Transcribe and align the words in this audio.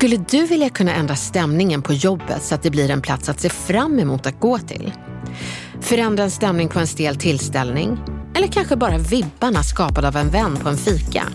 Skulle 0.00 0.16
du 0.16 0.46
vilja 0.46 0.68
kunna 0.68 0.94
ändra 0.94 1.16
stämningen 1.16 1.82
på 1.82 1.92
jobbet 1.92 2.42
så 2.42 2.54
att 2.54 2.62
det 2.62 2.70
blir 2.70 2.90
en 2.90 3.02
plats 3.02 3.28
att 3.28 3.40
se 3.40 3.48
fram 3.48 3.98
emot 3.98 4.26
att 4.26 4.40
gå 4.40 4.58
till? 4.58 4.92
Förändra 5.80 6.24
en 6.24 6.30
stämning 6.30 6.68
på 6.68 6.78
en 6.78 6.86
stel 6.86 7.16
tillställning? 7.16 7.98
Eller 8.34 8.46
kanske 8.46 8.76
bara 8.76 8.98
vibbarna 8.98 9.62
skapade 9.62 10.08
av 10.08 10.16
en 10.16 10.30
vän 10.30 10.56
på 10.56 10.68
en 10.68 10.76
fika? 10.76 11.26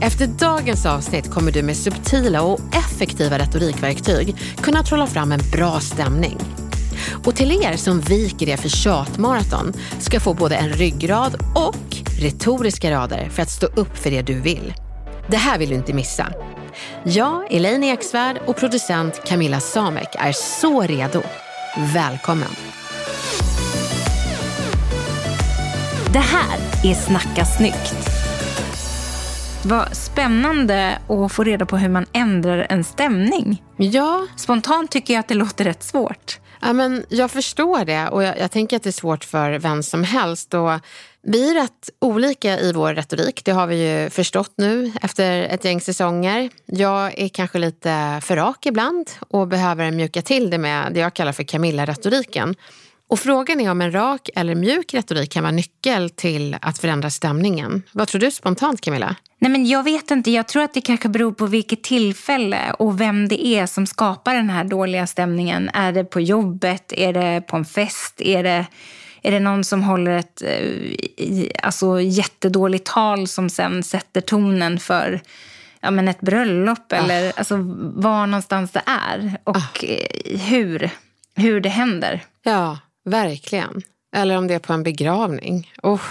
Efter 0.00 0.26
dagens 0.26 0.86
avsnitt 0.86 1.30
kommer 1.30 1.52
du 1.52 1.62
med 1.62 1.76
subtila 1.76 2.42
och 2.42 2.60
effektiva 2.74 3.38
retorikverktyg 3.38 4.36
kunna 4.62 4.82
trolla 4.82 5.06
fram 5.06 5.32
en 5.32 5.50
bra 5.52 5.80
stämning. 5.80 6.38
Och 7.24 7.36
till 7.36 7.64
er 7.64 7.76
som 7.76 8.00
viker 8.00 8.48
er 8.48 8.56
för 8.56 8.68
tjatmaraton 8.68 9.72
ska 9.98 10.20
få 10.20 10.34
både 10.34 10.56
en 10.56 10.68
ryggrad 10.68 11.34
och 11.54 11.96
retoriska 12.20 12.90
rader 12.90 13.28
för 13.28 13.42
att 13.42 13.50
stå 13.50 13.66
upp 13.66 13.96
för 13.96 14.10
det 14.10 14.22
du 14.22 14.40
vill. 14.40 14.74
Det 15.30 15.36
här 15.36 15.58
vill 15.58 15.68
du 15.68 15.74
inte 15.74 15.92
missa. 15.92 16.32
Jag, 17.02 17.52
Elaine 17.52 17.84
Eksvärd 17.84 18.38
och 18.46 18.56
producent 18.56 19.24
Camilla 19.24 19.60
Samek 19.60 20.08
är 20.18 20.32
så 20.32 20.82
redo. 20.82 21.22
Välkommen! 21.94 22.50
Det 26.12 26.18
här 26.18 26.58
är 26.84 26.94
Snacka 26.94 27.44
snyggt. 27.44 27.94
Vad 29.64 29.96
spännande 29.96 30.98
att 31.08 31.32
få 31.32 31.44
reda 31.44 31.66
på 31.66 31.76
hur 31.76 31.88
man 31.88 32.06
ändrar 32.12 32.66
en 32.70 32.84
stämning. 32.84 33.62
Ja, 33.76 34.26
Spontant 34.36 34.90
tycker 34.90 35.14
jag 35.14 35.20
att 35.20 35.28
det 35.28 35.34
låter 35.34 35.64
rätt 35.64 35.82
svårt. 35.82 36.38
Ja, 36.64 36.72
men 36.72 37.04
jag 37.08 37.30
förstår 37.30 37.84
det 37.84 38.08
och 38.08 38.22
jag, 38.22 38.38
jag 38.38 38.50
tänker 38.50 38.76
att 38.76 38.82
det 38.82 38.90
är 38.90 38.92
svårt 38.92 39.24
för 39.24 39.58
vem 39.58 39.82
som 39.82 40.04
helst. 40.04 40.54
Och 40.54 40.70
vi 41.22 41.50
är 41.50 41.54
rätt 41.54 41.90
olika 42.00 42.60
i 42.60 42.72
vår 42.72 42.94
retorik. 42.94 43.44
Det 43.44 43.52
har 43.52 43.66
vi 43.66 44.02
ju 44.02 44.10
förstått 44.10 44.52
nu 44.56 44.92
efter 45.02 45.42
ett 45.42 45.64
gäng 45.64 45.80
säsonger. 45.80 46.50
Jag 46.66 47.18
är 47.18 47.28
kanske 47.28 47.58
lite 47.58 48.20
för 48.22 48.36
rak 48.36 48.66
ibland 48.66 49.10
och 49.28 49.48
behöver 49.48 49.90
mjuka 49.90 50.22
till 50.22 50.50
det 50.50 50.58
med 50.58 50.92
det 50.92 51.00
jag 51.00 51.14
kallar 51.14 51.32
för 51.32 51.42
Camilla-retoriken. 51.42 52.54
Och 53.08 53.18
frågan 53.18 53.60
är 53.60 53.70
om 53.70 53.80
en 53.80 53.92
rak 53.92 54.30
eller 54.36 54.54
mjuk 54.54 54.94
retorik 54.94 55.32
kan 55.32 55.42
vara 55.42 55.52
nyckel 55.52 56.10
till 56.10 56.56
att 56.60 56.78
förändra 56.78 57.10
stämningen. 57.10 57.82
Vad 57.92 58.08
tror 58.08 58.20
du 58.20 58.30
spontant 58.30 58.80
Camilla? 58.80 59.16
Nej, 59.38 59.50
men 59.50 59.66
jag 59.66 59.82
vet 59.82 60.10
inte. 60.10 60.30
Jag 60.30 60.48
tror 60.48 60.62
att 60.62 60.74
det 60.74 60.80
kanske 60.80 61.08
beror 61.08 61.32
på 61.32 61.46
vilket 61.46 61.82
tillfälle 61.82 62.72
och 62.78 63.00
vem 63.00 63.28
det 63.28 63.46
är 63.46 63.66
som 63.66 63.86
skapar 63.86 64.34
den 64.34 64.50
här 64.50 64.64
dåliga 64.64 65.06
stämningen. 65.06 65.70
Är 65.74 65.92
det 65.92 66.04
på 66.04 66.20
jobbet? 66.20 66.92
Är 66.92 67.12
det 67.12 67.40
på 67.40 67.56
en 67.56 67.64
fest? 67.64 68.20
Är 68.20 68.42
det, 68.42 68.66
är 69.22 69.30
det 69.30 69.40
någon 69.40 69.64
som 69.64 69.82
håller 69.82 70.10
ett 70.10 70.42
eh, 70.42 71.46
alltså, 71.62 72.00
jättedåligt 72.00 72.86
tal 72.86 73.28
som 73.28 73.50
sen 73.50 73.82
sätter 73.82 74.20
tonen 74.20 74.78
för 74.78 75.20
ja, 75.80 75.90
men 75.90 76.08
ett 76.08 76.20
bröllop? 76.20 76.92
Eller 76.92 77.32
alltså, 77.36 77.56
var 77.94 78.26
någonstans 78.26 78.70
det 78.70 78.82
är 78.86 79.38
och 79.44 79.84
eh, 79.84 80.38
hur, 80.38 80.90
hur 81.34 81.60
det 81.60 81.68
händer. 81.68 82.20
Ja, 82.42 82.78
verkligen. 83.04 83.82
Eller 84.16 84.38
om 84.38 84.46
det 84.46 84.54
är 84.54 84.58
på 84.58 84.72
en 84.72 84.82
begravning. 84.82 85.72
Oh. 85.82 86.02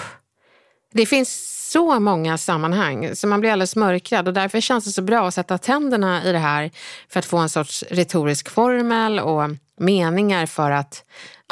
Det 0.92 1.06
finns 1.06 1.54
så 1.72 2.00
många 2.00 2.38
sammanhang 2.38 3.16
så 3.16 3.28
man 3.28 3.40
blir 3.40 3.52
alldeles 3.52 3.76
mörkrädd 3.76 4.28
och 4.28 4.34
därför 4.34 4.62
känns 4.62 4.86
det 4.86 4.92
så 4.92 5.02
bra 5.02 5.28
att 5.28 5.34
sätta 5.34 5.58
tänderna 5.58 6.24
i 6.24 6.32
det 6.32 6.38
här 6.38 6.72
för 7.10 7.20
att 7.20 7.26
få 7.26 7.38
en 7.38 7.50
sorts 7.50 7.84
retorisk 7.90 8.50
formel 8.50 9.20
och 9.20 9.50
meningar 9.80 10.46
för 10.46 10.72
att 10.72 11.04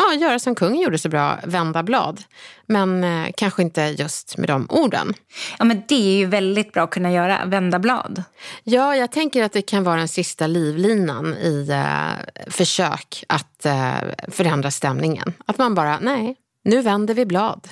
ja, 0.01 0.13
göra 0.19 0.39
som 0.39 0.56
kungen 0.56 0.81
gjorde 0.81 0.97
så 0.97 1.09
bra, 1.09 1.39
vända 1.44 1.84
blad. 1.84 2.23
Men 2.66 3.03
eh, 3.03 3.31
kanske 3.38 3.62
inte 3.62 3.81
just 3.81 4.38
med 4.38 4.50
de 4.50 4.67
orden. 4.69 5.13
Ja, 5.59 5.66
men 5.66 5.84
det 5.88 5.95
är 5.95 6.17
ju 6.17 6.25
väldigt 6.25 6.73
bra 6.73 6.84
att 6.84 6.89
kunna 6.89 7.12
göra, 7.12 7.45
vända 7.45 7.79
blad. 7.79 8.23
Ja, 8.63 8.95
jag 8.95 9.12
tänker 9.12 9.44
att 9.44 9.51
det 9.51 9.62
kan 9.62 9.84
vara 9.84 9.97
den 9.97 10.07
sista 10.07 10.47
livlinan 10.47 11.34
i 11.34 11.67
eh, 11.69 12.51
försök 12.51 13.23
att 13.28 13.66
eh, 13.66 13.95
förändra 14.28 14.72
stämningen. 14.72 15.34
Att 15.45 15.57
man 15.57 15.75
bara, 15.75 16.00
nej, 16.00 16.35
nu 16.63 16.81
vänder 16.81 17.13
vi 17.13 17.25
blad. 17.25 17.68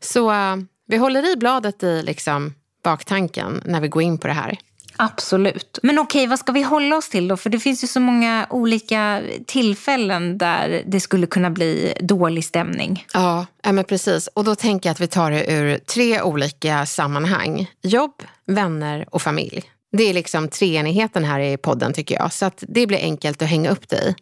Så 0.00 0.32
eh, 0.32 0.56
vi 0.86 0.96
håller 0.96 1.32
i 1.32 1.36
bladet 1.36 1.82
i 1.82 2.02
liksom, 2.02 2.54
baktanken 2.84 3.62
när 3.64 3.80
vi 3.80 3.88
går 3.88 4.02
in 4.02 4.18
på 4.18 4.26
det 4.26 4.32
här. 4.32 4.58
Absolut. 4.96 5.78
Men 5.82 5.98
okej, 5.98 6.26
vad 6.26 6.38
ska 6.38 6.52
vi 6.52 6.62
hålla 6.62 6.96
oss 6.96 7.08
till 7.08 7.28
då? 7.28 7.36
För 7.36 7.50
det 7.50 7.58
finns 7.58 7.84
ju 7.84 7.88
så 7.88 8.00
många 8.00 8.46
olika 8.50 9.22
tillfällen 9.46 10.38
där 10.38 10.82
det 10.86 11.00
skulle 11.00 11.26
kunna 11.26 11.50
bli 11.50 11.94
dålig 12.00 12.44
stämning. 12.44 13.06
Ja, 13.12 13.46
men 13.62 13.84
precis. 13.84 14.26
Och 14.26 14.44
då 14.44 14.54
tänker 14.54 14.88
jag 14.88 14.92
att 14.92 15.00
vi 15.00 15.06
tar 15.06 15.30
det 15.30 15.52
ur 15.52 15.78
tre 15.78 16.22
olika 16.22 16.86
sammanhang. 16.86 17.70
Jobb, 17.82 18.22
vänner 18.46 19.06
och 19.10 19.22
familj. 19.22 19.62
Det 19.96 20.02
är 20.02 20.14
liksom 20.14 20.48
treenigheten 20.48 21.24
här 21.24 21.40
i 21.40 21.56
podden 21.56 21.92
tycker 21.92 22.14
jag. 22.14 22.32
Så 22.32 22.46
att 22.46 22.64
det 22.68 22.86
blir 22.86 22.98
enkelt 22.98 23.42
att 23.42 23.48
hänga 23.48 23.70
upp 23.70 23.92
i. 23.92 24.14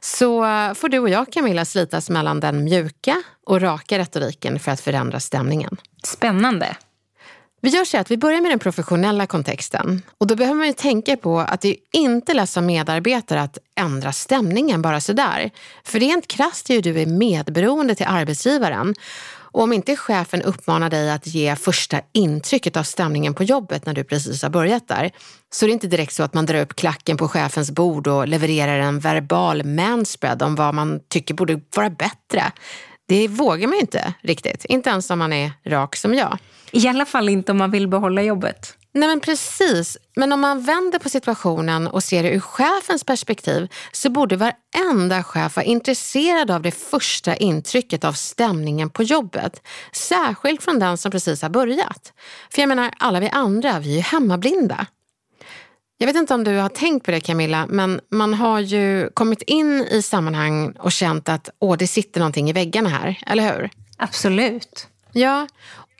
Så 0.00 0.42
får 0.74 0.88
du 0.88 0.98
och 0.98 1.08
jag 1.08 1.32
Camilla 1.32 1.64
slitas 1.64 2.10
mellan 2.10 2.40
den 2.40 2.64
mjuka 2.64 3.22
och 3.46 3.60
raka 3.60 3.98
retoriken 3.98 4.58
för 4.58 4.72
att 4.72 4.80
förändra 4.80 5.20
stämningen. 5.20 5.76
Spännande. 6.04 6.76
Vi 7.62 7.70
gör 7.70 7.84
så 7.84 7.98
att 7.98 8.10
vi 8.10 8.16
börjar 8.16 8.40
med 8.40 8.50
den 8.50 8.58
professionella 8.58 9.26
kontexten. 9.26 10.02
Och 10.18 10.26
då 10.26 10.36
behöver 10.36 10.58
man 10.58 10.66
ju 10.66 10.72
tänka 10.72 11.16
på 11.16 11.38
att 11.38 11.60
det 11.60 11.68
är 11.68 11.76
inte 11.92 12.34
lätt 12.34 12.50
som 12.50 12.66
medarbetare 12.66 13.42
att 13.42 13.58
ändra 13.76 14.12
stämningen 14.12 14.82
bara 14.82 15.00
sådär. 15.00 15.50
För 15.84 16.00
rent 16.00 16.28
krasst 16.28 16.70
är 16.70 16.74
ju 16.74 16.80
du 16.80 17.00
är 17.00 17.06
medberoende 17.06 17.94
till 17.94 18.06
arbetsgivaren. 18.06 18.94
Och 19.52 19.62
om 19.62 19.72
inte 19.72 19.96
chefen 19.96 20.42
uppmanar 20.42 20.90
dig 20.90 21.10
att 21.10 21.26
ge 21.26 21.56
första 21.56 22.00
intrycket 22.12 22.76
av 22.76 22.82
stämningen 22.82 23.34
på 23.34 23.44
jobbet 23.44 23.86
när 23.86 23.94
du 23.94 24.04
precis 24.04 24.42
har 24.42 24.50
börjat 24.50 24.88
där, 24.88 25.10
så 25.52 25.64
är 25.64 25.66
det 25.66 25.72
inte 25.72 25.86
direkt 25.86 26.12
så 26.12 26.22
att 26.22 26.34
man 26.34 26.46
drar 26.46 26.60
upp 26.60 26.76
klacken 26.76 27.16
på 27.16 27.28
chefens 27.28 27.70
bord 27.70 28.06
och 28.06 28.28
levererar 28.28 28.78
en 28.78 29.00
verbal 29.00 29.64
manspread 29.64 30.42
om 30.42 30.54
vad 30.54 30.74
man 30.74 31.00
tycker 31.08 31.34
borde 31.34 31.60
vara 31.76 31.90
bättre. 31.90 32.52
Det 33.10 33.28
vågar 33.28 33.68
man 33.68 33.76
ju 33.76 33.80
inte 33.80 34.14
riktigt, 34.20 34.64
inte 34.64 34.90
ens 34.90 35.10
om 35.10 35.18
man 35.18 35.32
är 35.32 35.52
rak 35.64 35.96
som 35.96 36.14
jag. 36.14 36.38
I 36.70 36.88
alla 36.88 37.06
fall 37.06 37.28
inte 37.28 37.52
om 37.52 37.58
man 37.58 37.70
vill 37.70 37.88
behålla 37.88 38.22
jobbet. 38.22 38.76
Nej 38.94 39.08
men 39.08 39.20
precis, 39.20 39.98
men 40.16 40.32
om 40.32 40.40
man 40.40 40.62
vänder 40.62 40.98
på 40.98 41.08
situationen 41.08 41.86
och 41.86 42.04
ser 42.04 42.22
det 42.22 42.30
ur 42.30 42.40
chefens 42.40 43.04
perspektiv 43.04 43.68
så 43.92 44.10
borde 44.10 44.36
varenda 44.36 45.22
chef 45.22 45.56
vara 45.56 45.66
intresserad 45.66 46.50
av 46.50 46.62
det 46.62 46.70
första 46.70 47.36
intrycket 47.36 48.04
av 48.04 48.12
stämningen 48.12 48.90
på 48.90 49.02
jobbet. 49.02 49.62
Särskilt 49.92 50.62
från 50.62 50.78
den 50.78 50.98
som 50.98 51.10
precis 51.10 51.42
har 51.42 51.50
börjat. 51.50 52.12
För 52.50 52.62
jag 52.62 52.68
menar, 52.68 52.90
alla 52.98 53.20
vi 53.20 53.28
andra, 53.28 53.78
vi 53.78 53.92
är 53.92 53.96
ju 53.96 54.00
hemmablinda. 54.00 54.86
Jag 56.02 56.06
vet 56.06 56.16
inte 56.16 56.34
om 56.34 56.44
du 56.44 56.56
har 56.56 56.68
tänkt 56.68 57.04
på 57.04 57.10
det 57.10 57.20
Camilla, 57.20 57.66
men 57.66 58.00
man 58.10 58.34
har 58.34 58.60
ju 58.60 59.10
kommit 59.14 59.42
in 59.42 59.86
i 59.90 60.02
sammanhang 60.02 60.72
och 60.78 60.92
känt 60.92 61.28
att 61.28 61.50
åh, 61.58 61.76
det 61.76 61.86
sitter 61.86 62.20
någonting 62.20 62.50
i 62.50 62.52
väggarna 62.52 62.88
här, 62.88 63.18
eller 63.26 63.52
hur? 63.52 63.70
Absolut. 63.96 64.88
Ja, 65.12 65.48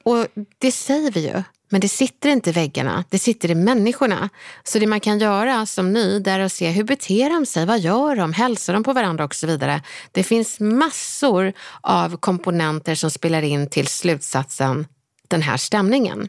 och 0.02 0.26
det 0.58 0.73
säger 0.73 1.11
vi 1.11 1.26
ju. 1.26 1.43
Men 1.69 1.81
det 1.81 1.88
sitter 1.88 2.29
inte 2.29 2.50
i 2.50 2.52
väggarna, 2.52 3.05
det 3.08 3.19
sitter 3.19 3.50
i 3.50 3.55
människorna. 3.55 4.29
Så 4.64 4.79
det 4.79 4.87
man 4.87 5.00
kan 5.00 5.19
göra 5.19 5.67
som 5.67 5.93
ny, 5.93 6.19
det 6.19 6.31
är 6.31 6.41
att 6.41 6.53
se 6.53 6.70
hur 6.70 6.85
beter 6.85 7.31
de 7.31 7.46
sig, 7.46 7.67
vad 7.67 7.81
gör 7.81 8.17
de, 8.17 8.32
hälsar 8.32 8.73
de 8.73 8.82
på 8.82 8.93
varandra 8.93 9.25
och 9.25 9.35
så 9.35 9.46
vidare. 9.46 9.82
Det 10.12 10.23
finns 10.23 10.61
massor 10.61 11.53
av 11.81 12.17
komponenter 12.17 12.94
som 12.94 13.11
spelar 13.11 13.43
in 13.43 13.70
till 13.70 13.87
slutsatsen 13.87 14.87
den 15.29 15.43
här 15.43 15.56
stämningen. 15.56 16.29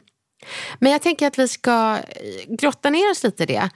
Men 0.79 0.91
jag 0.91 1.01
tänker 1.01 1.27
att 1.27 1.39
vi 1.39 1.47
ska 1.47 1.97
eh, 1.97 2.55
grotta 2.55 2.89
ner 2.89 3.11
oss 3.11 3.23
lite 3.23 3.43
i 3.43 3.45
det. 3.45 3.69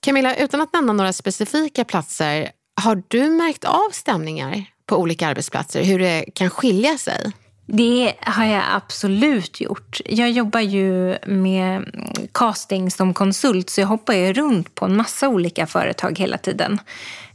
Camilla, 0.00 0.36
utan 0.36 0.60
att 0.60 0.72
nämna 0.72 0.92
några 0.92 1.12
specifika 1.12 1.84
platser, 1.84 2.50
har 2.80 3.02
du 3.08 3.30
märkt 3.30 3.64
av 3.64 3.90
stämningar 3.92 4.64
på 4.86 4.96
olika 4.96 5.28
arbetsplatser? 5.28 5.84
Hur 5.84 5.98
det 5.98 6.24
kan 6.34 6.50
skilja 6.50 6.98
sig? 6.98 7.32
Det 7.66 8.14
har 8.20 8.44
jag 8.44 8.62
absolut 8.72 9.60
gjort. 9.60 10.00
Jag 10.04 10.30
jobbar 10.30 10.60
ju 10.60 11.16
med 11.26 11.84
casting 12.32 12.90
som 12.90 13.14
konsult 13.14 13.70
så 13.70 13.80
jag 13.80 13.88
hoppar 13.88 14.14
ju 14.14 14.32
runt 14.32 14.74
på 14.74 14.84
en 14.84 14.96
massa 14.96 15.28
olika 15.28 15.66
företag 15.66 16.18
hela 16.18 16.38
tiden. 16.38 16.78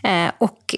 Eh, 0.04 0.31
och 0.38 0.75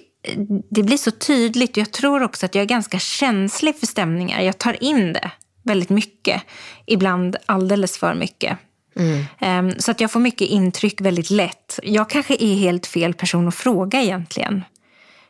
det 0.70 0.84
blir 0.84 0.98
så 0.98 1.12
tydligt. 1.12 1.78
Jag 1.78 1.92
tror 1.92 2.24
också 2.24 2.46
att 2.46 2.56
jag 2.56 2.62
är 2.62 2.68
ganska 2.68 3.00
känslig 3.00 3.80
för 3.80 3.88
stämningar. 3.88 4.42
Jag 4.42 4.58
tar 4.58 4.84
in 4.84 5.14
det 5.14 5.32
väldigt 5.64 5.90
mycket. 5.90 6.42
Ibland 6.86 7.36
alldeles 7.46 7.98
för 7.98 8.14
mycket. 8.14 8.58
Mm. 8.96 9.26
Ehm, 9.40 9.80
så 9.80 9.92
att 9.92 10.02
jag 10.02 10.12
får 10.12 10.20
mycket 10.20 10.48
intryck 10.48 11.02
väldigt 11.02 11.30
lätt. 11.30 11.80
Jag 11.84 12.10
kanske 12.10 12.36
är 12.40 12.56
helt 12.56 12.88
fel 12.88 13.14
person 13.14 13.48
att 13.48 13.56
fråga 13.56 14.02
egentligen. 14.02 14.64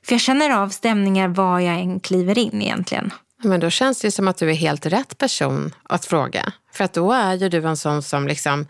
För 0.06 0.14
jag 0.14 0.22
känner 0.22 0.50
av 0.50 0.70
stämningar 0.70 1.28
var 1.28 1.60
jag 1.60 1.80
än 1.80 2.00
kliver 2.00 2.38
in 2.38 2.62
egentligen. 2.62 3.14
Men 3.44 3.60
då 3.60 3.70
känns 3.70 4.02
det 4.02 4.12
som 4.12 4.28
att 4.28 4.38
du 4.38 4.50
är 4.50 4.54
helt 4.54 4.86
rätt 4.86 5.18
person 5.18 5.76
att 5.84 6.06
fråga. 6.06 6.54
För 6.74 6.84
att 6.84 6.94
då 6.94 7.12
är 7.12 7.34
ju 7.34 7.50
du 7.50 7.68
en 7.68 7.78
sån 7.78 8.04
som 8.04 8.28
liksom 8.28 8.68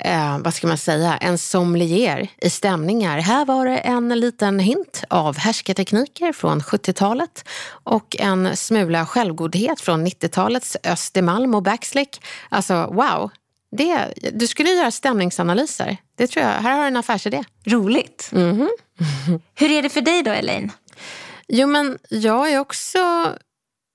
eh, 0.00 0.38
vad 0.38 0.54
ska 0.54 0.66
man 0.66 0.78
säga, 0.78 1.16
en 1.16 1.38
sommelier 1.38 2.28
i 2.36 2.50
stämningar. 2.50 3.18
Här 3.18 3.44
var 3.44 3.66
det 3.66 3.78
en 3.78 4.08
liten 4.08 4.58
hint 4.58 5.04
av 5.10 5.38
härskartekniker 5.38 6.32
från 6.32 6.60
70-talet 6.60 7.48
och 7.68 8.16
en 8.18 8.56
smula 8.56 9.06
självgodhet 9.06 9.80
från 9.80 10.06
90-talets 10.06 10.76
Östermalm 10.84 11.54
och 11.54 11.62
backslick. 11.62 12.20
Alltså 12.48 12.86
wow, 12.86 13.30
det, 13.76 14.12
du 14.32 14.46
skulle 14.46 14.70
göra 14.70 14.90
stämningsanalyser. 14.90 15.96
Det 16.16 16.26
tror 16.26 16.44
jag. 16.44 16.52
Här 16.52 16.72
har 16.72 16.80
du 16.80 16.86
en 16.86 16.96
affärsidé. 16.96 17.44
Roligt. 17.64 18.30
Mm 18.32 18.56
-hmm. 18.56 19.40
Hur 19.54 19.70
är 19.70 19.82
det 19.82 19.88
för 19.88 20.00
dig 20.00 20.22
då, 20.22 20.30
Elaine? 20.30 20.72
Jo, 21.48 21.66
men 21.66 21.98
jag 22.08 22.52
är 22.52 22.58
också 22.58 22.98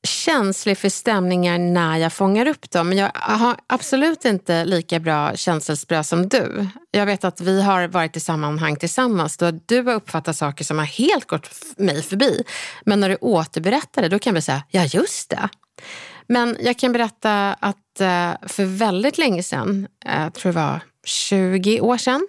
känslig 0.03 0.77
för 0.77 0.89
stämningar 0.89 1.57
när 1.57 1.97
jag 1.97 2.13
fångar 2.13 2.47
upp 2.47 2.71
dem. 2.71 2.89
Men 2.89 2.97
jag 2.97 3.11
har 3.13 3.55
absolut 3.67 4.25
inte 4.25 4.65
lika 4.65 4.99
bra 4.99 5.35
känselspröt 5.35 6.05
som 6.05 6.29
du. 6.29 6.67
Jag 6.91 7.05
vet 7.05 7.23
att 7.23 7.41
vi 7.41 7.61
har 7.61 7.87
varit 7.87 8.17
i 8.17 8.19
sammanhang 8.19 8.75
tillsammans 8.75 9.37
då 9.37 9.51
du 9.51 9.81
har 9.81 9.93
uppfattat 9.93 10.37
saker 10.37 10.63
som 10.63 10.77
har 10.77 10.85
helt 10.85 11.27
gått 11.27 11.49
mig 11.77 12.03
förbi. 12.03 12.43
Men 12.85 12.99
när 12.99 13.09
du 13.09 13.17
återberättar 13.21 14.01
det, 14.01 14.09
då 14.09 14.19
kan 14.19 14.33
vi 14.33 14.41
säga, 14.41 14.63
ja 14.69 14.85
just 14.85 15.29
det. 15.29 15.49
Men 16.27 16.57
jag 16.59 16.77
kan 16.77 16.91
berätta 16.91 17.55
att 17.59 18.01
eh, 18.01 18.31
för 18.47 18.65
väldigt 18.77 19.17
länge 19.17 19.43
sedan, 19.43 19.87
eh, 20.05 20.21
jag 20.21 20.33
tror 20.33 20.51
det 20.51 20.59
var 20.59 20.79
20 21.05 21.81
år 21.81 21.97
sedan, 21.97 22.27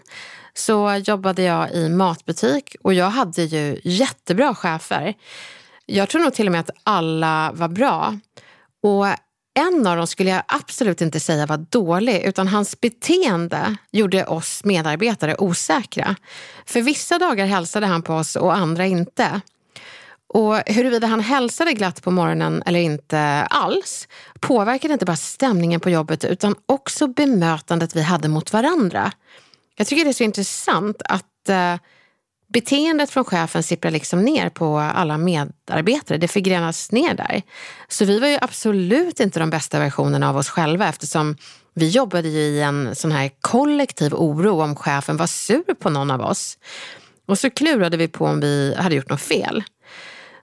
så 0.55 1.03
jobbade 1.05 1.43
jag 1.43 1.73
i 1.73 1.89
matbutik 1.89 2.77
och 2.83 2.95
jag 2.95 3.11
hade 3.11 3.43
ju 3.43 3.81
jättebra 3.85 4.55
chefer. 4.55 5.15
Jag 5.87 6.09
tror 6.09 6.23
nog 6.23 6.35
till 6.35 6.47
och 6.47 6.53
med 6.53 6.61
att 6.61 6.71
alla 6.85 7.53
var 7.55 7.69
bra. 7.69 8.19
Och 8.83 9.07
en 9.55 9.87
av 9.87 9.97
dem 9.97 10.07
skulle 10.07 10.31
jag 10.31 10.43
absolut 10.49 11.01
inte 11.01 11.21
säga 11.21 11.47
var 11.47 11.67
dålig, 11.71 12.23
utan 12.23 12.49
hans 12.49 12.81
beteende 12.81 13.77
gjorde 13.91 14.25
oss 14.25 14.65
medarbetare 14.65 15.37
osäkra. 15.39 16.17
För 16.67 16.83
vissa 16.83 17.19
dagar 17.19 17.47
hälsade 17.47 17.87
han 17.87 18.03
på 18.03 18.15
oss 18.15 18.37
och 18.37 18.55
andra 18.55 18.87
inte. 18.87 19.41
Och 20.35 20.57
huruvida 20.67 21.07
han 21.07 21.21
hälsade 21.21 21.73
glatt 21.73 22.03
på 22.03 22.11
morgonen 22.11 22.63
eller 22.67 22.81
inte 22.81 23.21
alls 23.51 24.09
påverkade 24.41 24.93
inte 24.93 25.05
bara 25.05 25.17
stämningen 25.17 25.81
på 25.81 25.91
jobbet 25.91 26.25
utan 26.25 26.55
också 26.67 27.07
bemötandet 27.07 27.97
vi 27.97 28.03
hade 28.03 28.29
mot 28.29 28.53
varandra. 28.53 29.13
Jag 29.77 29.87
tycker 29.87 30.05
det 30.05 30.11
är 30.11 30.13
så 30.13 30.25
intressant 30.25 31.03
att 31.05 31.49
eh, 31.49 31.77
beteendet 32.53 33.11
från 33.11 33.25
chefen 33.25 33.63
sipprar 33.63 33.91
liksom 33.91 34.25
ner 34.25 34.49
på 34.49 34.79
alla 34.79 35.19
medarbetare. 35.19 36.19
Det 36.19 36.29
förgrenas 36.29 36.93
ner 36.93 37.15
där. 37.15 37.43
Så 37.89 38.05
vi 38.05 38.19
var 38.19 38.29
ju 38.29 38.39
absolut 38.41 39.21
inte 39.21 39.41
de 39.41 39.51
bästa 39.51 39.79
versionerna 39.79 40.29
av 40.29 40.37
oss 40.37 40.49
själva 40.49 40.89
eftersom 40.89 41.37
vi 41.75 41.89
jobbade 41.89 42.29
ju 42.29 42.41
i 42.41 42.63
en 42.63 42.95
sån 42.95 43.13
här 43.13 43.31
kollektiv 43.41 44.15
oro 44.15 44.63
om 44.63 44.77
chefen 44.77 45.17
var 45.17 45.27
sur 45.27 45.75
på 45.75 45.91
någon 45.91 46.11
av 46.11 46.21
oss. 46.21 46.59
Och 47.29 47.39
så 47.39 47.51
klurade 47.51 47.97
vi 47.97 48.09
på 48.09 48.27
om 48.27 48.41
vi 48.41 48.75
hade 48.79 48.95
gjort 48.95 49.11
något 49.11 49.21
fel. 49.21 49.65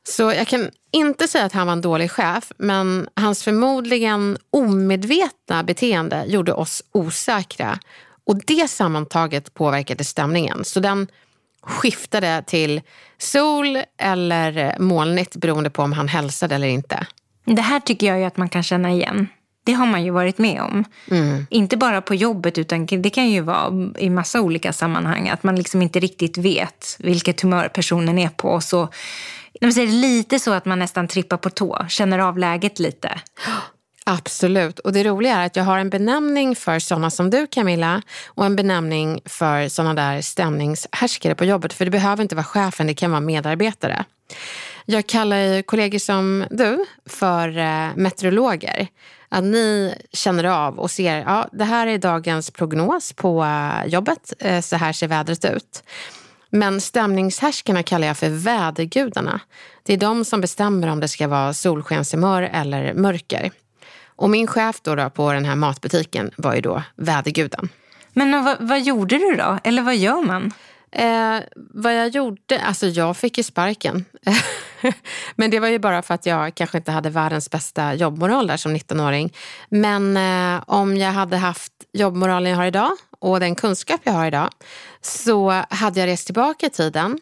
Så 0.04 0.24
jag 0.24 0.48
kan 0.48 0.70
inte 0.92 1.28
säga 1.28 1.46
att 1.46 1.54
han 1.54 1.68
var 1.68 1.74
en 1.74 1.82
dålig 1.82 2.12
chef, 2.12 2.52
men 2.58 3.08
hans 3.16 3.44
förmodligen 3.44 4.38
omedvetna 4.52 5.64
beteende 5.64 6.26
gjorde 6.28 6.54
oss 6.54 6.84
osäkra. 6.92 7.80
Och 8.26 8.38
det 8.46 8.70
sammantaget 8.70 9.54
påverkade 9.54 10.04
stämningen. 10.04 10.66
Så 10.66 10.80
den 10.80 11.08
skiftade 11.70 12.44
till 12.48 12.82
sol 13.18 13.78
eller 13.98 14.76
molnigt 14.80 15.36
beroende 15.36 15.70
på 15.70 15.84
om 15.84 15.94
han 15.94 16.08
hälsade 16.08 16.56
eller 16.56 16.68
inte. 16.68 17.08
Det 17.46 17.62
här 17.62 17.80
tycker 17.80 18.08
jag 18.08 18.24
att 18.24 18.38
man 18.38 18.50
kan 18.50 18.64
känna 18.64 18.92
igen. 18.92 19.28
Det 19.64 19.74
har 19.74 19.86
man 19.86 20.04
ju 20.04 20.12
varit 20.12 20.38
med 20.38 20.62
om. 20.62 20.86
Mm. 21.12 21.48
Inte 21.50 21.78
bara 21.78 22.02
på 22.02 22.16
jobbet 22.16 22.58
utan 22.58 22.86
det 22.86 23.10
kan 23.10 23.30
ju 23.30 23.42
vara 23.42 23.92
i 23.98 24.10
massa 24.10 24.42
olika 24.42 24.74
sammanhang. 24.74 25.30
Att 25.30 25.44
man 25.44 25.56
liksom 25.56 25.82
inte 25.82 26.00
riktigt 26.00 26.38
vet 26.38 26.96
vilket 27.00 27.42
humör 27.42 27.68
personen 27.68 28.20
är 28.20 28.30
på. 28.30 28.62
Så, 28.62 28.90
de 29.62 29.72
säger 29.72 29.88
lite 29.88 30.40
så 30.40 30.52
att 30.52 30.66
man 30.66 30.80
nästan 30.80 31.08
trippar 31.08 31.38
på 31.38 31.50
tå, 31.50 31.86
känner 31.90 32.20
av 32.20 32.38
läget 32.38 32.80
lite. 32.80 33.22
Absolut. 34.12 34.80
Och 34.80 34.94
det 34.94 35.04
roliga 35.04 35.38
är 35.38 35.46
att 35.46 35.56
jag 35.56 35.64
har 35.64 35.78
en 35.78 35.90
benämning 35.90 36.56
för 36.56 36.80
sådana 36.80 37.10
som 37.10 37.30
du 37.30 37.48
Camilla 37.48 38.02
och 38.28 38.46
en 38.46 38.56
benämning 38.56 39.22
för 39.26 39.68
sådana 39.68 39.94
där 39.94 40.22
stämningshärskare 40.22 41.36
på 41.36 41.46
jobbet. 41.46 41.74
För 41.74 41.86
det 41.86 41.92
behöver 41.92 42.22
inte 42.24 42.36
vara 42.36 42.46
chefen, 42.46 42.88
det 42.88 42.94
kan 42.94 43.12
vara 43.12 43.22
medarbetare. 43.22 44.06
Jag 44.86 45.08
kallar 45.08 45.38
ju 45.38 45.64
kollegor 45.64 46.00
som 46.00 46.46
du 46.52 46.86
för 47.06 47.58
eh, 47.58 47.88
meteorologer. 47.96 48.88
Att 49.30 49.44
ni 49.44 49.96
känner 50.14 50.44
av 50.44 50.80
och 50.80 50.92
ser, 50.92 51.18
ja 51.18 51.50
det 51.52 51.66
här 51.66 51.88
är 51.88 51.98
dagens 51.98 52.52
prognos 52.52 53.14
på 53.14 53.44
eh, 53.44 53.86
jobbet, 53.86 54.34
eh, 54.40 54.62
så 54.62 54.76
här 54.76 54.94
ser 54.94 55.08
vädret 55.08 55.46
ut. 55.46 55.84
Men 56.50 56.82
stämningshärskarna 56.82 57.84
kallar 57.84 58.08
jag 58.08 58.18
för 58.18 58.30
vädergudarna. 58.30 59.40
Det 59.84 59.94
är 59.94 59.98
de 59.98 60.26
som 60.26 60.42
bestämmer 60.42 60.88
om 60.88 61.00
det 61.00 61.08
ska 61.08 61.28
vara 61.28 61.54
solskenshumör 61.54 62.42
eller 62.42 62.94
mörker. 62.94 63.52
Och 64.20 64.30
min 64.30 64.48
chef 64.48 64.82
då, 64.82 64.96
då 64.96 65.10
på 65.10 65.34
den 65.34 65.46
här 65.46 65.56
matbutiken 65.56 66.32
var 66.38 66.56
ju 66.56 66.62
då 66.62 66.84
väderguden. 66.96 67.70
Men 68.14 68.44
vad, 68.44 68.58
vad 68.60 68.82
gjorde 68.82 69.18
du 69.18 69.36
då? 69.36 69.60
Eller 69.64 69.82
vad 69.82 69.96
gör 69.96 70.22
man? 70.22 70.54
Eh, 70.92 71.40
vad 71.56 71.96
jag 71.96 72.10
gjorde? 72.10 72.62
Alltså 72.62 72.88
jag 72.88 73.18
fick 73.18 73.38
ju 73.38 73.44
sparken. 73.44 74.06
Men 75.36 75.52
det 75.52 75.60
var 75.60 75.68
ju 75.68 75.80
bara 75.80 76.02
för 76.02 76.14
att 76.14 76.26
jag 76.26 76.56
kanske 76.56 76.78
inte 76.78 76.92
hade 76.92 77.10
världens 77.10 77.50
bästa 77.50 77.94
jobbmoral 77.94 78.48
där 78.48 78.58
som 78.58 78.76
19-åring. 78.76 79.34
Men 79.70 80.18
eh, 80.18 80.64
om 80.68 80.98
jag 80.98 81.12
hade 81.12 81.38
haft 81.38 81.74
jobbmoralen 81.94 82.52
jag 82.52 82.58
har 82.58 82.66
idag 82.66 82.92
och 83.20 83.40
den 83.40 83.56
kunskap 83.56 84.02
jag 84.04 84.14
har 84.14 84.28
idag 84.28 84.50
så 85.02 85.64
hade 85.70 86.00
jag 86.00 86.08
rest 86.08 86.26
tillbaka 86.26 86.66
i 86.66 86.70
tiden 86.70 87.20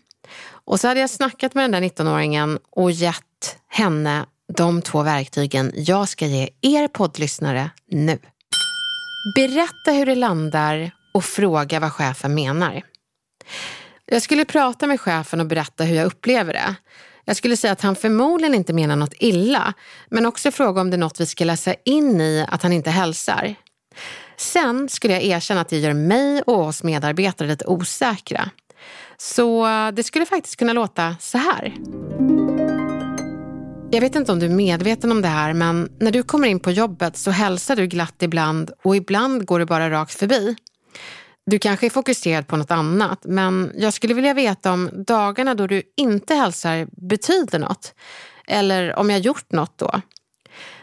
och 0.49 0.79
så 0.79 0.87
hade 0.87 0.99
jag 0.99 1.09
snackat 1.09 1.53
med 1.53 1.63
den 1.63 1.81
där 1.81 1.89
19-åringen 1.89 2.59
och 2.71 2.91
gett 2.91 3.57
henne 3.67 4.25
de 4.53 4.81
två 4.81 5.03
verktygen 5.03 5.71
jag 5.75 6.09
ska 6.09 6.25
ge 6.25 6.49
er 6.61 6.87
poddlyssnare 6.87 7.69
nu. 7.91 8.19
Berätta 9.35 9.91
hur 9.91 10.05
det 10.05 10.15
landar 10.15 10.91
och 11.13 11.23
fråga 11.23 11.79
vad 11.79 11.91
chefen 11.91 12.35
menar. 12.35 12.81
Jag 14.05 14.21
skulle 14.21 14.45
prata 14.45 14.87
med 14.87 15.01
chefen 15.01 15.39
och 15.39 15.47
berätta 15.47 15.83
hur 15.83 15.95
jag 15.95 16.05
upplever 16.05 16.53
det. 16.53 16.75
Jag 17.25 17.35
skulle 17.35 17.57
säga 17.57 17.73
att 17.73 17.81
han 17.81 17.95
förmodligen 17.95 18.55
inte 18.55 18.73
menar 18.73 18.95
något 18.95 19.13
illa, 19.19 19.73
men 20.09 20.25
också 20.25 20.51
fråga 20.51 20.81
om 20.81 20.89
det 20.89 20.95
är 20.95 20.99
något 20.99 21.19
vi 21.19 21.25
ska 21.25 21.45
läsa 21.45 21.75
in 21.85 22.21
i 22.21 22.45
att 22.49 22.63
han 22.63 22.73
inte 22.73 22.89
hälsar. 22.89 23.55
Sen 24.37 24.89
skulle 24.89 25.13
jag 25.13 25.23
erkänna 25.23 25.61
att 25.61 25.69
det 25.69 25.77
gör 25.77 25.93
mig 25.93 26.41
och 26.41 26.59
oss 26.59 26.83
medarbetare 26.83 27.47
lite 27.47 27.65
osäkra. 27.65 28.49
Så 29.17 29.67
det 29.93 30.03
skulle 30.03 30.25
faktiskt 30.25 30.55
kunna 30.55 30.73
låta 30.73 31.15
så 31.19 31.37
här. 31.37 31.73
Jag 33.91 34.01
vet 34.01 34.15
inte 34.15 34.31
om 34.31 34.39
du 34.39 34.45
är 34.45 34.49
medveten 34.49 35.11
om 35.11 35.21
det 35.21 35.27
här, 35.27 35.53
men 35.53 35.89
när 35.99 36.11
du 36.11 36.23
kommer 36.23 36.47
in 36.47 36.59
på 36.59 36.71
jobbet 36.71 37.17
så 37.17 37.31
hälsar 37.31 37.75
du 37.75 37.87
glatt 37.87 38.23
ibland 38.23 38.71
och 38.83 38.95
ibland 38.95 39.45
går 39.45 39.59
du 39.59 39.65
bara 39.65 39.89
rakt 39.89 40.13
förbi. 40.13 40.55
Du 41.45 41.59
kanske 41.59 41.85
är 41.85 41.89
fokuserad 41.89 42.47
på 42.47 42.57
något 42.57 42.71
annat, 42.71 43.19
men 43.23 43.71
jag 43.75 43.93
skulle 43.93 44.13
vilja 44.13 44.33
veta 44.33 44.71
om 44.73 44.89
dagarna 45.07 45.55
då 45.55 45.67
du 45.67 45.81
inte 45.97 46.33
hälsar 46.33 46.87
betyder 46.91 47.59
något. 47.59 47.93
Eller 48.47 48.95
om 48.95 49.09
jag 49.09 49.19
gjort 49.19 49.51
något 49.51 49.77
då. 49.77 50.01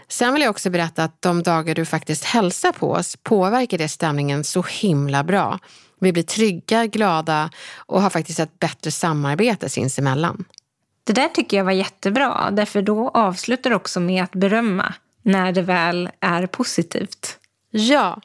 Sen 0.08 0.32
vill 0.32 0.42
jag 0.42 0.50
också 0.50 0.70
berätta 0.70 1.04
att 1.04 1.22
de 1.22 1.42
dagar 1.42 1.74
du 1.74 1.84
faktiskt 1.84 2.24
hälsar 2.24 2.72
på 2.72 2.90
oss 2.90 3.16
påverkar 3.22 3.78
det 3.78 3.88
stämningen 3.88 4.44
så 4.44 4.62
himla 4.62 5.24
bra. 5.24 5.58
Vi 6.00 6.12
blir 6.12 6.22
trygga, 6.22 6.86
glada 6.86 7.50
och 7.76 8.02
har 8.02 8.10
faktiskt 8.10 8.40
ett 8.40 8.58
bättre 8.58 8.90
samarbete 8.90 9.68
sinsemellan. 9.68 10.44
Det 11.04 11.12
där 11.12 11.28
tycker 11.28 11.56
jag 11.56 11.64
var 11.64 11.72
jättebra, 11.72 12.50
därför 12.50 12.82
då 12.82 13.08
avslutar 13.08 13.70
du 13.70 13.76
också 13.76 14.00
med 14.00 14.24
att 14.24 14.32
berömma 14.32 14.94
när 15.22 15.52
det 15.52 15.62
väl 15.62 16.10
är 16.20 16.46
positivt. 16.46 17.38
Ja, 17.70 18.20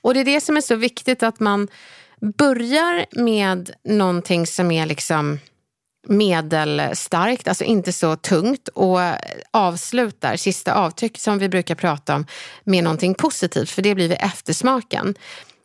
Och 0.00 0.14
det 0.14 0.20
är 0.20 0.24
det 0.24 0.40
som 0.40 0.56
är 0.56 0.60
så 0.60 0.76
viktigt 0.76 1.22
att 1.22 1.40
man 1.40 1.68
börjar 2.20 3.06
med 3.22 3.70
någonting 3.84 4.46
som 4.46 4.70
är 4.70 4.86
liksom 4.86 5.38
medelstarkt, 6.08 7.48
alltså 7.48 7.64
inte 7.64 7.92
så 7.92 8.16
tungt 8.16 8.68
och 8.68 8.98
avslutar 9.50 10.36
sista 10.36 10.74
avtryck 10.74 11.18
som 11.18 11.38
vi 11.38 11.48
brukar 11.48 11.74
prata 11.74 12.14
om 12.14 12.26
med 12.64 12.84
någonting 12.84 13.14
positivt 13.14 13.70
för 13.70 13.82
det 13.82 13.94
blir 13.94 14.08
vid 14.08 14.18
eftersmaken. 14.20 15.14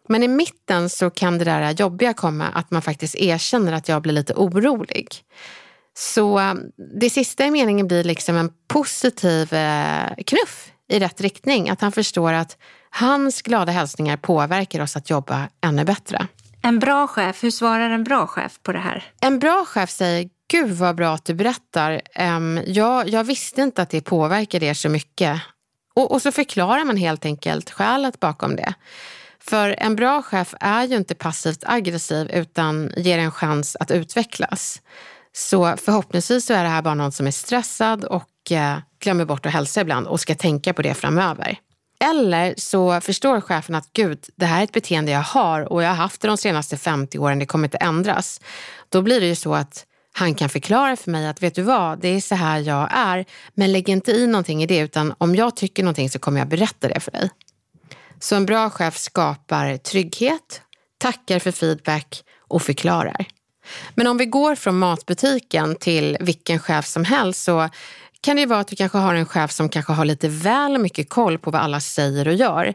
Men 0.08 0.24
i 0.24 0.28
mitten 0.28 0.90
så 0.90 1.10
kan 1.10 1.38
det 1.38 1.46
där 1.46 1.72
jobbiga 1.72 2.14
komma 2.14 2.46
att 2.46 2.72
man 2.72 2.82
faktiskt 2.82 3.16
erkänner 3.16 3.74
att 3.74 3.90
jag 3.90 4.02
blir 4.02 4.14
lite 4.14 4.34
orolig. 4.34 5.08
Så 5.98 6.56
det 7.00 7.10
sista 7.10 7.46
i 7.46 7.52
meningen 7.52 7.88
blir 7.88 8.04
liksom 8.04 8.36
en 8.36 8.52
positiv 8.68 9.54
eh, 9.54 10.10
knuff 10.26 10.72
i 10.90 11.00
rätt 11.00 11.22
riktning. 11.22 11.70
Att 11.70 11.82
han 11.82 11.92
förstår 11.92 12.34
att 12.34 12.58
hans 12.90 13.42
glada 13.42 13.72
hälsningar 13.72 14.18
påverkar 14.18 14.82
oss 14.82 14.96
att 14.96 15.10
jobba 15.10 15.48
ännu 15.62 15.84
bättre. 15.84 16.28
En 16.62 16.80
bra 16.80 17.08
chef, 17.08 17.44
hur 17.44 17.52
svarar 17.52 17.90
en 17.90 18.04
bra 18.04 18.28
chef 18.28 18.60
på 18.64 18.72
det 18.72 18.80
här? 18.80 19.04
En 19.22 19.40
bra 19.40 19.66
chef 19.66 19.90
säger, 19.90 20.30
gud 20.52 20.72
vad 20.72 20.96
bra 20.96 21.14
att 21.14 21.26
du 21.26 21.34
berättar. 21.34 22.02
Um, 22.20 22.60
jag, 22.66 23.10
jag 23.10 23.24
visste 23.24 23.62
inte 23.62 23.82
att 23.82 23.90
det 23.90 24.02
påverkar 24.02 24.64
er 24.64 24.74
så 24.74 24.90
mycket. 24.90 25.42
Och, 25.96 26.12
och 26.12 26.22
så 26.22 26.32
förklarar 26.32 26.86
man 26.86 26.98
helt 26.98 27.26
enkelt 27.26 27.70
skälet 27.70 28.20
bakom 28.20 28.56
det. 28.56 28.74
För 29.40 29.76
en 29.78 29.96
bra 29.96 30.22
chef 30.22 30.54
är 30.60 30.84
ju 30.84 30.96
inte 30.96 31.16
passivt 31.16 31.64
aggressiv 31.66 32.32
utan 32.32 32.92
ger 32.98 33.18
en 33.18 33.32
chans 33.32 33.78
att 33.80 33.92
utvecklas. 33.92 34.82
Så 35.36 35.78
förhoppningsvis 35.78 36.46
så 36.46 36.54
är 36.54 36.64
det 36.64 36.70
här 36.70 36.82
bara 36.82 36.94
någon 36.94 37.12
som 37.12 37.28
är 37.28 37.32
stressad 37.32 38.06
och 38.06 38.52
eh, 38.52 38.78
glömmer 39.00 39.26
bort 39.26 39.46
att 39.46 39.52
hälsa 39.52 39.82
ibland 39.82 40.08
och 40.08 40.20
ska 40.20 40.36
tänka 40.36 40.74
på 40.74 40.82
det 40.82 40.94
framöver. 40.94 41.60
Eller 42.00 42.54
så 42.58 43.02
förstår 43.02 43.42
chefen 43.42 43.76
att 43.76 43.94
gud, 43.94 44.26
det 44.36 44.46
här 44.46 44.60
är 44.60 44.64
ett 44.64 44.72
beteende 44.72 45.12
jag 45.12 45.22
har 45.22 45.74
och 45.74 45.84
jag 45.84 45.90
har 45.90 45.96
haft 45.96 46.22
det 46.22 46.28
de 46.28 46.38
senaste 46.38 46.78
50 46.78 47.20
åren, 47.20 47.40
det 47.40 47.46
kommer 47.46 47.68
inte 47.68 47.78
ändras. 47.78 48.42
Då 48.90 49.02
blir 49.02 49.22
det 49.22 49.28
ju 49.28 49.36
så 49.36 49.56
att 49.56 49.86
han 50.14 50.36
kan 50.36 50.50
förklara 50.50 50.96
för 50.96 51.12
mig 51.12 51.28
att 51.28 51.44
vet 51.44 51.56
du 51.56 51.62
vad, 51.62 52.00
det 52.00 52.08
är 52.08 52.22
så 52.22 52.36
här 52.36 52.60
jag 52.60 52.90
är, 52.92 53.26
men 53.54 53.72
lägg 53.72 53.90
inte 53.90 54.12
i 54.12 54.28
någonting 54.28 54.64
i 54.64 54.66
det 54.66 54.80
utan 54.80 55.14
om 55.18 55.36
jag 55.36 55.56
tycker 55.56 55.84
någonting 55.84 56.10
så 56.10 56.20
kommer 56.20 56.40
jag 56.40 56.48
berätta 56.48 56.88
det 56.88 57.00
för 57.00 57.12
dig. 57.12 57.30
Så 58.20 58.36
en 58.36 58.46
bra 58.46 58.70
chef 58.70 58.98
skapar 58.98 59.78
trygghet, 59.78 60.62
tackar 60.98 61.40
för 61.40 61.52
feedback 61.52 62.24
och 62.48 62.62
förklarar. 62.62 63.26
Men 63.96 64.08
om 64.08 64.18
vi 64.18 64.26
går 64.26 64.56
från 64.56 64.80
matbutiken 64.80 65.76
till 65.76 66.18
vilken 66.20 66.60
chef 66.60 66.86
som 66.86 67.06
helst 67.06 67.44
så 67.44 67.70
kan 68.22 68.36
det 68.36 68.46
vara 68.46 68.60
att 68.60 68.72
vi 68.72 68.76
kanske 68.76 68.98
har 68.98 69.16
en 69.16 69.26
chef 69.26 69.52
som 69.52 69.70
kanske 69.70 69.94
har 69.94 70.06
lite 70.06 70.28
väl 70.28 70.78
mycket 70.78 71.10
koll 71.10 71.38
på 71.38 71.52
vad 71.52 71.62
alla 71.62 71.80
säger 71.80 72.28
och 72.28 72.34
gör. 72.34 72.74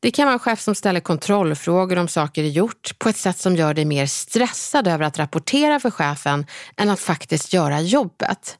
Det 0.00 0.10
kan 0.10 0.24
vara 0.24 0.32
en 0.32 0.38
chef 0.38 0.60
som 0.60 0.74
ställer 0.74 1.00
kontrollfrågor 1.00 1.98
om 1.98 2.08
saker 2.08 2.44
är 2.44 2.48
gjort 2.48 2.98
på 2.98 3.08
ett 3.08 3.16
sätt 3.16 3.38
som 3.38 3.56
gör 3.56 3.74
dig 3.74 3.84
mer 3.84 4.06
stressad 4.06 4.88
över 4.88 5.04
att 5.04 5.18
rapportera 5.18 5.80
för 5.80 5.90
chefen 5.90 6.46
än 6.76 6.90
att 6.90 7.00
faktiskt 7.00 7.52
göra 7.52 7.80
jobbet. 7.80 8.58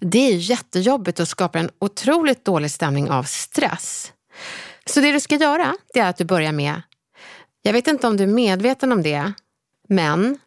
Det 0.00 0.18
är 0.18 0.34
jättejobbigt 0.34 1.20
och 1.20 1.28
skapar 1.28 1.58
en 1.58 1.70
otroligt 1.78 2.44
dålig 2.44 2.70
stämning 2.70 3.10
av 3.10 3.22
stress. 3.22 4.12
Så 4.86 5.00
det 5.00 5.12
du 5.12 5.20
ska 5.20 5.36
göra, 5.36 5.76
det 5.94 6.00
är 6.00 6.08
att 6.08 6.16
du 6.16 6.24
börjar 6.24 6.52
med, 6.52 6.82
jag 7.62 7.72
vet 7.72 7.86
inte 7.86 8.06
om 8.06 8.16
du 8.16 8.24
är 8.24 8.28
medveten 8.28 8.92
om 8.92 9.02
det, 9.02 9.32
men, 9.88 10.38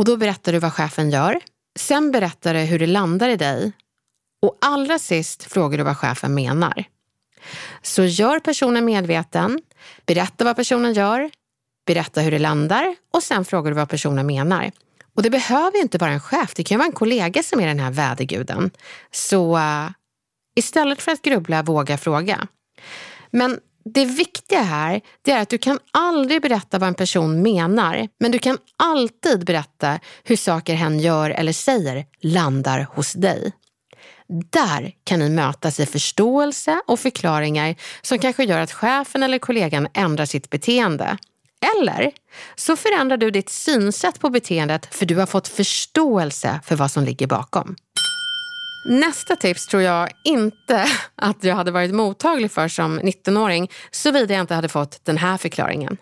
och 0.00 0.06
då 0.06 0.16
berättar 0.16 0.52
du 0.52 0.58
vad 0.58 0.72
chefen 0.72 1.10
gör. 1.10 1.40
Sen 1.78 2.10
berättar 2.10 2.54
du 2.54 2.60
hur 2.60 2.78
det 2.78 2.86
landar 2.86 3.28
i 3.28 3.36
dig 3.36 3.72
och 4.42 4.58
allra 4.60 4.98
sist 4.98 5.44
frågar 5.44 5.78
du 5.78 5.84
vad 5.84 5.96
chefen 5.96 6.34
menar. 6.34 6.84
Så 7.82 8.04
gör 8.04 8.40
personen 8.40 8.84
medveten, 8.84 9.62
berätta 10.06 10.44
vad 10.44 10.56
personen 10.56 10.92
gör, 10.92 11.30
berätta 11.86 12.20
hur 12.20 12.30
det 12.30 12.38
landar 12.38 12.96
och 13.12 13.22
sen 13.22 13.44
frågar 13.44 13.70
du 13.70 13.76
vad 13.76 13.88
personen 13.88 14.26
menar. 14.26 14.70
Och 15.14 15.22
det 15.22 15.30
behöver 15.30 15.76
ju 15.76 15.82
inte 15.82 15.98
vara 15.98 16.10
en 16.10 16.20
chef, 16.20 16.54
det 16.54 16.64
kan 16.64 16.74
ju 16.74 16.78
vara 16.78 16.88
en 16.88 16.92
kollega 16.92 17.42
som 17.42 17.60
är 17.60 17.66
den 17.66 17.80
här 17.80 17.90
väderguden. 17.90 18.70
Så 19.10 19.56
uh, 19.56 19.90
istället 20.56 21.02
för 21.02 21.12
att 21.12 21.22
grubbla, 21.22 21.62
våga 21.62 21.98
fråga. 21.98 22.46
Men 23.30 23.60
det 23.84 24.04
viktiga 24.04 24.62
här 24.62 25.00
det 25.22 25.32
är 25.32 25.42
att 25.42 25.48
du 25.48 25.58
kan 25.58 25.78
aldrig 25.92 26.42
berätta 26.42 26.78
vad 26.78 26.88
en 26.88 26.94
person 26.94 27.42
menar, 27.42 28.08
men 28.18 28.30
du 28.30 28.38
kan 28.38 28.58
alltid 28.76 29.44
berätta 29.44 29.98
hur 30.24 30.36
saker 30.36 30.74
hen 30.74 30.98
gör 30.98 31.30
eller 31.30 31.52
säger 31.52 32.06
landar 32.20 32.86
hos 32.94 33.12
dig. 33.12 33.52
Där 34.50 34.92
kan 35.04 35.18
ni 35.18 35.28
mötas 35.28 35.80
i 35.80 35.86
förståelse 35.86 36.80
och 36.86 37.00
förklaringar 37.00 37.74
som 38.02 38.18
kanske 38.18 38.44
gör 38.44 38.60
att 38.60 38.72
chefen 38.72 39.22
eller 39.22 39.38
kollegan 39.38 39.88
ändrar 39.94 40.24
sitt 40.24 40.50
beteende. 40.50 41.18
Eller 41.78 42.12
så 42.56 42.76
förändrar 42.76 43.16
du 43.16 43.30
ditt 43.30 43.48
synsätt 43.48 44.20
på 44.20 44.30
beteendet 44.30 44.94
för 44.94 45.06
du 45.06 45.16
har 45.16 45.26
fått 45.26 45.48
förståelse 45.48 46.60
för 46.64 46.76
vad 46.76 46.90
som 46.90 47.04
ligger 47.04 47.26
bakom. 47.26 47.76
Nästa 48.84 49.36
tips 49.36 49.66
tror 49.66 49.82
jag 49.82 50.10
inte 50.24 50.86
att 51.14 51.44
jag 51.44 51.56
hade 51.56 51.70
varit 51.70 51.94
mottaglig 51.94 52.50
för 52.50 52.68
som 52.68 53.00
19-åring 53.00 53.70
såvida 53.90 54.34
jag 54.34 54.40
inte 54.40 54.54
hade 54.54 54.68
fått 54.68 55.04
den 55.04 55.18
här 55.18 55.36
förklaringen. 55.36 55.96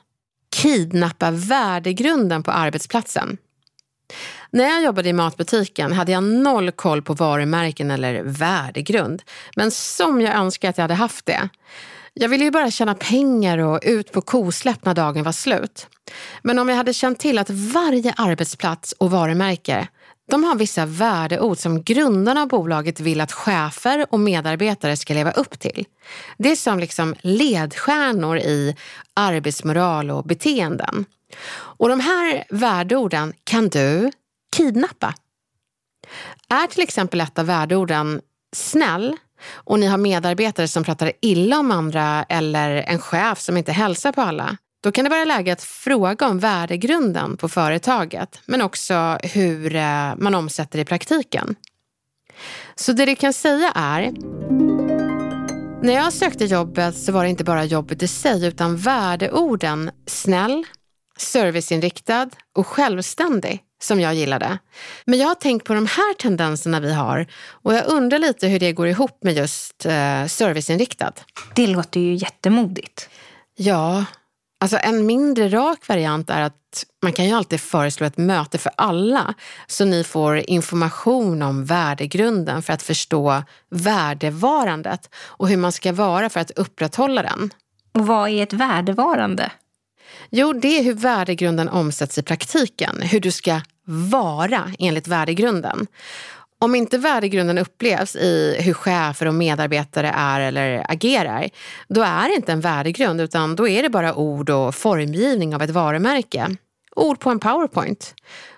Kidnappa 0.57 1.31
värdegrunden 1.31 2.43
på 2.43 2.51
arbetsplatsen. 2.51 3.39
När 4.51 4.65
jag 4.65 4.83
jobbade 4.83 5.09
i 5.09 5.13
matbutiken 5.13 5.93
hade 5.93 6.13
jag 6.13 6.23
noll 6.23 6.71
koll 6.73 7.03
på 7.03 7.15
varumärken 7.15 7.91
eller 7.91 8.23
värdegrund. 8.25 9.23
Men 9.57 9.71
som 9.71 10.21
jag 10.21 10.35
önskar 10.35 10.71
att 10.71 10.79
jag 10.79 10.83
hade 10.83 10.95
haft 10.95 11.27
det. 11.27 11.49
Jag 12.15 12.29
ville 12.29 12.45
ju 12.45 12.51
bara 12.51 12.71
tjäna 12.71 12.95
pengar 12.95 13.59
och 13.59 13.81
ut 13.83 14.13
på 14.13 14.21
kosläpp 14.21 14.85
när 14.85 14.95
dagen 14.95 15.25
var 15.25 15.33
slut. 15.33 15.87
Men 16.43 16.59
om 16.59 16.69
jag 16.69 16.77
hade 16.77 16.93
känt 16.93 17.19
till 17.19 17.39
att 17.39 17.51
varje 17.51 18.13
arbetsplats 18.17 18.93
och 18.93 19.11
varumärke 19.11 19.89
de 20.29 20.45
har 20.45 20.55
vissa 20.55 20.87
värdeord 20.87 21.59
som 21.59 21.83
grundarna 21.83 22.43
av 22.43 22.49
bolaget 22.49 23.01
vill 23.01 23.21
att 23.21 23.33
chefer 23.33 24.07
och 24.11 24.21
medarbetare 24.21 24.97
ska 24.97 25.15
leva 25.15 25.31
upp 25.31 25.59
till. 25.59 25.87
Det 26.39 26.51
är 26.51 26.57
som 26.57 26.79
liksom 26.79 27.15
ledstjärnor 27.21 28.39
i 28.39 28.77
arbetsmoral 29.15 30.11
och 30.11 30.25
beteenden. 30.25 31.05
Och 31.51 31.89
de 31.89 32.01
här 32.01 32.45
värdeorden 32.51 33.33
kan 33.45 33.69
du 33.69 34.11
kidnappa. 34.57 35.15
Är 36.49 36.67
till 36.67 36.83
exempel 36.83 37.21
ett 37.21 37.39
av 37.39 37.47
värdeorden 37.47 38.21
snäll 38.57 39.17
och 39.53 39.79
ni 39.79 39.87
har 39.87 39.99
medarbetare 39.99 40.69
som 40.69 40.85
pratar 40.85 41.13
illa 41.21 41.59
om 41.59 41.71
andra 41.71 42.25
eller 42.29 42.71
en 42.71 42.99
chef 42.99 43.41
som 43.41 43.57
inte 43.57 43.73
hälsar 43.73 44.13
på 44.13 44.21
alla, 44.21 44.57
då 44.81 44.93
kan 44.93 45.05
det 45.05 45.11
vara 45.11 45.25
läge 45.25 45.53
att 45.53 45.63
fråga 45.63 46.29
om 46.29 46.39
värdegrunden 46.39 47.37
på 47.37 47.49
företaget, 47.49 48.41
men 48.47 48.63
också 48.63 49.19
hur 49.23 49.75
eh, 49.75 50.17
man 50.17 50.35
omsätter 50.35 50.79
i 50.79 50.85
praktiken. 50.85 51.55
Så 52.75 52.93
det 52.93 53.07
du 53.07 53.17
kan 53.17 53.33
säga 53.33 53.73
är, 53.75 54.13
när 55.83 55.93
jag 55.93 56.13
sökte 56.13 56.45
jobbet 56.45 56.99
så 56.99 57.13
var 57.13 57.25
det 57.25 57.31
inte 57.31 57.45
bara 57.45 57.65
jobbet 57.65 58.03
i 58.03 58.09
sig 58.09 58.47
utan 58.47 58.77
värdeorden 58.77 59.91
snäll, 60.07 60.65
serviceinriktad 61.17 62.31
och 62.57 62.67
självständig 62.67 63.63
som 63.83 64.01
jag 64.01 64.15
gillade. 64.15 64.59
Men 65.05 65.19
jag 65.19 65.29
har 65.29 65.35
tänkt 65.35 65.67
på 65.67 65.75
de 65.75 65.87
här 65.87 66.15
tendenserna 66.15 66.81
vi 66.81 66.93
har 66.93 67.27
och 67.51 67.75
jag 67.75 67.87
undrar 67.87 68.19
lite 68.19 68.47
hur 68.47 68.61
det 68.61 68.73
går 68.73 68.89
ihop 68.89 69.19
med 69.23 69.37
just 69.37 69.87
eh, 69.87 70.27
serviceinriktad. 70.27 71.13
Det 71.55 71.67
låter 71.67 72.01
ju 72.01 72.15
jättemodigt. 72.15 73.09
Ja, 73.57 74.05
alltså 74.61 74.79
en 74.83 75.07
mindre 75.07 75.49
rak 75.49 75.89
variant 75.89 76.31
är 76.31 76.41
att 76.41 76.85
man 77.03 77.13
kan 77.13 77.25
ju 77.25 77.33
alltid 77.33 77.61
föreslå 77.61 78.07
ett 78.07 78.17
möte 78.17 78.59
för 78.59 78.73
alla 78.77 79.35
så 79.67 79.85
ni 79.85 80.05
får 80.05 80.51
information 80.51 81.43
om 81.43 81.65
värdegrunden 81.65 82.63
för 82.63 82.73
att 82.73 82.83
förstå 82.83 83.43
värdevarandet 83.71 85.11
och 85.17 85.49
hur 85.49 85.57
man 85.57 85.73
ska 85.73 85.93
vara 85.93 86.29
för 86.29 86.41
att 86.41 86.51
upprätthålla 86.51 87.23
den. 87.23 87.51
Och 87.93 88.07
vad 88.07 88.31
är 88.31 88.43
ett 88.43 88.53
värdevarande? 88.53 89.51
Jo, 90.31 90.53
det 90.53 90.79
är 90.79 90.83
hur 90.83 90.95
värdegrunden 90.95 91.69
omsätts 91.69 92.19
i 92.19 92.23
praktiken. 92.23 93.03
Hur 93.03 93.21
du 93.21 93.31
ska 93.31 93.61
vara 93.85 94.73
enligt 94.79 95.09
värdegrunden. 95.09 95.87
Om 96.61 96.75
inte 96.75 96.99
värdegrunden 96.99 97.59
upplevs 97.59 98.17
i 98.17 98.57
hur 98.61 98.73
chefer 98.75 99.27
och 99.27 99.35
medarbetare 99.35 100.13
är 100.17 100.41
eller 100.41 100.87
agerar, 100.89 101.49
då 101.89 102.03
är 102.03 102.29
det 102.29 102.35
inte 102.35 102.53
en 102.53 102.61
värdegrund 102.61 103.21
utan 103.21 103.57
då 103.57 103.69
är 103.69 103.83
det 103.83 103.89
bara 103.89 104.15
ord 104.15 104.51
och 104.51 104.75
formgivning 104.75 105.55
av 105.55 105.63
ett 105.63 105.71
varumärke. 105.71 106.57
Ord 106.97 107.21
på 107.21 107.31
en 107.31 107.39
powerpoint. 107.39 108.15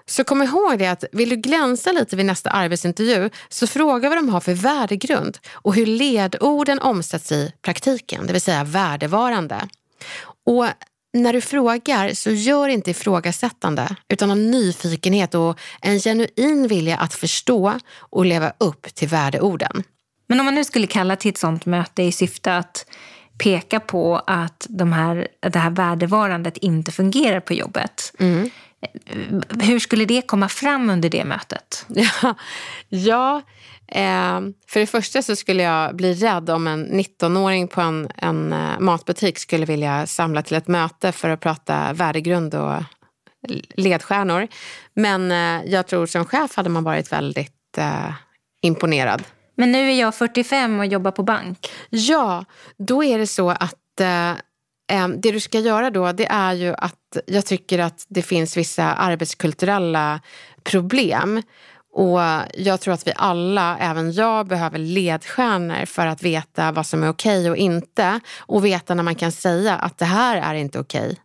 Så 0.07 0.25
kom 0.25 0.43
ihåg 0.43 0.79
det 0.79 0.87
att 0.87 1.05
vill 1.13 1.29
du 1.29 1.37
glänsa 1.37 1.93
lite 1.93 2.17
vid 2.17 2.27
nästa 2.27 2.51
arbetsintervju 2.51 3.31
så 3.49 3.67
fråga 3.67 4.09
vad 4.09 4.19
de 4.19 4.29
har 4.29 4.41
för 4.41 4.55
värdegrund 4.55 5.39
och 5.53 5.75
hur 5.75 5.87
ledorden 5.87 6.79
omsätts 6.79 7.33
i 7.33 7.53
praktiken, 7.63 8.27
det 8.27 8.33
vill 8.33 8.43
säga 8.43 8.65
värdevarande. 8.65 9.69
Och 10.47 10.67
när 11.13 11.33
du 11.33 11.41
frågar 11.41 12.15
så 12.15 12.31
gör 12.31 12.69
inte 12.69 12.91
ifrågasättande 12.91 13.97
utan 14.09 14.31
av 14.31 14.37
nyfikenhet 14.37 15.35
och 15.35 15.59
en 15.81 15.99
genuin 15.99 16.69
vilja 16.69 16.97
att 16.97 17.15
förstå 17.15 17.79
och 17.99 18.25
leva 18.25 18.53
upp 18.59 18.95
till 18.95 19.09
värdeorden. 19.09 19.83
Men 20.27 20.41
om 20.41 20.45
man 20.45 20.55
nu 20.55 20.65
skulle 20.65 20.87
kalla 20.87 21.17
till 21.17 21.29
ett 21.31 21.39
sånt 21.39 21.67
möte 21.67 22.03
i 22.03 22.13
syfte 22.13 22.57
att 22.57 22.87
peka 23.39 23.81
på 23.81 24.23
att 24.27 24.67
de 24.69 24.93
här, 24.93 25.29
det 25.41 25.59
här 25.59 25.71
värdevarandet 25.71 26.57
inte 26.57 26.93
fungerar 26.93 27.41
på 27.41 27.55
jobbet. 27.55 28.13
Mm. 28.19 28.51
Hur 29.61 29.79
skulle 29.79 30.05
det 30.05 30.23
komma 30.23 30.49
fram 30.49 30.91
under 30.91 31.09
det 31.09 31.25
mötet? 31.25 31.87
Ja, 32.23 32.35
ja 32.89 33.43
eh, 33.91 34.41
för 34.69 34.81
det 34.81 34.87
första 34.87 35.23
så 35.23 35.37
skulle 35.37 35.63
jag 35.63 35.97
bli 35.97 36.15
rädd 36.15 36.51
om 36.51 36.67
en 36.67 36.91
19-åring 36.93 37.69
på 37.69 37.81
en, 37.81 38.09
en 38.17 38.53
eh, 38.53 38.81
matbutik 38.81 39.39
skulle 39.39 39.67
vilja 39.67 40.07
samla 40.07 40.43
till 40.43 40.57
ett 40.57 40.69
möte 40.69 41.13
för 41.13 41.29
att 41.31 41.41
prata 41.41 41.93
värdegrund 41.93 42.55
och 42.55 42.83
ledstjärnor. 43.75 44.49
Men 44.95 45.33
eh, 45.33 45.71
jag 45.73 45.87
tror 45.87 46.07
som 46.07 46.25
chef 46.25 46.57
hade 46.57 46.71
man 46.71 46.85
varit 46.85 47.13
väldigt 47.13 47.79
eh, 47.79 48.13
imponerad. 48.63 49.23
Men 49.55 49.73
nu 49.73 49.91
är 49.91 50.01
jag 50.01 50.15
45 50.15 50.81
och 50.81 50.87
jobbar 50.87 51.11
på 51.11 51.23
bank. 51.23 51.71
Ja, 51.91 52.45
då 52.77 53.05
är 53.05 53.19
det 53.19 53.27
så 53.27 53.51
att 53.51 54.01
eh, 54.01 55.09
det 55.17 55.31
du 55.33 55.41
ska 55.41 55.59
göra 55.59 55.91
då 55.91 56.13
det 56.13 56.27
är 56.27 56.53
ju 56.53 56.75
att 56.75 57.17
jag 57.27 57.47
tycker 57.47 57.79
att 57.79 58.07
det 58.09 58.23
finns 58.23 58.57
vissa 58.57 58.85
arbetskulturella 58.85 60.21
problem. 60.63 61.43
Och 61.93 62.21
jag 62.55 62.81
tror 62.81 62.95
att 62.95 63.07
vi 63.07 63.13
alla, 63.17 63.79
även 63.79 64.13
jag, 64.13 64.47
behöver 64.47 64.79
ledstjärnor 64.79 65.87
för 65.87 66.07
att 66.07 66.23
veta 66.23 66.73
vad 66.73 66.87
som 66.87 67.03
är 67.03 67.09
okej 67.09 67.41
okay 67.41 67.51
och 67.51 67.57
inte. 67.57 68.21
Och 68.39 68.65
veta 68.65 68.95
när 68.95 69.03
man 69.03 69.15
kan 69.15 69.33
säga 69.33 69.77
att 69.77 69.99
det 69.99 70.05
här 70.05 70.37
är 70.37 70.55
inte 70.55 70.79
okej. 70.79 71.01
Okay. 71.07 71.17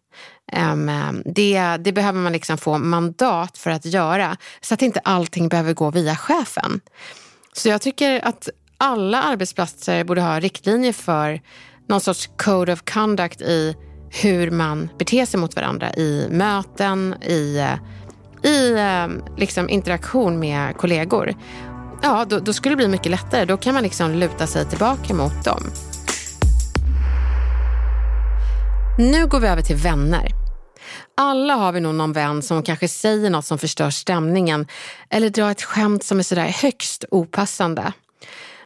Um, 0.72 1.24
det, 1.26 1.78
det, 1.78 1.92
behöver 1.92 2.20
man 2.20 2.34
liksom 2.34 2.58
få 2.58 2.78
mandat 2.78 3.58
för 3.58 3.70
att 3.72 3.86
göra 3.86 4.38
så 4.62 4.74
att 4.74 4.82
inte 4.82 5.00
allting 5.00 5.48
behöver 5.48 5.74
gå 5.74 5.92
via 5.92 6.16
chefen. 6.16 6.82
Så 7.54 7.70
jag 7.70 7.82
tycker 7.82 8.26
att 8.28 8.50
alla 8.78 9.22
arbetsplatser 9.22 10.04
borde 10.04 10.22
ha 10.22 10.40
riktlinjer 10.40 10.94
för 10.94 11.42
någon 11.90 12.02
sorts 12.02 12.30
code 12.38 12.74
of 12.74 12.82
conduct 12.82 13.42
i 13.42 13.76
hur 14.10 14.52
man 14.52 14.90
beter 14.98 15.26
sig 15.26 15.40
mot 15.40 15.56
varandra 15.56 15.94
i 15.94 16.28
möten, 16.32 17.16
i, 17.22 17.58
eh, 17.58 17.76
i 18.46 18.72
eh, 18.72 19.38
liksom 19.38 19.70
interaktion 19.70 20.40
med 20.40 20.78
kollegor. 20.78 21.34
Ja, 22.02 22.26
då, 22.30 22.40
då, 22.40 22.54
skulle 22.54 22.72
det 22.72 22.78
bli 22.78 22.88
mycket 22.88 23.12
lättare. 23.12 23.46
Då 23.46 23.58
kan 23.58 23.74
man 23.74 23.84
liksom 23.84 24.12
luta 24.12 24.48
sig 24.48 24.66
tillbaka 24.66 25.14
mot 25.14 25.44
dem. 25.44 25.64
Nu 28.98 29.28
går 29.28 29.40
vi 29.40 29.48
över 29.48 29.62
till 29.62 29.76
vänner. 29.76 30.28
Alla 31.18 31.56
har 31.56 31.72
vi 31.72 31.80
nog 31.80 31.96
någon 31.96 32.14
vän 32.14 32.42
som 32.42 32.64
kanske 32.64 32.88
säger 32.88 33.30
något 33.30 33.46
som 33.46 33.58
förstör 33.58 33.90
stämningen 33.90 34.68
eller 35.10 35.30
drar 35.30 35.52
ett 35.52 35.64
skämt 35.64 36.04
som 36.04 36.20
är 36.20 36.24
sådär 36.24 36.48
högst 36.48 37.06
opassande. 37.12 37.94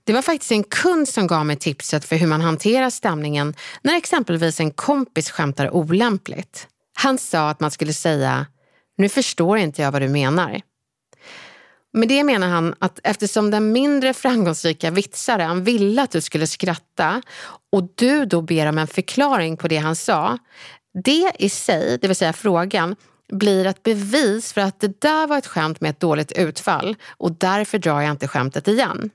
Det 0.03 0.13
var 0.13 0.21
faktiskt 0.21 0.51
en 0.51 0.63
kund 0.63 1.09
som 1.09 1.27
gav 1.27 1.45
mig 1.45 1.55
tipset 1.55 2.05
för 2.05 2.15
hur 2.15 2.27
man 2.27 2.41
hanterar 2.41 2.89
stämningen 2.89 3.53
när 3.81 3.97
exempelvis 3.97 4.59
en 4.59 4.71
kompis 4.71 5.31
skämtar 5.31 5.75
olämpligt. 5.75 6.67
Han 6.93 7.17
sa 7.17 7.49
att 7.49 7.59
man 7.59 7.71
skulle 7.71 7.93
säga 7.93 8.45
“nu 8.99 9.09
förstår 9.09 9.57
inte 9.57 9.81
jag 9.81 9.91
vad 9.91 10.01
du 10.01 10.07
menar”. 10.09 10.61
Med 11.93 12.07
det 12.07 12.23
menar 12.23 12.47
han 12.47 12.75
att 12.79 12.99
eftersom 13.03 13.51
den 13.51 13.71
mindre 13.71 14.13
framgångsrika 14.13 14.91
vitsaren 14.91 15.63
ville 15.63 16.01
att 16.01 16.11
du 16.11 16.21
skulle 16.21 16.47
skratta 16.47 17.21
och 17.71 17.89
du 17.95 18.25
då 18.25 18.41
ber 18.41 18.65
om 18.65 18.77
en 18.77 18.87
förklaring 18.87 19.57
på 19.57 19.67
det 19.67 19.77
han 19.77 19.95
sa, 19.95 20.37
det 21.03 21.31
i 21.39 21.49
sig, 21.49 21.97
det 22.01 22.07
vill 22.07 22.15
säga 22.15 22.33
frågan, 22.33 22.95
blir 23.31 23.65
ett 23.65 23.83
bevis 23.83 24.53
för 24.53 24.61
att 24.61 24.79
det 24.79 25.01
där 25.01 25.27
var 25.27 25.37
ett 25.37 25.47
skämt 25.47 25.81
med 25.81 25.89
ett 25.89 25.99
dåligt 25.99 26.31
utfall 26.31 26.95
och 27.17 27.31
därför 27.31 27.77
drar 27.77 28.01
jag 28.01 28.11
inte 28.11 28.27
skämtet 28.27 28.67
igen. 28.67 29.09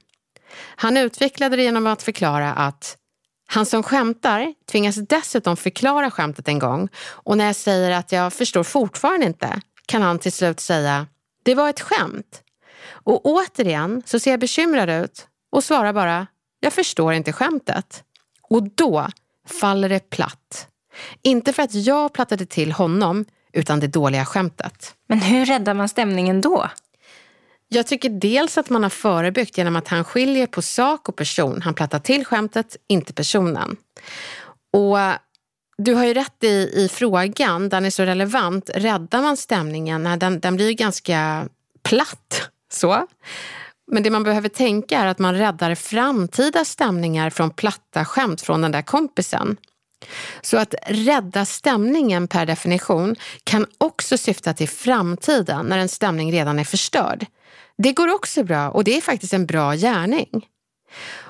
Han 0.76 0.96
utvecklade 0.96 1.56
det 1.56 1.62
genom 1.62 1.86
att 1.86 2.02
förklara 2.02 2.52
att 2.52 2.96
han 3.46 3.66
som 3.66 3.82
skämtar 3.82 4.54
tvingas 4.70 4.96
dessutom 4.96 5.56
förklara 5.56 6.10
skämtet 6.10 6.48
en 6.48 6.58
gång 6.58 6.88
och 7.08 7.38
när 7.38 7.46
jag 7.46 7.56
säger 7.56 7.90
att 7.90 8.12
jag 8.12 8.32
förstår 8.32 8.62
fortfarande 8.62 9.26
inte 9.26 9.60
kan 9.86 10.02
han 10.02 10.18
till 10.18 10.32
slut 10.32 10.60
säga 10.60 11.06
det 11.42 11.54
var 11.54 11.70
ett 11.70 11.80
skämt. 11.80 12.42
Och 12.86 13.26
återigen 13.26 14.02
så 14.06 14.18
ser 14.18 14.30
jag 14.30 14.40
bekymrad 14.40 14.90
ut 14.90 15.26
och 15.52 15.64
svarar 15.64 15.92
bara 15.92 16.26
jag 16.60 16.72
förstår 16.72 17.12
inte 17.12 17.32
skämtet. 17.32 18.04
Och 18.42 18.62
då 18.74 19.08
faller 19.60 19.88
det 19.88 20.10
platt. 20.10 20.68
Inte 21.22 21.52
för 21.52 21.62
att 21.62 21.74
jag 21.74 22.12
plattade 22.12 22.46
till 22.46 22.72
honom 22.72 23.24
utan 23.52 23.80
det 23.80 23.86
dåliga 23.86 24.24
skämtet. 24.24 24.94
Men 25.06 25.20
hur 25.20 25.46
räddar 25.46 25.74
man 25.74 25.88
stämningen 25.88 26.40
då? 26.40 26.70
Jag 27.68 27.86
tycker 27.86 28.10
dels 28.10 28.58
att 28.58 28.70
man 28.70 28.82
har 28.82 28.90
förebyggt 28.90 29.58
genom 29.58 29.76
att 29.76 29.88
han 29.88 30.04
skiljer 30.04 30.46
på 30.46 30.62
sak 30.62 31.08
och 31.08 31.16
person. 31.16 31.62
Han 31.62 31.74
plattar 31.74 31.98
till 31.98 32.24
skämtet, 32.24 32.76
inte 32.88 33.12
personen. 33.12 33.76
Och 34.72 34.98
du 35.76 35.94
har 35.94 36.04
ju 36.04 36.14
rätt 36.14 36.44
i, 36.44 36.72
i 36.74 36.88
frågan, 36.92 37.68
den 37.68 37.84
är 37.84 37.90
så 37.90 38.02
relevant. 38.02 38.70
Räddar 38.74 39.22
man 39.22 39.36
stämningen? 39.36 40.02
Nej, 40.02 40.18
den, 40.18 40.40
den 40.40 40.56
blir 40.56 40.68
ju 40.68 40.74
ganska 40.74 41.48
platt. 41.82 42.50
Så. 42.72 43.06
Men 43.92 44.02
det 44.02 44.10
man 44.10 44.22
behöver 44.22 44.48
tänka 44.48 44.98
är 44.98 45.06
att 45.06 45.18
man 45.18 45.34
räddar 45.34 45.74
framtida 45.74 46.64
stämningar 46.64 47.30
från 47.30 47.50
platta 47.50 48.04
skämt 48.04 48.42
från 48.42 48.62
den 48.62 48.72
där 48.72 48.82
kompisen. 48.82 49.56
Så 50.42 50.56
att 50.56 50.74
rädda 50.86 51.44
stämningen 51.44 52.28
per 52.28 52.46
definition 52.46 53.16
kan 53.44 53.66
också 53.78 54.18
syfta 54.18 54.54
till 54.54 54.68
framtiden 54.68 55.66
när 55.66 55.78
en 55.78 55.88
stämning 55.88 56.32
redan 56.32 56.58
är 56.58 56.64
förstörd. 56.64 57.26
Det 57.78 57.92
går 57.92 58.14
också 58.14 58.44
bra 58.44 58.70
och 58.70 58.84
det 58.84 58.96
är 58.96 59.00
faktiskt 59.00 59.32
en 59.32 59.46
bra 59.46 59.74
gärning. 59.74 60.46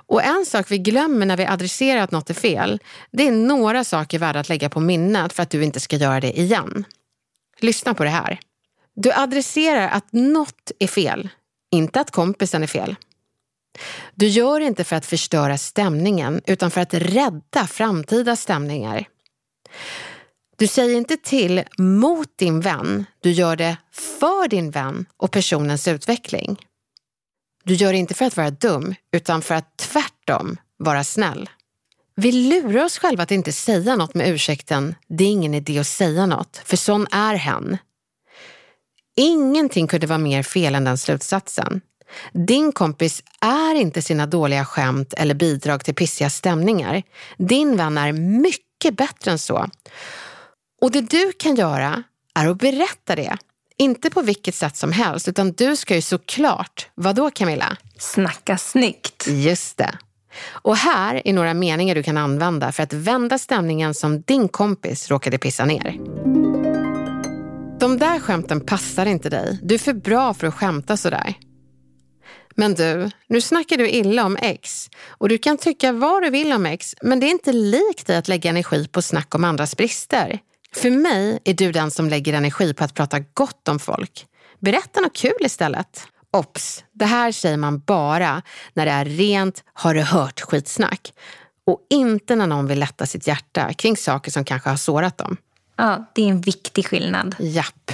Och 0.07 0.23
en 0.23 0.47
sak 0.47 0.71
vi 0.71 0.79
glömmer 0.79 1.27
när 1.27 1.37
vi 1.37 1.47
adresserar 1.47 2.01
att 2.01 2.11
något 2.11 2.31
är 2.31 2.35
fel, 2.35 2.81
det 3.11 3.29
är 3.29 3.33
några 3.33 3.85
saker 3.85 4.19
värda 4.19 4.41
att 4.41 4.49
lägga 4.49 4.69
på 4.69 4.81
minnet 4.81 5.33
för 5.33 5.43
att 5.43 5.51
du 5.51 5.65
inte 5.65 5.81
ska 5.81 5.97
göra 5.97 6.21
det 6.21 6.39
igen. 6.39 6.85
Lyssna 7.61 7.95
på 7.95 8.05
det 8.05 8.11
här. 8.11 8.41
Du 8.95 9.13
adresserar 9.13 9.89
att 9.89 10.13
något 10.13 10.73
är 10.79 10.87
fel, 10.87 11.29
inte 11.71 12.01
att 12.01 12.11
kompisen 12.11 12.63
är 12.63 12.67
fel. 12.67 12.97
Du 14.15 14.27
gör 14.27 14.61
det 14.61 14.67
inte 14.67 14.85
för 14.85 14.97
att 14.97 15.07
förstöra 15.07 15.59
stämningen 15.59 16.41
utan 16.47 16.71
för 16.71 16.81
att 16.81 16.95
rädda 16.95 17.67
framtida 17.67 18.37
stämningar. 18.37 19.09
Du 20.57 20.67
säger 20.67 20.97
inte 20.97 21.17
till 21.17 21.63
mot 21.79 22.39
din 22.39 22.61
vän, 22.61 23.05
du 23.21 23.31
gör 23.31 23.57
det 23.57 23.77
för 23.93 24.49
din 24.49 24.71
vän 24.71 25.07
och 25.17 25.31
personens 25.31 25.89
utveckling. 25.89 26.59
Du 27.65 27.75
gör 27.75 27.93
det 27.93 27.99
inte 27.99 28.15
för 28.15 28.25
att 28.25 28.37
vara 28.37 28.51
dum 28.51 28.95
utan 29.13 29.43
för 29.43 29.55
att 29.55 29.77
tvärtom 29.77 30.57
vara 30.77 31.05
snäll. 31.05 31.51
Vi 32.17 32.33
lurar 32.33 32.85
oss 32.85 32.99
själva 32.99 33.23
att 33.23 33.31
inte 33.31 33.53
säga 33.53 33.97
något 33.97 34.15
med 34.15 34.29
ursäkten 34.29 34.95
“det 35.09 35.25
är 35.25 35.29
ingen 35.29 35.55
idé 35.55 35.79
att 35.79 35.87
säga 35.87 36.27
något, 36.27 36.63
för 36.65 36.77
sån 36.77 37.07
är 37.11 37.35
hen”. 37.35 37.79
Ingenting 39.17 39.87
kunde 39.87 40.07
vara 40.07 40.19
mer 40.19 40.43
fel 40.43 40.75
än 40.75 40.85
den 40.85 40.99
slutsatsen. 40.99 41.81
Din 42.33 42.73
kompis 42.73 43.23
är 43.41 43.75
inte 43.75 44.03
sina 44.03 44.27
dåliga 44.27 44.65
skämt 44.65 45.15
eller 45.17 45.35
bidrag 45.35 45.85
till 45.85 45.95
pissiga 45.95 46.31
stämningar. 46.31 47.03
Din 47.39 47.77
vän 47.77 47.99
är 47.99 48.13
mycket 48.13 48.97
bättre 48.97 49.31
än 49.31 49.39
så. 49.39 49.69
Och 50.81 50.91
det 50.91 51.01
du 51.01 51.33
kan 51.33 51.55
göra 51.55 52.03
är 52.35 52.47
att 52.47 52.59
berätta 52.59 53.17
det. 53.17 53.37
Inte 53.79 54.11
på 54.11 54.23
vilket 54.23 54.55
sätt 54.55 54.77
som 54.77 54.93
helst, 54.93 55.29
utan 55.29 55.53
du 55.53 55.77
ska 55.77 55.95
ju 55.95 56.03
såklart, 56.03 56.89
vad 56.95 57.17
då 57.17 57.31
Camilla? 57.31 57.77
Snacka 57.99 58.59
snyggt. 58.59 59.27
Just 59.29 59.79
det. 59.79 59.99
Och 60.51 60.77
här 60.77 61.23
är 61.25 61.33
några 61.33 61.55
meningar 61.55 61.95
du 61.95 62.03
kan 62.03 62.17
använda 62.17 62.73
för 62.73 62.83
att 62.83 62.93
vända 62.93 63.39
stämningen 63.39 63.95
som 63.95 64.21
din 64.21 64.49
kompis 64.49 65.11
råkade 65.11 65.39
pissa 65.39 65.65
ner. 65.65 65.99
De 67.81 67.99
där 67.99 68.21
skämten 68.21 68.61
passar 68.61 69.07
inte 69.07 69.31
dig. 69.31 69.59
Du 69.63 69.75
är 69.75 69.79
för 69.79 69.93
bra 69.93 70.35
för 70.35 70.47
att 70.47 70.55
skämta 70.55 70.97
sådär. 70.97 71.35
Men 72.57 72.75
du, 72.75 73.11
nu 73.29 73.41
snackar 73.41 73.77
du 73.77 73.89
illa 73.91 74.25
om 74.25 74.37
X 74.37 74.91
och 75.09 75.29
du 75.29 75.39
kan 75.39 75.59
tycka 75.59 75.93
vad 75.93 76.23
du 76.23 76.31
vill 76.31 76.53
om 76.53 76.67
X 76.67 76.95
men 77.03 77.21
det 77.21 77.27
är 77.27 77.31
inte 77.31 77.53
likt 77.53 78.07
dig 78.07 78.17
att 78.17 78.29
lägga 78.29 78.51
energi 78.51 78.89
på 78.89 79.03
snack 79.03 79.35
om 79.35 79.45
andras 79.45 79.77
brister. 79.77 80.41
För 80.75 80.91
mig 80.91 81.39
är 81.45 81.55
du 81.55 81.73
den 81.73 81.91
som 81.91 82.09
lägger 82.09 82.33
energi 82.33 82.75
på 82.75 82.85
att 82.85 82.95
prata 82.95 83.21
gott 83.21 83.69
om 83.69 83.79
folk. 83.79 84.27
Berätta 84.59 85.01
något 85.01 85.17
kul 85.17 85.39
istället. 85.41 86.07
Ops, 86.33 86.85
det 86.93 87.05
här 87.05 87.33
säger 87.33 87.57
man 87.57 87.79
bara 87.79 88.43
när 88.73 88.87
det 88.87 88.93
är 88.93 89.05
rent 89.05 89.65
har 89.73 89.95
du 89.95 90.03
hört 90.03 90.41
skitsnack 90.41 91.13
och 91.67 91.87
inte 91.91 92.37
när 92.37 92.47
någon 92.47 92.67
vill 92.67 92.79
lätta 92.79 93.07
sitt 93.07 93.27
hjärta 93.27 93.73
kring 93.73 93.97
saker 93.97 94.31
som 94.31 94.45
kanske 94.45 94.71
har 94.71 94.77
sårat 94.77 95.19
dem. 95.19 95.37
Ja, 95.77 96.05
det 96.15 96.23
är 96.23 96.29
en 96.29 96.41
viktig 96.41 96.87
skillnad. 96.87 97.37
Japp. 97.39 97.93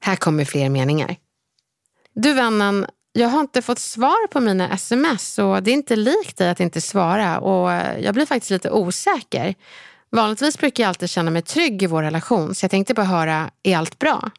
Här 0.00 0.16
kommer 0.16 0.44
fler 0.44 0.68
meningar. 0.68 1.16
Du 2.14 2.32
vännen, 2.32 2.86
jag 3.12 3.28
har 3.28 3.40
inte 3.40 3.62
fått 3.62 3.78
svar 3.78 4.26
på 4.28 4.40
mina 4.40 4.72
sms 4.72 5.38
och 5.38 5.62
det 5.62 5.70
är 5.70 5.74
inte 5.74 5.96
likt 5.96 6.36
dig 6.36 6.50
att 6.50 6.60
inte 6.60 6.80
svara 6.80 7.40
och 7.40 7.70
jag 8.00 8.14
blir 8.14 8.26
faktiskt 8.26 8.50
lite 8.50 8.70
osäker. 8.70 9.54
Vanligtvis 10.14 10.58
brukar 10.58 10.82
jag 10.84 10.88
alltid 10.88 11.10
känna 11.10 11.30
mig 11.30 11.42
trygg 11.42 11.82
i 11.82 11.86
vår 11.86 12.02
relation 12.02 12.54
så 12.54 12.64
jag 12.64 12.70
tänkte 12.70 12.94
bara 12.94 13.06
höra, 13.06 13.50
är 13.62 13.76
allt 13.76 13.98
bra? 13.98 14.30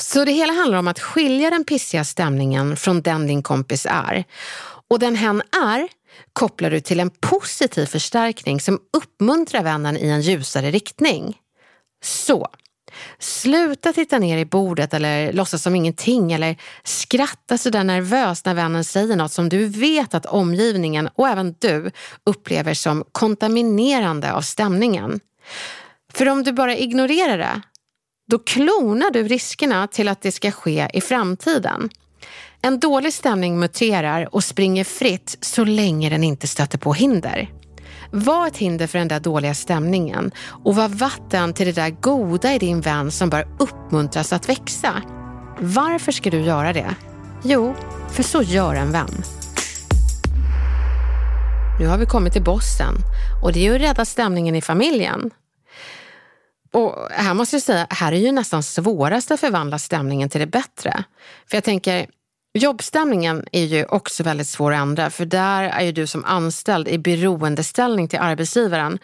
Så 0.00 0.24
det 0.24 0.32
hela 0.32 0.52
handlar 0.52 0.78
om 0.78 0.88
att 0.88 0.98
skilja 0.98 1.50
den 1.50 1.64
pissiga 1.64 2.04
stämningen 2.04 2.76
från 2.76 3.02
den 3.02 3.26
din 3.26 3.42
kompis 3.42 3.86
är. 3.90 4.24
Och 4.90 4.98
den 4.98 5.16
hen 5.16 5.42
är, 5.64 5.88
kopplar 6.32 6.70
du 6.70 6.80
till 6.80 7.00
en 7.00 7.10
positiv 7.10 7.86
förstärkning 7.86 8.60
som 8.60 8.78
uppmuntrar 8.96 9.62
vännen 9.62 9.96
i 9.96 10.08
en 10.08 10.20
ljusare 10.20 10.70
riktning. 10.70 11.36
Så, 12.04 12.48
sluta 13.18 13.92
titta 13.92 14.18
ner 14.18 14.38
i 14.38 14.44
bordet 14.44 14.94
eller 14.94 15.32
låtsas 15.32 15.62
som 15.62 15.74
ingenting 15.74 16.32
eller 16.32 16.56
skratta 16.82 17.58
sådär 17.58 17.84
nervöst 17.84 18.46
när 18.46 18.54
vännen 18.54 18.84
säger 18.84 19.16
något 19.16 19.32
som 19.32 19.48
du 19.48 19.66
vet 19.66 20.14
att 20.14 20.26
omgivningen 20.26 21.08
och 21.14 21.28
även 21.28 21.54
du 21.58 21.90
upplever 22.24 22.74
som 22.74 23.04
kontaminerande 23.12 24.32
av 24.32 24.40
stämningen. 24.40 25.20
För 26.12 26.28
om 26.28 26.42
du 26.42 26.52
bara 26.52 26.76
ignorerar 26.76 27.38
det, 27.38 27.60
då 28.30 28.38
klonar 28.38 29.10
du 29.10 29.22
riskerna 29.22 29.86
till 29.86 30.08
att 30.08 30.22
det 30.22 30.32
ska 30.32 30.50
ske 30.50 30.88
i 30.92 31.00
framtiden. 31.00 31.90
En 32.62 32.80
dålig 32.80 33.12
stämning 33.12 33.58
muterar 33.58 34.34
och 34.34 34.44
springer 34.44 34.84
fritt 34.84 35.38
så 35.40 35.64
länge 35.64 36.10
den 36.10 36.24
inte 36.24 36.46
stöter 36.46 36.78
på 36.78 36.92
hinder. 36.92 37.50
Var 38.16 38.46
ett 38.46 38.56
hinder 38.56 38.86
för 38.86 38.98
den 38.98 39.08
där 39.08 39.20
dåliga 39.20 39.54
stämningen 39.54 40.32
och 40.64 40.76
var 40.76 40.88
vatten 40.88 41.52
till 41.52 41.66
det 41.66 41.72
där 41.72 41.90
goda 41.90 42.54
i 42.54 42.58
din 42.58 42.80
vän 42.80 43.10
som 43.10 43.30
bör 43.30 43.48
uppmuntras 43.58 44.32
att 44.32 44.48
växa. 44.48 45.02
Varför 45.58 46.12
ska 46.12 46.30
du 46.30 46.40
göra 46.40 46.72
det? 46.72 46.94
Jo, 47.44 47.74
för 48.10 48.22
så 48.22 48.42
gör 48.42 48.74
en 48.74 48.92
vän. 48.92 49.22
Nu 51.80 51.86
har 51.86 51.98
vi 51.98 52.06
kommit 52.06 52.32
till 52.32 52.42
bossen 52.42 52.94
och 53.42 53.52
det 53.52 53.58
är 53.58 53.62
ju 53.62 53.74
att 53.74 53.80
rädda 53.80 54.04
stämningen 54.04 54.54
i 54.54 54.62
familjen. 54.62 55.30
Och 56.72 57.08
här 57.10 57.34
måste 57.34 57.56
jag 57.56 57.62
säga, 57.62 57.86
här 57.90 58.12
är 58.12 58.16
ju 58.16 58.32
nästan 58.32 58.62
svårast 58.62 59.30
att 59.30 59.40
förvandla 59.40 59.78
stämningen 59.78 60.28
till 60.28 60.40
det 60.40 60.46
bättre. 60.46 61.04
För 61.50 61.56
jag 61.56 61.64
tänker, 61.64 62.06
Jobbstämningen 62.58 63.46
är 63.52 63.64
ju 63.64 63.84
också 63.84 64.22
väldigt 64.22 64.48
svår 64.48 64.72
att 64.72 64.80
ändra 64.80 65.10
för 65.10 65.24
där 65.24 65.62
är 65.62 65.82
ju 65.82 65.92
du 65.92 66.06
som 66.06 66.24
anställd 66.24 66.88
i 66.88 66.98
beroendeställning 66.98 68.08
till 68.08 68.18
arbetsgivaren 68.18 68.98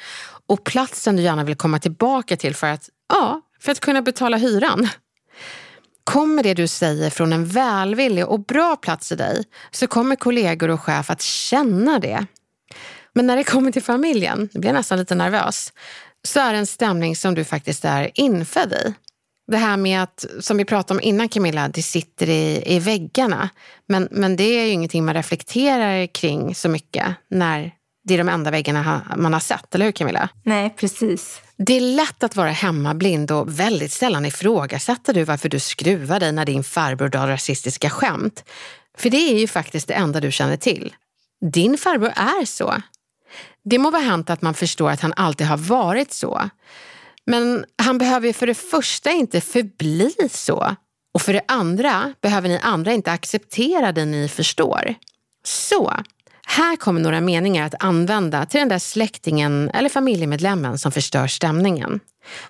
och 0.46 0.64
platsen 0.64 1.16
du 1.16 1.22
gärna 1.22 1.44
vill 1.44 1.56
komma 1.56 1.78
tillbaka 1.78 2.36
till 2.36 2.54
för 2.54 2.66
att, 2.66 2.88
ja, 3.08 3.40
för 3.60 3.72
att 3.72 3.80
kunna 3.80 4.02
betala 4.02 4.36
hyran. 4.36 4.88
Kommer 6.04 6.42
det 6.42 6.54
du 6.54 6.66
säger 6.66 7.10
från 7.10 7.32
en 7.32 7.46
välvillig 7.46 8.26
och 8.26 8.40
bra 8.40 8.76
plats 8.76 9.12
i 9.12 9.16
dig 9.16 9.44
så 9.70 9.86
kommer 9.86 10.16
kollegor 10.16 10.68
och 10.70 10.80
chef 10.80 11.10
att 11.10 11.22
känna 11.22 11.98
det. 11.98 12.26
Men 13.12 13.26
när 13.26 13.36
det 13.36 13.44
kommer 13.44 13.72
till 13.72 13.82
familjen, 13.82 14.48
nu 14.52 14.60
blir 14.60 14.70
jag 14.70 14.74
nästan 14.76 14.98
lite 14.98 15.14
nervös, 15.14 15.72
så 16.28 16.40
är 16.40 16.52
det 16.52 16.58
en 16.58 16.66
stämning 16.66 17.16
som 17.16 17.34
du 17.34 17.44
faktiskt 17.44 17.84
är 17.84 18.10
infödd 18.14 18.72
i. 18.72 18.94
Det 19.50 19.56
här 19.56 19.76
med 19.76 20.02
att, 20.02 20.24
som 20.40 20.56
vi 20.56 20.64
pratade 20.64 20.98
om 20.98 21.04
innan 21.04 21.28
Camilla, 21.28 21.68
det 21.68 21.82
sitter 21.82 22.28
i, 22.28 22.62
i 22.66 22.78
väggarna. 22.78 23.48
Men, 23.88 24.08
men 24.10 24.36
det 24.36 24.44
är 24.44 24.64
ju 24.64 24.70
ingenting 24.70 25.04
man 25.04 25.14
reflekterar 25.14 26.06
kring 26.06 26.54
så 26.54 26.68
mycket 26.68 27.06
när 27.30 27.72
det 28.04 28.14
är 28.14 28.18
de 28.18 28.28
enda 28.28 28.50
väggarna 28.50 29.02
man 29.16 29.32
har 29.32 29.40
sett, 29.40 29.74
eller 29.74 29.84
hur 29.84 29.92
Camilla? 29.92 30.28
Nej, 30.44 30.74
precis. 30.76 31.40
Det 31.56 31.76
är 31.76 31.80
lätt 31.80 32.22
att 32.22 32.36
vara 32.36 32.50
hemmablind 32.50 33.30
och 33.30 33.60
väldigt 33.60 33.92
sällan 33.92 34.26
ifrågasätter 34.26 35.14
du 35.14 35.24
varför 35.24 35.48
du 35.48 35.60
skruvar 35.60 36.20
dig 36.20 36.32
när 36.32 36.44
din 36.44 36.64
farbror 36.64 37.08
drar 37.08 37.28
rasistiska 37.28 37.90
skämt. 37.90 38.44
För 38.98 39.10
det 39.10 39.16
är 39.16 39.38
ju 39.38 39.46
faktiskt 39.46 39.88
det 39.88 39.94
enda 39.94 40.20
du 40.20 40.32
känner 40.32 40.56
till. 40.56 40.94
Din 41.52 41.78
farbror 41.78 42.12
är 42.16 42.44
så. 42.44 42.74
Det 43.64 43.78
må 43.78 43.90
vara 43.90 44.02
hänt 44.02 44.30
att 44.30 44.42
man 44.42 44.54
förstår 44.54 44.90
att 44.90 45.00
han 45.00 45.12
alltid 45.16 45.46
har 45.46 45.56
varit 45.56 46.12
så. 46.12 46.50
Men 47.30 47.64
han 47.82 47.98
behöver 47.98 48.26
ju 48.26 48.32
för 48.32 48.46
det 48.46 48.54
första 48.54 49.10
inte 49.10 49.40
förbli 49.40 50.14
så. 50.30 50.76
Och 51.14 51.22
för 51.22 51.32
det 51.32 51.42
andra 51.48 52.14
behöver 52.20 52.48
ni 52.48 52.58
andra 52.62 52.92
inte 52.92 53.12
acceptera 53.12 53.92
det 53.92 54.04
ni 54.04 54.28
förstår. 54.28 54.94
Så, 55.44 55.92
här 56.46 56.76
kommer 56.76 57.00
några 57.00 57.20
meningar 57.20 57.66
att 57.66 57.74
använda 57.84 58.46
till 58.46 58.60
den 58.60 58.68
där 58.68 58.78
släktingen 58.78 59.70
eller 59.74 59.88
familjemedlemmen 59.88 60.78
som 60.78 60.92
förstör 60.92 61.26
stämningen. 61.26 62.00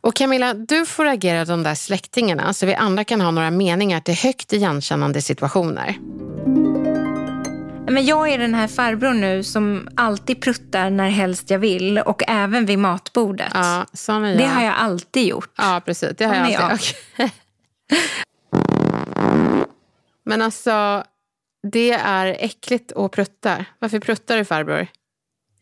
Och 0.00 0.14
Camilla, 0.14 0.54
du 0.54 0.86
får 0.86 1.06
agera 1.06 1.44
de 1.44 1.62
där 1.62 1.74
släktingarna 1.74 2.54
så 2.54 2.66
vi 2.66 2.74
andra 2.74 3.04
kan 3.04 3.20
ha 3.20 3.30
några 3.30 3.50
meningar 3.50 4.00
till 4.00 4.14
högt 4.14 4.52
igenkännande 4.52 5.22
situationer. 5.22 5.96
Men 7.90 8.06
jag 8.06 8.28
är 8.28 8.38
den 8.38 8.54
här 8.54 8.68
farbrorn 8.68 9.20
nu 9.20 9.42
som 9.42 9.88
alltid 9.94 10.42
pruttar 10.42 10.90
när 10.90 11.08
helst 11.08 11.50
jag 11.50 11.58
vill 11.58 11.98
och 11.98 12.22
även 12.28 12.66
vid 12.66 12.78
matbordet. 12.78 13.50
Ja, 13.54 13.86
sån 13.92 14.24
är 14.24 14.28
jag. 14.28 14.38
Det 14.38 14.46
har 14.46 14.64
jag 14.64 14.74
alltid 14.74 15.26
gjort. 15.26 15.52
Ja, 15.56 15.82
precis. 15.84 16.12
Det 16.16 16.24
har 16.24 16.34
jag 16.34 16.46
Sån 16.46 16.54
är 16.54 16.58
alltid. 16.58 16.96
Okej. 17.14 17.32
Men 20.24 20.42
alltså, 20.42 21.04
det 21.72 21.90
är 21.92 22.26
äckligt 22.26 22.92
att 22.92 23.12
prutta. 23.12 23.64
Varför 23.78 24.00
pruttar 24.00 24.36
du 24.36 24.44
farbror? 24.44 24.86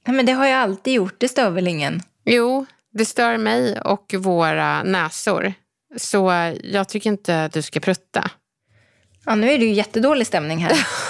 Men 0.07 0.27
det 0.27 0.33
har 0.33 0.47
jag 0.47 0.59
alltid 0.59 0.95
gjort, 0.95 1.15
det 1.19 1.29
stör 1.29 1.51
väl 1.51 1.69
ingen? 1.69 2.03
Jo, 2.25 2.67
det 2.93 3.05
stör 3.05 3.37
mig 3.37 3.81
och 3.81 4.15
våra 4.19 4.83
näsor. 4.83 5.55
Så 5.97 6.33
jag 6.63 6.89
tycker 6.89 7.11
inte 7.11 7.49
du 7.49 7.63
ska 7.63 7.81
prutta. 7.81 8.31
Ja, 9.25 9.35
nu 9.35 9.51
är 9.51 9.59
det 9.59 9.65
ju 9.65 9.73
jättedålig 9.73 10.27
stämning 10.27 10.59
här. 10.59 10.87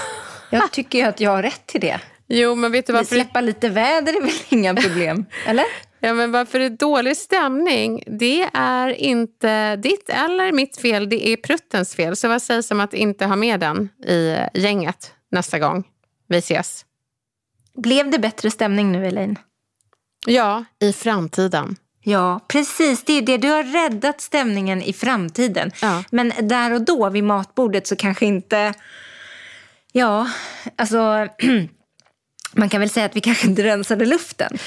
Jag 0.50 0.72
tycker 0.72 0.98
ju 0.98 1.04
att 1.04 1.20
jag 1.20 1.30
har 1.30 1.42
rätt 1.42 1.66
till 1.66 1.80
det. 1.80 2.00
Jo, 2.26 2.54
men 2.54 2.72
vet 2.72 2.86
du 2.86 2.92
varför? 2.92 3.14
släppa 3.14 3.40
lite 3.40 3.68
väder 3.68 4.16
är 4.16 4.20
väl 4.20 4.30
inga 4.48 4.74
problem? 4.74 5.26
Eller? 5.46 5.64
Ja, 6.00 6.14
men 6.14 6.32
varför 6.32 6.58
det 6.58 6.64
är 6.64 6.70
dålig 6.70 7.16
stämning, 7.16 8.02
det 8.06 8.48
är 8.54 8.88
inte 8.88 9.76
ditt 9.76 10.08
eller 10.08 10.52
mitt 10.52 10.76
fel, 10.76 11.08
det 11.08 11.28
är 11.28 11.36
pruttens 11.36 11.94
fel. 11.94 12.16
Så 12.16 12.28
vad 12.28 12.42
sägs 12.42 12.70
om 12.70 12.80
att 12.80 12.94
inte 12.94 13.26
ha 13.26 13.36
med 13.36 13.60
den 13.60 13.88
i 14.06 14.36
gänget 14.54 15.12
nästa 15.30 15.58
gång 15.58 15.84
vi 16.28 16.38
ses? 16.38 16.84
Blev 17.76 18.10
det 18.10 18.18
bättre 18.18 18.50
stämning 18.50 18.92
nu, 18.92 19.06
Elaine? 19.06 19.38
Ja, 20.26 20.64
i 20.80 20.92
framtiden. 20.92 21.76
Ja, 22.02 22.40
precis. 22.48 23.04
Det 23.04 23.12
är 23.12 23.22
det. 23.22 23.36
Du 23.36 23.48
har 23.48 23.62
räddat 23.62 24.20
stämningen 24.20 24.82
i 24.82 24.92
framtiden. 24.92 25.70
Ja. 25.82 26.04
Men 26.10 26.32
där 26.42 26.72
och 26.72 26.82
då 26.82 27.10
vid 27.10 27.24
matbordet 27.24 27.86
så 27.86 27.96
kanske 27.96 28.26
inte... 28.26 28.74
Ja, 29.92 30.30
alltså... 30.76 31.28
Man 32.52 32.68
kan 32.68 32.80
väl 32.80 32.90
säga 32.90 33.06
att 33.06 33.16
vi 33.16 33.20
kanske 33.20 33.46
inte 33.46 33.62
rensade 33.62 34.06
luften. 34.06 34.58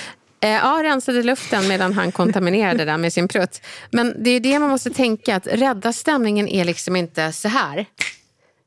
Eh, 0.42 0.50
ja, 0.50 0.80
rensade 0.84 1.24
luften 1.24 1.68
medan 1.68 1.94
han 1.94 2.12
kontaminerade 2.12 2.86
den 2.86 3.02
med 3.02 3.14
sin 3.14 3.28
prutt. 3.28 3.62
Men 3.92 4.24
det 4.24 4.30
är 4.30 4.40
det 4.40 4.60
man 4.60 4.70
måste 4.70 4.90
tänka, 4.90 5.36
att 5.36 5.48
rädda 5.48 5.94
stämningen 5.94 6.48
är 6.48 6.66
liksom 6.66 6.96
inte 6.96 7.32
så 7.32 7.48
här. 7.48 7.86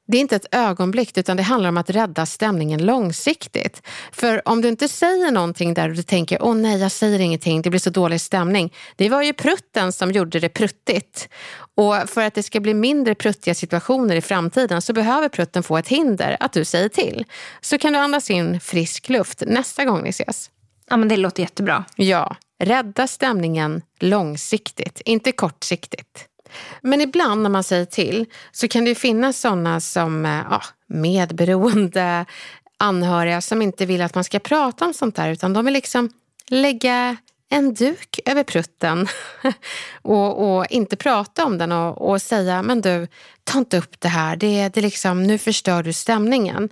Det 0.06 0.16
är 0.16 0.20
inte 0.20 0.36
ett 0.36 0.54
ögonblick 0.54 1.18
utan 1.18 1.36
det 1.36 1.42
handlar 1.42 1.68
om 1.68 1.76
att 1.76 1.90
rädda 1.90 2.26
stämningen 2.26 2.86
långsiktigt. 2.86 3.82
För 4.12 4.48
om 4.48 4.60
du 4.60 4.68
inte 4.68 4.88
säger 4.88 5.30
någonting 5.30 5.74
där 5.74 5.88
och 5.88 5.94
du 5.94 6.02
tänker 6.02 6.42
åh 6.42 6.54
nej 6.54 6.80
jag 6.80 6.92
säger 6.92 7.18
ingenting, 7.18 7.62
det 7.62 7.70
blir 7.70 7.80
så 7.80 7.90
dålig 7.90 8.20
stämning. 8.20 8.72
Det 8.96 9.08
var 9.08 9.22
ju 9.22 9.32
prutten 9.32 9.92
som 9.92 10.12
gjorde 10.12 10.40
det 10.40 10.48
pruttigt. 10.48 11.28
Och 11.74 12.10
för 12.10 12.24
att 12.24 12.34
det 12.34 12.42
ska 12.42 12.60
bli 12.60 12.74
mindre 12.74 13.14
pruttiga 13.14 13.54
situationer 13.54 14.16
i 14.16 14.20
framtiden 14.20 14.82
så 14.82 14.92
behöver 14.92 15.28
prutten 15.28 15.62
få 15.62 15.76
ett 15.76 15.88
hinder 15.88 16.36
att 16.40 16.52
du 16.52 16.64
säger 16.64 16.88
till. 16.88 17.24
Så 17.60 17.78
kan 17.78 17.92
du 17.92 17.98
andas 17.98 18.30
in 18.30 18.60
frisk 18.60 19.08
luft 19.08 19.42
nästa 19.46 19.84
gång 19.84 20.02
ni 20.02 20.10
ses. 20.10 20.50
Ja, 20.90 20.96
men 20.96 21.08
det 21.08 21.16
låter 21.16 21.42
jättebra. 21.42 21.84
Ja, 21.96 22.36
rädda 22.62 23.06
stämningen 23.06 23.82
långsiktigt, 24.00 25.00
inte 25.04 25.32
kortsiktigt. 25.32 26.28
Men 26.80 27.00
ibland 27.00 27.42
när 27.42 27.50
man 27.50 27.64
säger 27.64 27.84
till 27.84 28.26
så 28.52 28.68
kan 28.68 28.84
det 28.84 28.88
ju 28.88 28.94
finnas 28.94 29.40
sådana 29.40 29.80
som 29.80 30.26
eh, 30.26 30.40
ja, 30.50 30.62
medberoende 30.86 32.24
anhöriga 32.78 33.40
som 33.40 33.62
inte 33.62 33.86
vill 33.86 34.02
att 34.02 34.14
man 34.14 34.24
ska 34.24 34.38
prata 34.38 34.84
om 34.84 34.94
sånt 34.94 35.16
där 35.16 35.30
utan 35.30 35.52
de 35.52 35.64
vill 35.64 35.74
liksom 35.74 36.10
lägga 36.48 37.16
en 37.48 37.74
duk 37.74 38.20
över 38.24 38.42
prutten 38.42 39.08
och, 40.02 40.56
och 40.56 40.66
inte 40.70 40.96
prata 40.96 41.44
om 41.44 41.58
den 41.58 41.72
och, 41.72 42.10
och 42.10 42.22
säga 42.22 42.62
men 42.62 42.80
du, 42.80 43.08
ta 43.44 43.58
inte 43.58 43.78
upp 43.78 44.00
det 44.00 44.08
här, 44.08 44.36
det, 44.36 44.68
det 44.68 44.80
liksom, 44.80 45.22
nu 45.22 45.38
förstör 45.38 45.82
du 45.82 45.92
stämningen. 45.92 46.68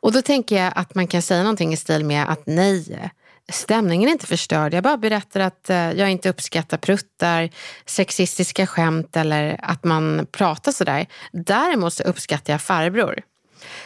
Och 0.00 0.12
då 0.12 0.22
tänker 0.22 0.56
jag 0.64 0.72
att 0.76 0.94
man 0.94 1.06
kan 1.06 1.22
säga 1.22 1.42
någonting 1.42 1.72
i 1.72 1.76
stil 1.76 2.04
med 2.04 2.30
att 2.30 2.42
nej, 2.46 3.10
stämningen 3.52 4.08
är 4.08 4.12
inte 4.12 4.26
förstörd. 4.26 4.74
Jag 4.74 4.82
bara 4.82 4.96
berättar 4.96 5.40
att 5.40 5.70
eh, 5.70 5.92
jag 5.92 6.10
inte 6.10 6.28
uppskattar 6.28 6.76
pruttar, 6.76 7.50
sexistiska 7.86 8.66
skämt 8.66 9.16
eller 9.16 9.60
att 9.62 9.84
man 9.84 10.26
pratar 10.32 10.72
sådär. 10.72 11.06
Däremot 11.32 11.92
så 11.92 12.02
uppskattar 12.02 12.52
jag 12.52 12.62
farbror. 12.62 13.22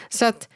Så 0.09 0.25
att 0.25 0.47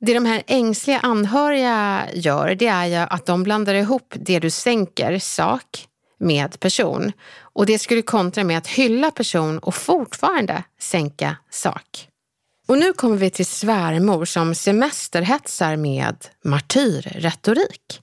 det 0.00 0.14
de 0.14 0.26
här 0.26 0.42
ängsliga 0.46 0.98
anhöriga 0.98 2.06
gör, 2.14 2.54
det 2.54 2.66
är 2.66 2.86
ju 2.86 2.94
att 2.94 3.26
de 3.26 3.42
blandar 3.42 3.74
ihop 3.74 4.14
det 4.16 4.38
du 4.38 4.50
sänker, 4.50 5.18
sak, 5.18 5.86
med 6.18 6.60
person. 6.60 7.12
Och 7.40 7.66
det 7.66 7.78
skulle 7.78 8.02
kontra 8.02 8.44
med 8.44 8.58
att 8.58 8.66
hylla 8.66 9.10
person 9.10 9.58
och 9.58 9.74
fortfarande 9.74 10.64
sänka 10.80 11.36
sak. 11.50 12.06
Och 12.68 12.78
nu 12.78 12.92
kommer 12.92 13.16
vi 13.16 13.30
till 13.30 13.46
svärmor 13.46 14.24
som 14.24 14.54
semesterhetsar 14.54 15.76
med 15.76 16.16
martyrretorik. 16.44 18.00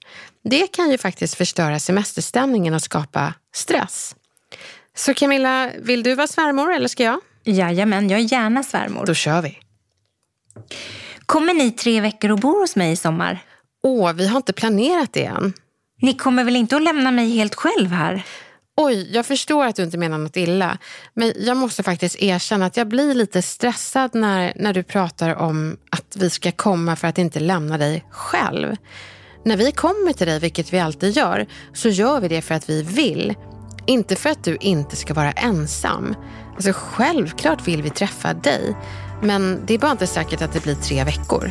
Det 0.50 0.66
kan 0.66 0.90
ju 0.90 0.98
faktiskt 0.98 1.34
förstöra 1.34 1.78
semesterstämningen 1.78 2.74
och 2.74 2.82
skapa 2.82 3.34
stress. 3.54 4.16
Så 4.96 5.14
Camilla, 5.14 5.70
vill 5.78 6.02
du 6.02 6.14
vara 6.14 6.26
svärmor 6.26 6.72
eller 6.72 6.88
ska 6.88 7.02
jag? 7.02 7.20
Jajamän, 7.44 8.10
jag 8.10 8.20
är 8.20 8.32
gärna 8.32 8.62
svärmor. 8.62 9.06
Då 9.06 9.14
kör 9.14 9.42
vi. 9.42 9.58
Kommer 11.26 11.54
ni 11.54 11.70
tre 11.70 12.00
veckor 12.00 12.30
och 12.30 12.38
bor 12.38 12.60
hos 12.60 12.76
mig 12.76 12.92
i 12.92 12.96
sommar? 12.96 13.38
Åh, 13.82 14.12
vi 14.12 14.28
har 14.28 14.36
inte 14.36 14.52
planerat 14.52 15.12
det 15.12 15.24
än. 15.24 15.52
Ni 16.02 16.14
kommer 16.14 16.44
väl 16.44 16.56
inte 16.56 16.76
att 16.76 16.82
lämna 16.82 17.10
mig 17.10 17.30
helt 17.30 17.54
själv 17.54 17.90
här? 17.90 18.22
Oj, 18.76 19.10
jag 19.12 19.26
förstår 19.26 19.64
att 19.64 19.76
du 19.76 19.82
inte 19.82 19.98
menar 19.98 20.18
något 20.18 20.36
illa. 20.36 20.78
Men 21.14 21.32
jag 21.36 21.56
måste 21.56 21.82
faktiskt 21.82 22.22
erkänna 22.22 22.66
att 22.66 22.76
jag 22.76 22.88
blir 22.88 23.14
lite 23.14 23.42
stressad 23.42 24.14
när, 24.14 24.52
när 24.56 24.72
du 24.72 24.82
pratar 24.82 25.34
om 25.34 25.76
att 25.90 26.16
vi 26.16 26.30
ska 26.30 26.52
komma 26.52 26.96
för 26.96 27.08
att 27.08 27.18
inte 27.18 27.40
lämna 27.40 27.78
dig 27.78 28.04
själv. 28.10 28.76
När 29.48 29.56
vi 29.56 29.72
kommer 29.72 30.12
till 30.12 30.26
dig, 30.26 30.38
vilket 30.38 30.72
vi 30.72 30.78
alltid 30.78 31.16
gör, 31.16 31.46
så 31.72 31.88
gör 31.88 32.20
vi 32.20 32.28
det 32.28 32.42
för 32.42 32.54
att 32.54 32.70
vi 32.70 32.82
vill. 32.82 33.34
Inte 33.86 34.16
för 34.16 34.30
att 34.30 34.44
du 34.44 34.56
inte 34.60 34.96
ska 34.96 35.14
vara 35.14 35.32
ensam. 35.32 36.14
Alltså 36.54 36.72
självklart 36.74 37.68
vill 37.68 37.82
vi 37.82 37.90
träffa 37.90 38.34
dig. 38.34 38.76
Men 39.22 39.62
det 39.66 39.74
är 39.74 39.78
bara 39.78 39.90
inte 39.90 40.06
säkert 40.06 40.42
att 40.42 40.52
det 40.52 40.62
blir 40.62 40.74
tre 40.74 41.04
veckor. 41.04 41.50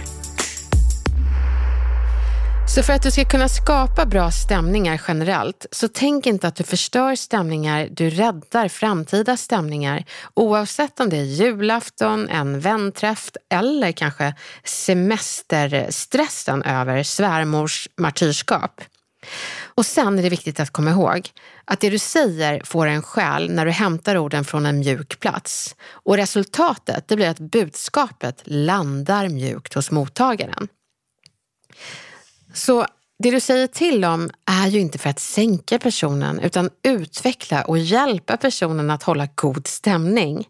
Så 2.78 2.84
för 2.84 2.94
att 2.94 3.04
du 3.04 3.12
ska 3.12 3.26
kunna 3.26 3.50
skapa 3.50 4.06
bra 4.06 4.32
stämningar 4.32 5.02
generellt, 5.08 5.66
så 5.72 5.88
tänk 5.88 6.26
inte 6.26 6.48
att 6.48 6.56
du 6.56 6.63
förstör 6.63 7.16
stämningar, 7.16 7.90
du 7.92 8.10
räddar 8.10 8.68
framtida 8.68 9.38
stämningar. 9.38 10.06
Oavsett 10.34 11.00
om 11.00 11.10
det 11.10 11.18
är 11.18 11.24
julafton, 11.24 12.30
en 12.30 12.60
vänträff 12.60 13.32
eller 13.50 13.92
kanske 13.92 14.36
semesterstressen 14.63 16.63
över 16.63 17.04
svärmors 17.04 17.88
martyrskap. 17.98 18.82
Och 19.66 19.86
sen 19.86 20.20
är 20.20 20.24
det 20.24 20.30
viktigt 20.30 20.60
att 20.60 20.72
komma 20.72 20.92
ihåg 20.92 21.30
att 21.66 21.80
det 21.80 21.90
du 21.90 22.00
säger 22.00 22.62
får 22.66 22.88
en 22.88 23.02
själ 23.02 23.52
när 23.52 23.66
du 23.66 23.72
hämtar 23.72 24.18
orden 24.18 24.46
från 24.46 24.66
en 24.66 24.80
mjuk 24.80 25.20
plats. 25.20 25.76
Och 25.90 26.18
resultatet 26.18 27.08
det 27.08 27.16
blir 27.16 27.30
att 27.30 27.40
budskapet 27.40 28.42
landar 28.46 29.30
mjukt 29.30 29.74
hos 29.74 29.92
mottagaren. 29.92 30.68
Så 32.58 32.86
det 33.24 33.32
du 33.32 33.39
säger 33.39 33.67
till 33.67 34.06
om 34.06 34.30
är 34.46 34.67
ju 34.67 34.80
inte 34.80 34.98
för 34.98 35.10
att 35.10 35.20
sänka 35.20 35.80
personen 35.80 36.39
utan 36.39 36.70
utveckla 36.84 37.63
och 37.63 37.78
hjälpa 37.78 38.38
personen 38.38 38.89
att 38.89 39.04
hålla 39.04 39.28
god 39.36 39.67
stämning. 39.67 40.48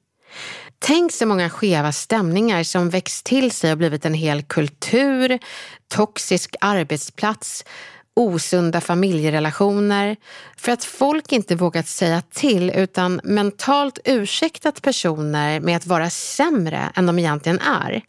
Tänk 0.79 1.11
så 1.11 1.25
många 1.25 1.49
skeva 1.49 1.91
stämningar 1.91 2.63
som 2.63 2.89
växt 2.89 3.25
till 3.25 3.51
sig 3.51 3.71
och 3.71 3.77
blivit 3.77 4.05
en 4.05 4.13
hel 4.13 4.43
kultur, 4.43 5.39
toxisk 5.87 6.55
arbetsplats, 6.61 7.65
osunda 8.13 8.81
familjerelationer 8.81 10.15
för 10.57 10.71
att 10.71 10.83
folk 10.83 11.31
inte 11.31 11.55
vågat 11.55 11.87
säga 11.87 12.21
till 12.33 12.69
utan 12.69 13.21
mentalt 13.23 13.99
ursäktat 14.05 14.81
personer 14.81 15.59
med 15.59 15.77
att 15.77 15.85
vara 15.85 16.09
sämre 16.09 16.91
än 16.95 17.05
de 17.05 17.19
egentligen 17.19 17.59
är. 17.59 18.01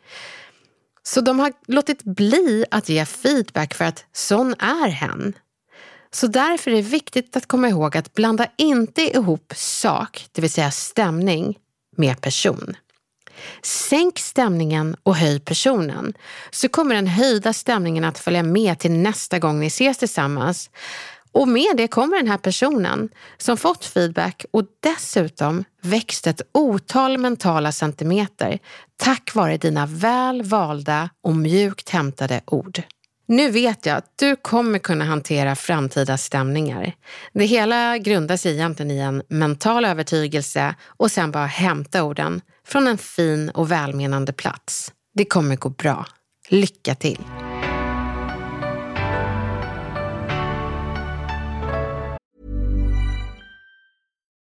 Så 1.08 1.20
de 1.20 1.38
har 1.38 1.52
låtit 1.66 2.02
bli 2.02 2.64
att 2.70 2.88
ge 2.88 3.04
feedback 3.04 3.74
för 3.74 3.84
att 3.84 4.04
sån 4.12 4.54
är 4.58 4.88
hen. 4.88 5.32
Så 6.10 6.26
därför 6.26 6.70
är 6.70 6.74
det 6.74 6.82
viktigt 6.82 7.36
att 7.36 7.46
komma 7.46 7.68
ihåg 7.68 7.96
att 7.96 8.14
blanda 8.14 8.46
inte 8.56 9.02
ihop 9.16 9.52
sak, 9.56 10.26
det 10.32 10.40
vill 10.40 10.50
säga 10.50 10.70
stämning, 10.70 11.58
med 11.96 12.20
person. 12.20 12.76
Sänk 13.62 14.18
stämningen 14.18 14.96
och 15.02 15.16
höj 15.16 15.40
personen, 15.40 16.14
så 16.50 16.68
kommer 16.68 16.94
den 16.94 17.06
höjda 17.06 17.52
stämningen 17.52 18.04
att 18.04 18.18
följa 18.18 18.42
med 18.42 18.78
till 18.78 18.92
nästa 18.92 19.38
gång 19.38 19.60
ni 19.60 19.66
ses 19.66 19.98
tillsammans. 19.98 20.70
Och 21.38 21.48
med 21.48 21.77
det 21.77 21.88
kommer 21.88 22.16
den 22.16 22.29
här 22.29 22.38
personen 22.38 23.09
som 23.37 23.57
fått 23.57 23.85
feedback 23.85 24.44
och 24.51 24.64
dessutom 24.81 25.64
växt 25.83 26.27
ett 26.27 26.42
otal 26.55 27.18
mentala 27.18 27.72
centimeter 27.72 28.59
tack 28.96 29.35
vare 29.35 29.57
dina 29.57 29.87
väl 29.87 30.42
valda 30.42 31.11
och 31.22 31.37
mjukt 31.37 31.88
hämtade 31.88 32.40
ord. 32.46 32.83
Nu 33.27 33.51
vet 33.51 33.87
jag 33.87 33.96
att 33.96 34.12
du 34.16 34.37
kommer 34.37 34.79
kunna 34.79 35.05
hantera 35.05 35.57
framtida 35.57 36.18
stämningar. 36.18 36.92
Det 37.33 37.44
hela 37.44 37.98
grundar 37.98 38.37
sig 38.37 38.53
egentligen 38.53 38.90
i 38.90 38.98
en 38.98 39.22
mental 39.29 39.85
övertygelse 39.85 40.74
och 40.85 41.11
sen 41.11 41.31
bara 41.31 41.46
hämta 41.46 42.05
orden 42.05 42.40
från 42.66 42.87
en 42.87 42.98
fin 42.98 43.51
och 43.51 43.72
välmenande 43.72 44.33
plats. 44.33 44.92
Det 45.14 45.24
kommer 45.24 45.57
gå 45.57 45.68
bra. 45.68 46.07
Lycka 46.48 46.94
till! 46.94 47.47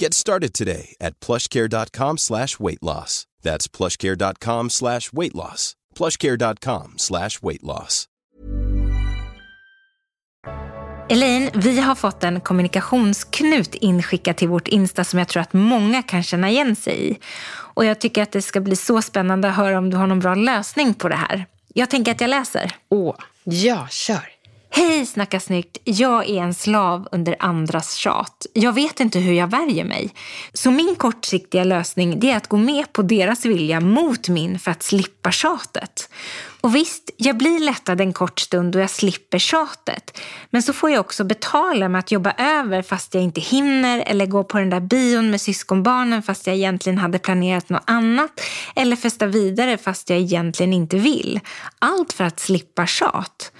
Get 0.00 0.14
started 0.14 0.54
today 0.54 0.94
at 1.00 1.20
plushcare.com 1.20 2.18
slash 2.18 2.60
weight 2.60 2.82
loss. 2.82 3.26
That's 3.42 3.68
plushcare.com 3.68 4.70
slash 4.70 5.12
weight 5.12 5.34
loss. 5.34 5.74
plushcare.com 5.96 6.92
slash 6.96 7.42
weight 7.42 7.62
loss. 7.62 8.06
Elaine, 11.10 11.50
vi 11.54 11.80
har 11.80 11.94
fått 11.94 12.24
en 12.24 12.40
kommunikationsknut 12.40 13.74
inskickad 13.74 14.36
till 14.36 14.48
vårt 14.48 14.68
Insta 14.68 15.04
som 15.04 15.18
jag 15.18 15.28
tror 15.28 15.42
att 15.42 15.52
många 15.52 16.02
kan 16.02 16.22
känna 16.22 16.50
igen 16.50 16.76
sig 16.76 17.10
i. 17.10 17.18
Och 17.74 17.84
jag 17.84 18.00
tycker 18.00 18.22
att 18.22 18.32
det 18.32 18.42
ska 18.42 18.60
bli 18.60 18.76
så 18.76 19.02
spännande 19.02 19.48
att 19.48 19.56
höra 19.56 19.78
om 19.78 19.90
du 19.90 19.96
har 19.96 20.06
någon 20.06 20.20
bra 20.20 20.34
lösning 20.34 20.94
på 20.94 21.08
det 21.08 21.16
här. 21.16 21.46
Jag 21.74 21.90
tänker 21.90 22.12
att 22.12 22.20
jag 22.20 22.30
läser. 22.30 22.76
Åh, 22.90 23.14
ja, 23.44 23.88
kör! 23.90 24.37
Hej 24.70 25.06
Snacka 25.06 25.40
snyggt! 25.40 25.78
Jag 25.84 26.28
är 26.30 26.42
en 26.42 26.54
slav 26.54 27.08
under 27.12 27.36
andras 27.38 27.94
tjat. 27.94 28.46
Jag 28.52 28.72
vet 28.72 29.00
inte 29.00 29.18
hur 29.18 29.32
jag 29.32 29.50
värjer 29.50 29.84
mig. 29.84 30.10
Så 30.52 30.70
min 30.70 30.94
kortsiktiga 30.94 31.64
lösning 31.64 32.24
är 32.24 32.36
att 32.36 32.48
gå 32.48 32.56
med 32.56 32.92
på 32.92 33.02
deras 33.02 33.44
vilja 33.44 33.80
mot 33.80 34.28
min 34.28 34.58
för 34.58 34.70
att 34.70 34.82
slippa 34.82 35.32
tjatet. 35.32 36.10
Och 36.60 36.74
visst, 36.74 37.10
jag 37.16 37.36
blir 37.36 37.58
lättad 37.58 38.00
en 38.00 38.12
kort 38.12 38.40
stund 38.40 38.76
och 38.76 38.82
jag 38.82 38.90
slipper 38.90 39.38
tjatet. 39.38 40.20
Men 40.50 40.62
så 40.62 40.72
får 40.72 40.90
jag 40.90 41.00
också 41.00 41.24
betala 41.24 41.88
med 41.88 41.98
att 41.98 42.10
jobba 42.10 42.32
över 42.38 42.82
fast 42.82 43.14
jag 43.14 43.22
inte 43.24 43.40
hinner 43.40 44.02
eller 44.06 44.26
gå 44.26 44.44
på 44.44 44.58
den 44.58 44.70
där 44.70 44.80
bion 44.80 45.30
med 45.30 45.40
syskonbarnen 45.40 46.22
fast 46.22 46.46
jag 46.46 46.56
egentligen 46.56 46.98
hade 46.98 47.18
planerat 47.18 47.68
något 47.68 47.82
annat 47.86 48.40
eller 48.76 48.96
festa 48.96 49.26
vidare 49.26 49.78
fast 49.78 50.10
jag 50.10 50.18
egentligen 50.18 50.72
inte 50.72 50.96
vill. 50.96 51.40
Allt 51.78 52.12
för 52.12 52.24
att 52.24 52.40
slippa 52.40 52.86
tjat. 52.86 53.52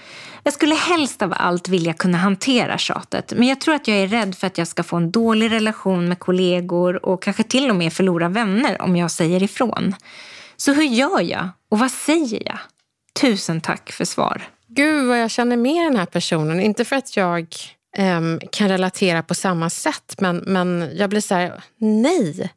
Jag 0.49 0.53
skulle 0.53 0.75
helst 0.75 1.21
av 1.21 1.33
allt 1.37 1.67
vilja 1.67 1.93
kunna 1.93 2.17
hantera 2.17 2.77
tjatet 2.77 3.33
men 3.35 3.47
jag 3.47 3.61
tror 3.61 3.75
att 3.75 3.87
jag 3.87 3.97
är 3.97 4.07
rädd 4.07 4.35
för 4.35 4.47
att 4.47 4.57
jag 4.57 4.67
ska 4.67 4.83
få 4.83 4.95
en 4.95 5.11
dålig 5.11 5.51
relation 5.51 6.09
med 6.09 6.19
kollegor 6.19 7.05
och 7.05 7.21
kanske 7.21 7.43
till 7.43 7.69
och 7.69 7.75
med 7.75 7.93
förlora 7.93 8.29
vänner 8.29 8.81
om 8.81 8.95
jag 8.95 9.11
säger 9.11 9.43
ifrån. 9.43 9.95
Så 10.57 10.73
hur 10.73 10.83
gör 10.83 11.21
jag 11.21 11.49
och 11.71 11.79
vad 11.79 11.91
säger 11.91 12.43
jag? 12.45 12.57
Tusen 13.21 13.61
tack 13.61 13.91
för 13.91 14.05
svar. 14.05 14.41
Gud 14.67 15.07
vad 15.07 15.19
jag 15.19 15.31
känner 15.31 15.57
med 15.57 15.85
den 15.85 15.95
här 15.95 16.05
personen. 16.05 16.59
Inte 16.59 16.85
för 16.85 16.95
att 16.95 17.17
jag 17.17 17.55
um, 17.97 18.39
kan 18.51 18.69
relatera 18.69 19.23
på 19.23 19.35
samma 19.35 19.69
sätt 19.69 20.15
men, 20.17 20.37
men 20.37 20.89
jag 20.95 21.09
blir 21.09 21.21
så 21.21 21.35
här, 21.35 21.63
nej. 21.77 22.49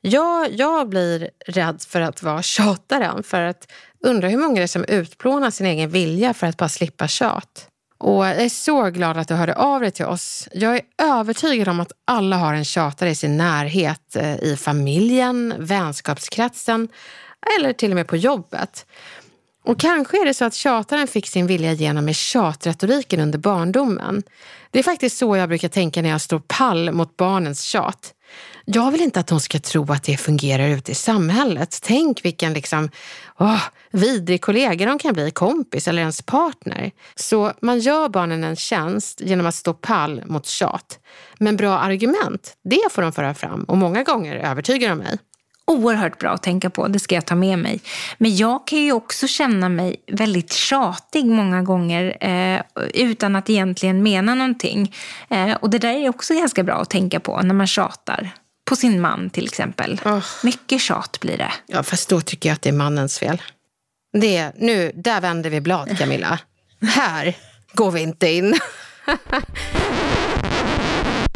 Jag, 0.00 0.52
jag 0.52 0.88
blir 0.88 1.30
rädd 1.46 1.82
för 1.88 2.00
att 2.00 2.22
vara 2.22 2.42
tjataren. 2.42 3.22
För 3.22 3.42
att 3.42 3.72
Undrar 4.04 4.28
hur 4.28 4.38
många 4.38 4.54
det 4.54 4.62
är 4.62 4.66
som 4.66 4.84
utplånar 4.84 5.50
sin 5.50 5.66
egen 5.66 5.90
vilja 5.90 6.34
för 6.34 6.46
att 6.46 6.56
bara 6.56 6.68
slippa 6.68 7.08
tjat. 7.08 7.68
Och 7.98 8.26
jag 8.26 8.42
är 8.42 8.48
så 8.48 8.90
glad 8.90 9.16
att 9.16 9.28
du 9.28 9.34
hörde 9.34 9.54
av 9.54 9.80
dig 9.80 9.90
till 9.90 10.04
oss. 10.04 10.48
Jag 10.52 10.76
är 10.76 10.82
övertygad 10.98 11.68
om 11.68 11.80
att 11.80 11.92
alla 12.04 12.36
har 12.36 12.54
en 12.54 12.64
tjatare 12.64 13.10
i 13.10 13.14
sin 13.14 13.36
närhet. 13.36 14.16
Eh, 14.16 14.34
I 14.34 14.56
familjen, 14.56 15.54
vänskapskretsen 15.58 16.88
eller 17.56 17.72
till 17.72 17.90
och 17.90 17.94
med 17.94 18.06
på 18.06 18.16
jobbet. 18.16 18.86
Och 19.64 19.80
kanske 19.80 20.20
är 20.20 20.24
det 20.24 20.34
så 20.34 20.44
att 20.44 20.54
tjataren 20.54 21.06
fick 21.06 21.28
sin 21.28 21.46
vilja 21.46 21.72
igenom 21.72 22.04
med 22.04 22.16
tjatretoriken 22.16 23.20
under 23.20 23.38
barndomen. 23.38 24.22
Det 24.70 24.78
är 24.78 24.82
faktiskt 24.82 25.18
så 25.18 25.36
jag 25.36 25.48
brukar 25.48 25.68
tänka 25.68 26.02
när 26.02 26.10
jag 26.10 26.20
står 26.20 26.42
pall 26.46 26.92
mot 26.92 27.16
barnens 27.16 27.62
tjat. 27.62 28.14
Jag 28.64 28.90
vill 28.90 29.00
inte 29.00 29.20
att 29.20 29.30
hon 29.30 29.40
ska 29.40 29.58
tro 29.58 29.92
att 29.92 30.02
det 30.02 30.16
fungerar 30.16 30.68
ute 30.68 30.92
i 30.92 30.94
samhället. 30.94 31.78
Tänk 31.82 32.24
vilken 32.24 32.52
liksom, 32.52 32.90
åh, 33.38 33.62
vidrig 33.90 34.40
kollega 34.40 34.86
de 34.86 34.98
kan 34.98 35.14
bli, 35.14 35.30
kompis 35.30 35.88
eller 35.88 36.02
ens 36.02 36.22
partner. 36.22 36.90
Så 37.14 37.52
man 37.60 37.78
gör 37.78 38.08
barnen 38.08 38.44
en 38.44 38.56
tjänst 38.56 39.20
genom 39.20 39.46
att 39.46 39.54
stå 39.54 39.74
pall 39.74 40.22
mot 40.26 40.46
tjat. 40.46 40.98
Men 41.38 41.56
bra 41.56 41.78
argument, 41.78 42.56
det 42.64 42.88
får 42.90 43.02
de 43.02 43.12
föra 43.12 43.34
fram 43.34 43.64
och 43.64 43.76
många 43.76 44.02
gånger 44.02 44.36
övertygar 44.36 44.88
de 44.88 44.98
mig 44.98 45.18
oerhört 45.66 46.18
bra 46.18 46.30
att 46.30 46.42
tänka 46.42 46.70
på. 46.70 46.88
Det 46.88 46.98
ska 46.98 47.14
jag 47.14 47.26
ta 47.26 47.34
med 47.34 47.58
mig. 47.58 47.80
Men 48.18 48.36
jag 48.36 48.66
kan 48.66 48.78
ju 48.78 48.92
också 48.92 49.26
känna 49.26 49.68
mig 49.68 49.96
väldigt 50.06 50.52
tjatig 50.52 51.26
många 51.26 51.62
gånger 51.62 52.16
eh, 52.20 52.60
utan 52.94 53.36
att 53.36 53.50
egentligen 53.50 54.02
mena 54.02 54.34
någonting. 54.34 54.94
Eh, 55.28 55.54
och 55.54 55.70
det 55.70 55.78
där 55.78 55.92
är 55.92 56.08
också 56.08 56.34
ganska 56.34 56.62
bra 56.62 56.74
att 56.74 56.90
tänka 56.90 57.20
på 57.20 57.40
när 57.42 57.54
man 57.54 57.66
tjatar. 57.66 58.30
På 58.64 58.76
sin 58.76 59.00
man 59.00 59.30
till 59.30 59.44
exempel. 59.44 60.00
Oh. 60.04 60.24
Mycket 60.42 60.80
tjat 60.80 61.20
blir 61.20 61.38
det. 61.38 61.52
Ja, 61.66 61.82
fast 61.82 62.08
då 62.08 62.20
tycker 62.20 62.48
jag 62.48 62.54
att 62.54 62.62
det 62.62 62.68
är 62.68 62.72
mannens 62.72 63.18
fel. 63.18 63.42
Det, 64.12 64.52
nu, 64.58 64.92
där 64.94 65.20
vänder 65.20 65.50
vi 65.50 65.60
blad 65.60 65.98
Camilla. 65.98 66.38
Här 66.80 67.36
går 67.72 67.90
vi 67.90 68.00
inte 68.00 68.30
in. 68.30 68.58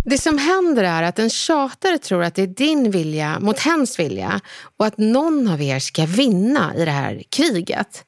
Det 0.05 0.19
som 0.19 0.39
händer 0.39 0.85
är 0.85 1.03
att 1.03 1.19
en 1.19 1.31
tjatare 1.31 1.99
tror 1.99 2.23
att 2.23 2.35
det 2.35 2.43
är 2.43 2.47
din 2.47 2.91
vilja 2.91 3.41
mot 3.41 3.59
hens 3.59 3.99
vilja 3.99 4.41
och 4.79 4.87
att 4.87 4.99
någon 4.99 5.49
av 5.49 5.63
er 5.63 5.79
ska 5.79 6.07
vinna 6.07 6.75
i 6.77 6.85
det 6.85 6.91
här 6.91 7.23
kriget. 7.31 8.05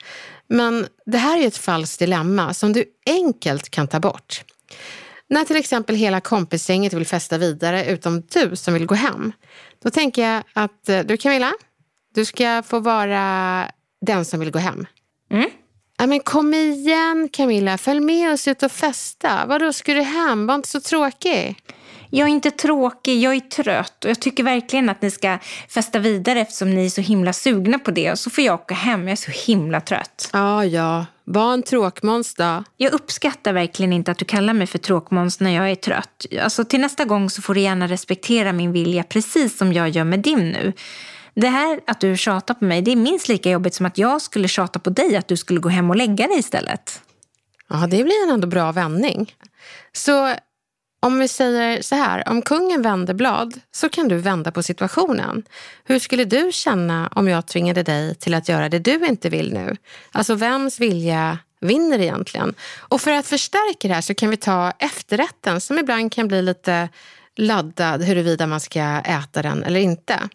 Men 0.48 0.86
det 1.06 1.18
här 1.18 1.38
är 1.38 1.46
ett 1.46 1.56
falskt 1.56 1.98
dilemma 1.98 2.54
som 2.54 2.72
du 2.72 2.84
enkelt 3.06 3.70
kan 3.70 3.88
ta 3.88 4.00
bort. 4.00 4.44
När 5.30 5.44
till 5.44 5.56
exempel 5.56 5.96
hela 5.96 6.20
kompisgänget 6.20 6.92
vill 6.92 7.06
festa 7.06 7.38
vidare 7.38 7.86
utom 7.86 8.20
du 8.20 8.56
som 8.56 8.74
vill 8.74 8.86
gå 8.86 8.94
hem. 8.94 9.32
Då 9.82 9.90
tänker 9.90 10.22
jag 10.22 10.42
att 10.52 10.88
eh, 10.88 11.00
du 11.00 11.16
Camilla, 11.16 11.52
du 12.14 12.24
ska 12.24 12.62
få 12.66 12.80
vara 12.80 13.66
den 14.06 14.24
som 14.24 14.40
vill 14.40 14.50
gå 14.50 14.58
hem. 14.58 14.86
Mm. 15.30 15.50
Ja, 15.98 16.06
men 16.06 16.20
kom 16.20 16.54
igen 16.54 17.28
Camilla, 17.32 17.78
följ 17.78 18.00
med 18.00 18.32
oss 18.32 18.48
ut 18.48 18.62
och 18.62 18.72
festa. 18.72 19.46
Vadå, 19.46 19.72
ska 19.72 19.94
du 19.94 20.02
hem? 20.02 20.46
Var 20.46 20.54
inte 20.54 20.68
så 20.68 20.80
tråkig. 20.80 21.56
Jag 22.10 22.28
är 22.28 22.32
inte 22.32 22.50
tråkig, 22.50 23.20
jag 23.20 23.34
är 23.34 23.40
trött 23.40 24.04
och 24.04 24.10
jag 24.10 24.20
tycker 24.20 24.44
verkligen 24.44 24.88
att 24.88 25.02
ni 25.02 25.10
ska 25.10 25.38
festa 25.68 25.98
vidare 25.98 26.40
eftersom 26.40 26.70
ni 26.70 26.86
är 26.86 26.90
så 26.90 27.00
himla 27.00 27.32
sugna 27.32 27.78
på 27.78 27.90
det. 27.90 28.12
Och 28.12 28.18
så 28.18 28.30
får 28.30 28.44
jag 28.44 28.54
åka 28.54 28.74
hem, 28.74 29.02
jag 29.02 29.12
är 29.12 29.16
så 29.16 29.30
himla 29.30 29.80
trött. 29.80 30.30
Ja, 30.32 30.64
ja. 30.64 31.06
Var 31.32 31.52
en 31.52 31.62
tråkmåns 31.62 32.34
då. 32.34 32.64
Jag 32.76 32.92
uppskattar 32.92 33.52
verkligen 33.52 33.92
inte 33.92 34.10
att 34.10 34.18
du 34.18 34.24
kallar 34.24 34.54
mig 34.54 34.66
för 34.66 34.78
tråkmåns 34.78 35.40
när 35.40 35.50
jag 35.50 35.70
är 35.70 35.74
trött. 35.74 36.26
Alltså 36.42 36.64
till 36.64 36.80
nästa 36.80 37.04
gång 37.04 37.30
så 37.30 37.42
får 37.42 37.54
du 37.54 37.60
gärna 37.60 37.88
respektera 37.88 38.52
min 38.52 38.72
vilja 38.72 39.02
precis 39.02 39.58
som 39.58 39.72
jag 39.72 39.88
gör 39.88 40.04
med 40.04 40.20
din 40.20 40.38
nu. 40.38 40.72
Det 41.34 41.48
här 41.48 41.80
att 41.86 42.00
du 42.00 42.16
tjatar 42.16 42.54
på 42.54 42.64
mig, 42.64 42.82
det 42.82 42.92
är 42.92 42.96
minst 42.96 43.28
lika 43.28 43.50
jobbigt 43.50 43.74
som 43.74 43.86
att 43.86 43.98
jag 43.98 44.22
skulle 44.22 44.48
tjata 44.48 44.78
på 44.78 44.90
dig 44.90 45.16
att 45.16 45.28
du 45.28 45.36
skulle 45.36 45.60
gå 45.60 45.68
hem 45.68 45.90
och 45.90 45.96
lägga 45.96 46.26
dig 46.26 46.38
istället. 46.38 47.02
Ja, 47.68 47.76
det 47.76 48.04
blir 48.04 48.24
en 48.24 48.30
ändå 48.30 48.46
bra 48.46 48.72
vändning. 48.72 49.34
Så 49.92 50.34
om 51.00 51.18
vi 51.18 51.28
säger 51.28 51.82
så 51.82 51.94
här, 51.94 52.28
om 52.28 52.42
kungen 52.42 52.82
vänder 52.82 53.14
blad 53.14 53.60
så 53.72 53.88
kan 53.88 54.08
du 54.08 54.16
vända 54.16 54.52
på 54.52 54.62
situationen. 54.62 55.42
Hur 55.84 55.98
skulle 55.98 56.24
du 56.24 56.52
känna 56.52 57.08
om 57.14 57.28
jag 57.28 57.46
tvingade 57.46 57.82
dig 57.82 58.14
till 58.14 58.34
att 58.34 58.48
göra 58.48 58.68
det 58.68 58.78
du 58.78 59.06
inte 59.06 59.28
vill 59.28 59.52
nu? 59.52 59.76
Alltså 60.12 60.34
vems 60.34 60.80
vilja 60.80 61.38
vinner 61.60 61.98
egentligen? 61.98 62.54
Och 62.78 63.00
för 63.00 63.10
att 63.10 63.26
förstärka 63.26 63.88
det 63.88 63.94
här 63.94 64.00
så 64.00 64.14
kan 64.14 64.30
vi 64.30 64.36
ta 64.36 64.72
efterrätten 64.78 65.60
som 65.60 65.78
ibland 65.78 66.12
kan 66.12 66.28
bli 66.28 66.42
lite 66.42 66.88
laddad 67.36 68.02
huruvida 68.02 68.46
man 68.46 68.60
ska 68.60 68.80
äta 69.04 69.42
den 69.42 69.64
eller 69.64 69.80
inte. 69.80 70.28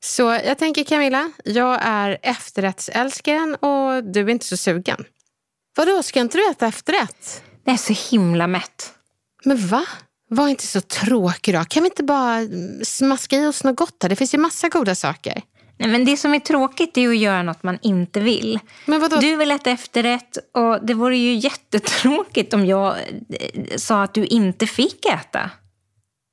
Så 0.00 0.22
jag 0.22 0.58
tänker 0.58 0.84
Camilla, 0.84 1.30
jag 1.44 1.78
är 1.82 2.18
efterrättsälskaren 2.22 3.54
och 3.54 4.04
du 4.04 4.20
är 4.20 4.28
inte 4.28 4.46
så 4.46 4.56
sugen. 4.56 5.04
Vadå, 5.76 6.02
ska 6.02 6.20
inte 6.20 6.38
du 6.38 6.50
äta 6.50 6.66
efterrätt? 6.66 7.42
Jag 7.64 7.72
är 7.72 7.94
så 7.94 8.10
himla 8.10 8.46
mätt. 8.46 8.94
Men 9.44 9.66
va? 9.66 9.86
Var 10.34 10.48
inte 10.48 10.66
så 10.66 10.80
tråkig 10.80 11.54
då. 11.54 11.64
Kan 11.64 11.82
vi 11.82 11.88
inte 11.88 12.02
bara 12.02 12.40
smaska 12.84 13.36
i 13.36 13.46
oss 13.46 13.64
något 13.64 13.76
gott 13.76 14.02
här? 14.02 14.08
Det 14.08 14.16
finns 14.16 14.34
ju 14.34 14.38
massa 14.38 14.68
goda 14.68 14.94
saker. 14.94 15.42
Nej, 15.78 15.88
men 15.88 16.04
det 16.04 16.16
som 16.16 16.34
är 16.34 16.38
tråkigt 16.38 16.98
är 16.98 17.08
att 17.08 17.16
göra 17.16 17.42
något 17.42 17.62
man 17.62 17.78
inte 17.82 18.20
vill. 18.20 18.58
Du 19.20 19.36
vill 19.36 19.50
äta 19.50 19.70
efterrätt 19.70 20.38
och 20.54 20.86
det 20.86 20.94
vore 20.94 21.16
ju 21.16 21.34
jättetråkigt 21.34 22.54
om 22.54 22.66
jag 22.66 22.96
eh, 22.96 23.76
sa 23.76 24.02
att 24.02 24.14
du 24.14 24.26
inte 24.26 24.66
fick 24.66 25.06
äta. 25.06 25.50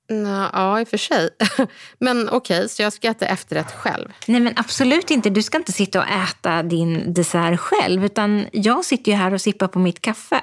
Nå, 0.09 0.49
ja, 0.53 0.81
i 0.81 0.83
och 0.83 0.87
för 0.87 0.97
sig. 0.97 1.29
Men 1.99 2.29
okej, 2.29 2.57
okay, 2.57 2.67
så 2.67 2.81
jag 2.81 2.93
ska 2.93 3.07
äta 3.07 3.25
efterrätt 3.25 3.71
själv? 3.71 4.09
Nej, 4.25 4.39
men 4.39 4.53
absolut 4.55 5.11
inte. 5.11 5.29
Du 5.29 5.43
ska 5.43 5.57
inte 5.57 5.71
sitta 5.71 5.99
och 5.99 6.07
äta 6.07 6.63
din 6.63 7.13
dessert 7.13 7.59
själv. 7.59 8.05
Utan 8.05 8.45
jag 8.51 8.85
sitter 8.85 9.11
ju 9.11 9.17
här 9.17 9.33
och 9.33 9.41
sippar 9.41 9.67
på 9.67 9.79
mitt 9.79 10.01
kaffe. 10.01 10.41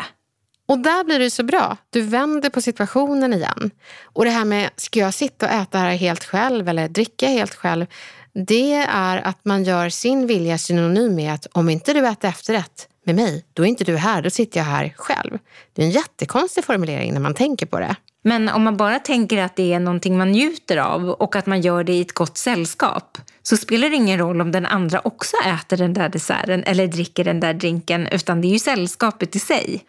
Och 0.67 0.79
där 0.79 1.05
blir 1.05 1.19
det 1.19 1.31
så 1.31 1.43
bra. 1.43 1.77
Du 1.91 2.03
vänder 2.03 2.51
på 2.51 2.61
situationen 2.61 3.33
igen. 3.33 3.71
Och 4.03 4.25
det 4.25 4.31
här 4.31 4.45
med, 4.45 4.71
ska 4.77 5.01
jag 5.01 5.15
sitta 5.15 5.47
och 5.47 5.53
äta 5.53 5.79
här 5.79 5.97
helt 5.97 6.25
själv 6.25 6.69
eller 6.69 6.89
dricka 6.89 7.27
helt 7.27 7.55
själv? 7.55 7.87
Det 8.33 8.73
är 8.89 9.19
att 9.19 9.45
man 9.45 9.65
gör 9.65 9.89
sin 9.89 10.27
vilja 10.27 10.59
synonym 10.59 11.15
med 11.15 11.35
att 11.35 11.47
om 11.53 11.69
inte 11.69 11.93
du 11.93 12.07
äter 12.07 12.29
efterrätt 12.29 12.89
med 13.05 13.15
mig, 13.15 13.45
då 13.53 13.63
är 13.63 13.67
inte 13.67 13.85
du 13.85 13.97
här, 13.97 14.23
då 14.23 14.31
sitter 14.31 14.61
jag 14.61 14.65
här 14.65 14.95
själv. 14.97 15.39
Det 15.73 15.83
är 15.83 15.87
en 15.87 15.93
jättekonstig 15.93 16.65
formulering 16.65 17.13
när 17.13 17.21
man 17.21 17.35
tänker 17.35 17.67
på 17.67 17.79
det. 17.81 17.97
Men 18.23 18.49
om 18.49 18.63
man 18.63 18.77
bara 18.77 18.99
tänker 18.99 19.39
att 19.39 19.57
det 19.57 19.73
är 19.73 19.81
någonting 19.81 20.19
man 20.19 20.33
njuter 20.33 20.77
av 20.77 21.09
och 21.09 21.37
att 21.37 21.47
man 21.47 21.61
gör 21.61 21.85
det 21.85 21.93
i 21.93 22.01
ett 22.01 22.13
gott 22.13 22.39
sällskap 22.39 23.19
så 23.43 23.57
spelar 23.57 23.91
det 23.91 23.97
ingen 23.97 24.19
roll 24.19 24.41
om 24.41 24.53
den 24.53 24.67
andra 24.67 25.01
också 25.01 25.37
äter 25.47 25.77
den 25.77 25.93
där 25.93 26.09
desserten 26.09 26.65
eller 26.65 26.87
dricker 26.87 27.25
den 27.25 27.41
där 27.41 27.55
drinken 27.55 28.07
utan 28.07 28.41
det 28.41 28.49
är 28.49 28.53
ju 28.53 28.59
sällskapet 28.59 29.37
i 29.37 29.39
sig. 29.39 29.85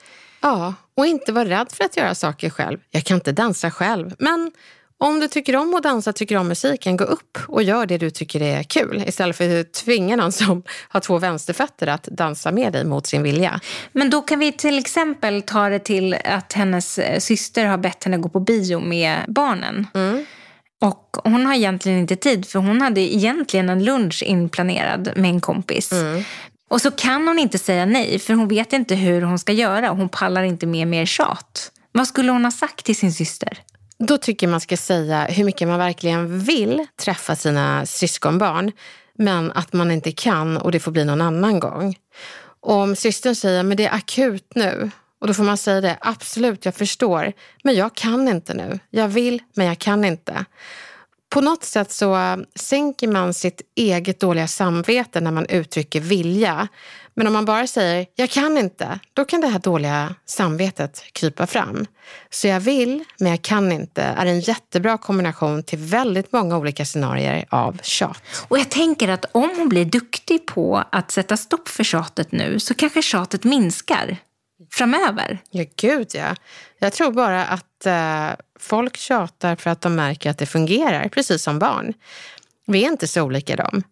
Ja, 0.48 0.74
och 0.96 1.06
inte 1.06 1.32
vara 1.32 1.50
rädd 1.50 1.72
för 1.72 1.84
att 1.84 1.98
göra 1.98 2.16
saker 2.16 2.50
själv. 2.50 2.80
Jag 2.92 3.04
kan 3.04 3.16
inte 3.16 3.32
dansa 3.32 3.72
själv, 3.72 4.16
men 4.20 4.52
om 5.00 5.20
du 5.20 5.28
tycker 5.28 5.56
om 5.56 5.76
att 5.76 5.84
dansa, 5.84 6.14
tycker 6.14 6.38
om 6.38 6.48
musiken, 6.48 6.98
gå 6.98 7.04
upp 7.04 7.38
och 7.48 7.64
gör 7.64 7.86
det 7.86 7.98
du 7.98 8.10
tycker 8.10 8.42
är 8.42 8.64
kul 8.64 9.04
istället 9.08 9.38
för 9.38 9.60
att 9.60 9.74
tvinga 9.74 10.16
någon 10.16 10.32
som 10.32 10.64
har 10.90 11.00
två 11.00 11.18
vänsterfötter 11.18 11.88
att 11.88 12.04
dansa 12.04 12.52
med 12.52 12.74
dig 12.74 12.86
mot 12.86 13.08
sin 13.08 13.24
vilja. 13.24 13.60
Men 13.92 14.10
då 14.10 14.22
kan 14.22 14.40
vi 14.40 14.52
till 14.52 14.78
exempel 14.78 15.42
ta 15.42 15.70
det 15.70 15.80
till 15.80 16.18
att 16.24 16.54
hennes 16.54 17.00
eh, 17.00 17.20
syster 17.20 17.66
har 17.66 17.78
bett 17.78 18.04
henne 18.04 18.18
gå 18.18 18.30
på 18.30 18.40
bio 18.40 18.80
med 18.80 19.20
barnen. 19.28 19.88
Mm. 19.94 20.26
Och 20.82 21.18
hon 21.24 21.46
har 21.46 21.54
egentligen 21.54 22.00
inte 22.00 22.16
tid 22.16 22.46
för 22.48 22.60
hon 22.60 22.82
hade 22.82 23.02
egentligen 23.02 23.70
en 23.70 23.84
lunch 23.84 24.24
inplanerad 24.24 25.12
med 25.16 25.30
en 25.30 25.42
kompis. 25.42 25.92
Mm. 25.92 26.24
Och 26.68 26.82
så 26.82 26.92
kan 26.92 27.28
hon 27.28 27.40
inte 27.40 27.58
säga 27.58 27.86
nej 27.86 28.20
för 28.20 28.34
hon 28.34 28.48
vet 28.48 28.74
inte 28.74 28.96
hur 28.96 29.22
hon 29.22 29.40
ska 29.40 29.52
göra 29.52 29.92
och 29.92 29.98
hon 29.98 30.10
pallar 30.10 30.44
inte 30.44 30.68
med 30.68 30.88
mer 30.88 31.06
tjat. 31.06 31.72
Vad 31.92 32.08
skulle 32.08 32.32
hon 32.32 32.44
ha 32.44 32.52
sagt 32.52 32.86
till 32.86 32.96
sin 32.96 33.14
syster? 33.14 33.58
Då 34.00 34.18
tycker 34.18 34.48
man 34.48 34.62
ska 34.62 34.78
säga 34.78 35.26
hur 35.26 35.44
mycket 35.44 35.68
man 35.68 35.80
verkligen 35.80 36.40
vill 36.40 36.86
träffa 37.02 37.36
sina 37.36 37.86
syskonbarn 37.86 38.72
men 39.18 39.52
att 39.52 39.74
man 39.74 39.92
inte 39.92 40.12
kan 40.12 40.58
och 40.58 40.72
det 40.72 40.80
får 40.80 40.92
bli 40.92 41.06
någon 41.06 41.22
annan 41.22 41.60
gång. 41.60 41.96
Och 42.62 42.74
om 42.74 42.96
systern 42.96 43.36
säger 43.36 43.64
men 43.64 43.78
det 43.78 43.86
är 43.86 43.96
akut 43.96 44.52
nu 44.56 44.92
och 45.22 45.28
då 45.28 45.34
får 45.34 45.44
man 45.44 45.58
säga 45.58 45.82
det, 45.82 45.98
absolut 46.02 46.66
jag 46.66 46.76
förstår 46.76 47.34
men 47.64 47.76
jag 47.76 47.96
kan 47.96 48.28
inte 48.28 48.54
nu. 48.54 48.80
Jag 48.90 49.08
vill 49.08 49.42
men 49.54 49.66
jag 49.66 49.80
kan 49.80 50.06
inte 50.06 50.46
på 51.30 51.42
något 51.42 51.64
sätt 51.64 51.92
så 51.92 52.44
sänker 52.56 53.08
man 53.08 53.34
sitt 53.34 53.62
eget 53.76 54.20
dåliga 54.20 54.48
samvete 54.48 55.22
när 55.22 55.32
man 55.32 55.46
uttrycker 55.46 56.00
vilja. 56.00 56.68
Men 57.14 57.28
om 57.28 57.34
man 57.34 57.46
bara 57.46 57.68
säger 57.68 58.06
jag 58.16 58.30
kan 58.30 58.58
inte, 58.58 59.00
då 59.14 59.26
kan 59.26 59.42
det 59.42 59.48
här 59.48 59.60
dåliga 59.60 60.16
samvetet 60.26 61.04
krypa 61.12 61.48
fram. 61.48 61.86
Så 62.30 62.48
jag 62.48 62.60
vill, 62.60 63.04
men 63.20 63.32
jag 63.32 63.42
kan 63.42 63.72
inte 63.72 64.02
är 64.02 64.26
en 64.26 64.40
jättebra 64.40 64.98
kombination 64.98 65.64
till 65.64 65.80
väldigt 65.80 66.32
många 66.32 66.58
olika 66.58 66.86
scenarier 66.86 67.46
av 67.50 67.80
tjat. 67.84 68.24
Och 68.48 68.60
jag 68.60 68.70
tänker 68.70 69.08
att 69.08 69.26
om 69.32 69.54
hon 69.58 69.70
blir 69.70 69.86
duktig 69.86 70.46
på 70.46 70.84
att 70.92 71.12
sätta 71.12 71.38
stopp 71.38 71.68
för 71.68 71.84
tjatet 71.84 72.32
nu 72.32 72.60
så 72.60 72.74
kanske 72.74 73.02
tjatet 73.02 73.44
minskar 73.44 74.18
framöver. 74.72 75.40
Ja, 75.52 75.66
gud 75.76 76.08
ja. 76.14 76.36
Jag 76.80 76.94
tror 76.94 77.12
bara 77.12 77.46
att 77.46 77.86
eh, 77.86 78.30
folk 78.60 78.98
tjatar 78.98 79.56
för 79.56 79.70
att 79.70 79.82
de 79.82 79.96
märker 79.96 80.30
att 80.30 80.38
det 80.38 80.46
fungerar, 80.46 81.10
precis 81.10 81.44
som 81.44 81.60
barn. 81.60 81.94
Vi 82.66 82.84
är 82.84 82.88
inte 82.88 83.08
så 83.08 83.22
olika 83.22 83.56
dem. 83.56 83.84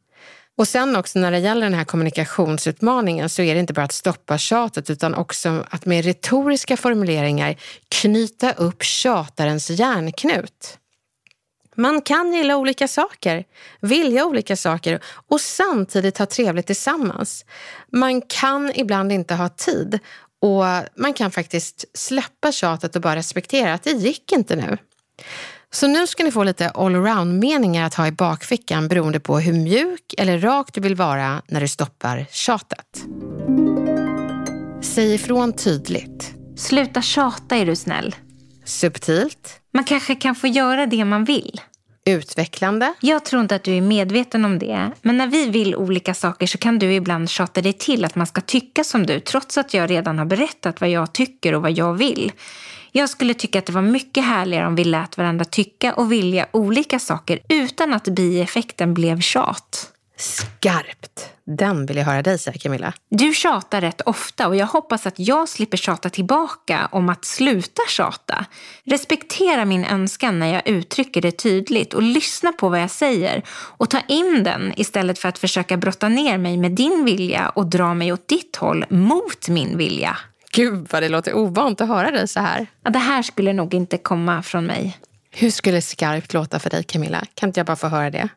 Och 0.57 0.67
sen 0.67 0.95
också 0.95 1.19
när 1.19 1.31
det 1.31 1.39
gäller 1.39 1.65
den 1.65 1.73
här 1.73 1.83
kommunikationsutmaningen 1.83 3.29
så 3.29 3.41
är 3.41 3.53
det 3.53 3.59
inte 3.59 3.73
bara 3.73 3.85
att 3.85 3.91
stoppa 3.91 4.37
tjatet 4.37 4.89
utan 4.89 5.15
också 5.15 5.65
att 5.69 5.85
med 5.85 6.05
retoriska 6.05 6.77
formuleringar 6.77 7.55
knyta 7.89 8.51
upp 8.51 8.83
tjatarens 8.83 9.69
hjärnknut. 9.69 10.77
Man 11.77 12.01
kan 12.01 12.33
gilla 12.33 12.57
olika 12.57 12.87
saker, 12.87 13.43
vilja 13.81 14.25
olika 14.25 14.55
saker 14.55 14.99
och 15.27 15.41
samtidigt 15.41 16.17
ha 16.17 16.25
trevligt 16.25 16.67
tillsammans. 16.67 17.45
Man 17.91 18.21
kan 18.21 18.71
ibland 18.75 19.11
inte 19.11 19.35
ha 19.35 19.49
tid 19.49 19.99
och 20.45 20.65
man 20.95 21.13
kan 21.13 21.31
faktiskt 21.31 21.85
släppa 21.93 22.51
tjatet 22.51 22.95
och 22.95 23.01
bara 23.01 23.15
respektera 23.15 23.73
att 23.73 23.83
det 23.83 23.91
gick 23.91 24.31
inte 24.31 24.55
nu. 24.55 24.77
Så 25.71 25.87
nu 25.87 26.07
ska 26.07 26.23
ni 26.23 26.31
få 26.31 26.43
lite 26.43 26.69
allround-meningar 26.69 27.85
att 27.85 27.93
ha 27.93 28.07
i 28.07 28.11
bakfickan 28.11 28.87
beroende 28.87 29.19
på 29.19 29.39
hur 29.39 29.53
mjuk 29.53 30.13
eller 30.17 30.39
rak 30.39 30.73
du 30.73 30.81
vill 30.81 30.95
vara 30.95 31.41
när 31.47 31.61
du 31.61 31.67
stoppar 31.67 32.25
tjatet. 32.31 33.03
Säg 34.81 35.13
ifrån 35.13 35.53
tydligt. 35.53 36.33
Sluta 36.57 37.01
tjata 37.01 37.55
är 37.55 37.65
du 37.65 37.75
snäll. 37.75 38.15
Subtilt. 38.65 39.59
Man 39.73 39.83
kanske 39.83 40.15
kan 40.15 40.35
få 40.35 40.47
göra 40.47 40.85
det 40.85 41.05
man 41.05 41.23
vill. 41.23 41.61
Utvecklande. 42.05 42.93
Jag 42.99 43.25
tror 43.25 43.41
inte 43.41 43.55
att 43.55 43.63
du 43.63 43.77
är 43.77 43.81
medveten 43.81 44.45
om 44.45 44.59
det. 44.59 44.91
Men 45.01 45.17
när 45.17 45.27
vi 45.27 45.49
vill 45.49 45.75
olika 45.75 46.13
saker 46.13 46.47
så 46.47 46.57
kan 46.57 46.79
du 46.79 46.93
ibland 46.93 47.29
tjata 47.29 47.61
dig 47.61 47.73
till 47.73 48.05
att 48.05 48.15
man 48.15 48.27
ska 48.27 48.41
tycka 48.41 48.83
som 48.83 49.05
du. 49.05 49.19
Trots 49.19 49.57
att 49.57 49.73
jag 49.73 49.89
redan 49.89 50.19
har 50.19 50.25
berättat 50.25 50.81
vad 50.81 50.89
jag 50.89 51.13
tycker 51.13 51.55
och 51.55 51.61
vad 51.61 51.71
jag 51.71 51.93
vill. 51.93 52.31
Jag 52.91 53.09
skulle 53.09 53.33
tycka 53.33 53.59
att 53.59 53.65
det 53.65 53.73
var 53.73 53.81
mycket 53.81 54.23
härligare 54.23 54.67
om 54.67 54.75
vi 54.75 54.83
lät 54.83 55.17
varandra 55.17 55.45
tycka 55.45 55.93
och 55.93 56.11
vilja 56.11 56.47
olika 56.51 56.99
saker 56.99 57.39
utan 57.49 57.93
att 57.93 58.03
bieffekten 58.03 58.93
blev 58.93 59.21
tjat. 59.21 59.91
Skarpt. 60.17 61.29
Den 61.45 61.85
vill 61.85 61.97
jag 61.97 62.05
höra 62.05 62.21
dig 62.21 62.37
säga 62.37 62.57
Camilla. 62.57 62.93
Du 63.09 63.33
tjatar 63.33 63.81
rätt 63.81 64.01
ofta 64.01 64.47
och 64.47 64.55
jag 64.55 64.67
hoppas 64.67 65.07
att 65.07 65.19
jag 65.19 65.49
slipper 65.49 65.77
tjata 65.77 66.09
tillbaka 66.09 66.89
om 66.91 67.09
att 67.09 67.25
sluta 67.25 67.81
tjata. 67.89 68.45
Respektera 68.83 69.65
min 69.65 69.85
önskan 69.85 70.39
när 70.39 70.53
jag 70.53 70.67
uttrycker 70.67 71.21
det 71.21 71.31
tydligt 71.31 71.93
och 71.93 72.01
lyssna 72.01 72.51
på 72.51 72.69
vad 72.69 72.81
jag 72.81 72.91
säger 72.91 73.43
och 73.49 73.89
ta 73.89 73.99
in 74.07 74.43
den 74.43 74.73
istället 74.75 75.19
för 75.19 75.29
att 75.29 75.37
försöka 75.37 75.77
brotta 75.77 76.09
ner 76.09 76.37
mig 76.37 76.57
med 76.57 76.71
din 76.71 77.05
vilja 77.05 77.49
och 77.49 77.67
dra 77.67 77.93
mig 77.93 78.13
åt 78.13 78.27
ditt 78.27 78.55
håll 78.55 78.85
mot 78.89 79.49
min 79.49 79.77
vilja. 79.77 80.17
Gud 80.51 80.87
vad 80.91 81.03
det 81.03 81.09
låter 81.09 81.33
ovant 81.33 81.81
att 81.81 81.87
höra 81.87 82.11
dig 82.11 82.27
så 82.27 82.39
här. 82.39 82.67
Ja, 82.83 82.89
det 82.89 82.99
här 82.99 83.21
skulle 83.21 83.53
nog 83.53 83.73
inte 83.73 83.97
komma 83.97 84.43
från 84.43 84.65
mig. 84.65 84.97
Hur 85.31 85.49
skulle 85.49 85.81
skarpt 85.81 86.33
låta 86.33 86.59
för 86.59 86.69
dig 86.69 86.83
Camilla? 86.83 87.23
Kan 87.33 87.49
inte 87.49 87.59
jag 87.59 87.67
bara 87.67 87.75
få 87.75 87.87
höra 87.87 88.09
det? 88.09 88.29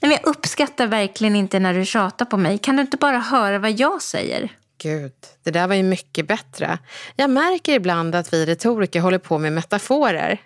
Men 0.00 0.10
jag 0.10 0.20
uppskattar 0.24 0.86
verkligen 0.86 1.36
inte 1.36 1.58
när 1.58 1.74
du 1.74 1.84
tjatar 1.84 2.24
på 2.24 2.36
mig. 2.36 2.58
Kan 2.58 2.76
du 2.76 2.82
inte 2.82 2.96
bara 2.96 3.18
höra 3.18 3.58
vad 3.58 3.72
jag 3.72 4.02
säger? 4.02 4.48
Gud, 4.82 5.12
det 5.44 5.50
där 5.50 5.68
var 5.68 5.74
ju 5.74 5.82
mycket 5.82 6.28
bättre. 6.28 6.78
Jag 7.16 7.30
märker 7.30 7.72
ibland 7.72 8.14
att 8.14 8.32
vi 8.32 8.46
retoriker 8.46 9.00
håller 9.00 9.18
på 9.18 9.38
med 9.38 9.52
metaforer. 9.52 10.40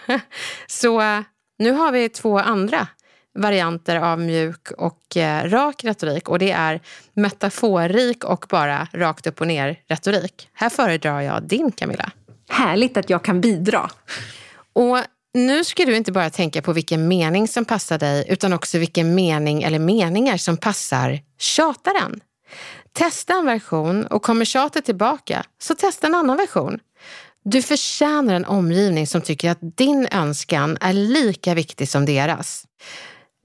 Så 0.66 1.22
nu 1.58 1.72
har 1.72 1.92
vi 1.92 2.08
två 2.08 2.38
andra 2.38 2.86
varianter 3.38 3.96
av 3.96 4.20
mjuk 4.20 4.70
och 4.70 5.16
eh, 5.16 5.50
rak 5.50 5.84
retorik 5.84 6.28
och 6.28 6.38
det 6.38 6.50
är 6.50 6.80
metaforrik 7.14 8.24
och 8.24 8.46
bara 8.48 8.88
rakt 8.92 9.26
upp 9.26 9.40
och 9.40 9.46
ner 9.46 9.80
retorik. 9.88 10.48
Här 10.52 10.68
föredrar 10.68 11.20
jag 11.20 11.42
din 11.42 11.72
Camilla. 11.72 12.10
Härligt 12.48 12.96
att 12.96 13.10
jag 13.10 13.24
kan 13.24 13.40
bidra. 13.40 13.90
Och 14.72 14.98
nu 15.36 15.64
ska 15.64 15.84
du 15.84 15.96
inte 15.96 16.12
bara 16.12 16.30
tänka 16.30 16.62
på 16.62 16.72
vilken 16.72 17.08
mening 17.08 17.48
som 17.48 17.64
passar 17.64 17.98
dig 17.98 18.26
utan 18.28 18.52
också 18.52 18.78
vilken 18.78 19.14
mening 19.14 19.62
eller 19.62 19.78
meningar 19.78 20.36
som 20.36 20.56
passar 20.56 21.20
tjataren. 21.38 22.20
Testa 22.92 23.32
en 23.34 23.46
version 23.46 24.06
och 24.06 24.22
kommer 24.22 24.44
tjatet 24.44 24.84
tillbaka 24.84 25.44
så 25.58 25.74
testa 25.74 26.06
en 26.06 26.14
annan 26.14 26.36
version. 26.36 26.78
Du 27.44 27.62
förtjänar 27.62 28.34
en 28.34 28.44
omgivning 28.44 29.06
som 29.06 29.20
tycker 29.20 29.50
att 29.50 29.58
din 29.76 30.08
önskan 30.12 30.78
är 30.80 30.92
lika 30.92 31.54
viktig 31.54 31.88
som 31.88 32.04
deras. 32.04 32.64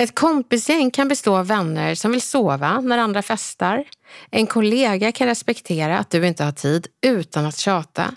Ett 0.04 0.16
kompisgäng 0.16 0.92
kan 0.92 1.08
bestå 1.08 1.38
av 1.38 1.48
vänner 1.48 1.96
som 1.96 2.12
vill 2.12 2.22
sova 2.22 2.82
när 2.82 2.98
andra 2.98 3.22
festar. 3.22 3.84
En 4.32 4.48
kollega 4.48 5.12
kan 5.12 5.28
respektera 5.28 6.00
att 6.00 6.10
du 6.10 6.28
inte 6.28 6.44
har 6.44 6.52
tid 6.52 6.88
utan 7.06 7.46
att 7.46 7.58
tjata. 7.58 8.16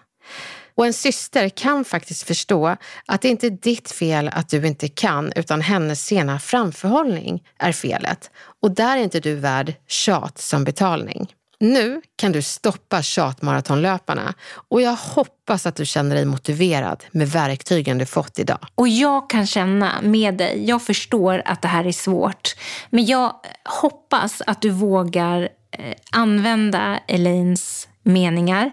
Och 0.77 0.87
en 0.87 0.93
syster 0.93 1.49
kan 1.49 1.85
faktiskt 1.85 2.23
förstå 2.23 2.77
att 3.07 3.23
det 3.23 3.29
inte 3.29 3.47
är 3.47 3.51
ditt 3.51 3.91
fel 3.91 4.31
att 4.33 4.49
du 4.49 4.67
inte 4.67 4.89
kan, 4.89 5.33
utan 5.37 5.61
hennes 5.61 6.07
sena 6.07 6.39
framförhållning 6.39 7.43
är 7.59 7.73
felet. 7.73 8.31
Och 8.63 8.71
där 8.71 8.97
är 8.97 9.03
inte 9.03 9.21
du 9.21 9.35
värd 9.35 9.75
tjat 9.89 10.39
som 10.39 10.65
betalning. 10.65 11.35
Nu 11.61 12.03
kan 12.17 12.33
du 12.33 12.43
stoppa 12.43 13.03
tjatmaratonlöparna 13.03 14.35
och 14.69 14.83
jag 14.83 14.97
hoppas 14.97 15.67
att 15.67 15.77
du 15.77 15.87
känner 15.87 16.17
dig 16.17 16.25
motiverad 16.25 17.05
med 17.11 17.29
verktygen 17.29 17.99
du 17.99 18.07
fått 18.07 18.39
idag. 18.39 18.59
Och 18.75 18.89
jag 18.89 19.31
kan 19.31 19.47
känna 19.47 19.93
med 20.03 20.35
dig, 20.35 20.65
jag 20.69 20.83
förstår 20.83 21.43
att 21.45 21.63
det 21.63 21.69
här 21.69 21.85
är 21.87 21.93
svårt, 21.93 22.55
men 22.91 23.07
jag 23.07 23.35
hoppas 23.65 24.43
att 24.47 24.63
du 24.63 24.71
vågar 24.71 25.43
eh, 25.71 25.95
använda 26.13 26.99
Elaines 27.07 27.89
meningar 28.03 28.71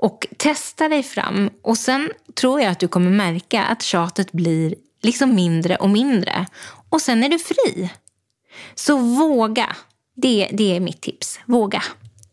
och 0.00 0.26
testa 0.36 0.88
dig 0.88 1.02
fram. 1.02 1.50
Och 1.62 1.78
sen 1.78 2.10
tror 2.34 2.60
jag 2.60 2.70
att 2.70 2.80
du 2.80 2.88
kommer 2.88 3.10
märka 3.10 3.62
att 3.62 3.82
tjatet 3.82 4.32
blir 4.32 4.74
liksom 5.02 5.34
mindre 5.34 5.76
och 5.76 5.90
mindre. 5.90 6.46
Och 6.88 7.00
sen 7.00 7.24
är 7.24 7.28
du 7.28 7.38
fri. 7.38 7.90
Så 8.74 8.96
våga. 8.96 9.76
Det, 10.16 10.50
det 10.52 10.76
är 10.76 10.80
mitt 10.80 11.00
tips. 11.00 11.40
Våga. 11.46 11.82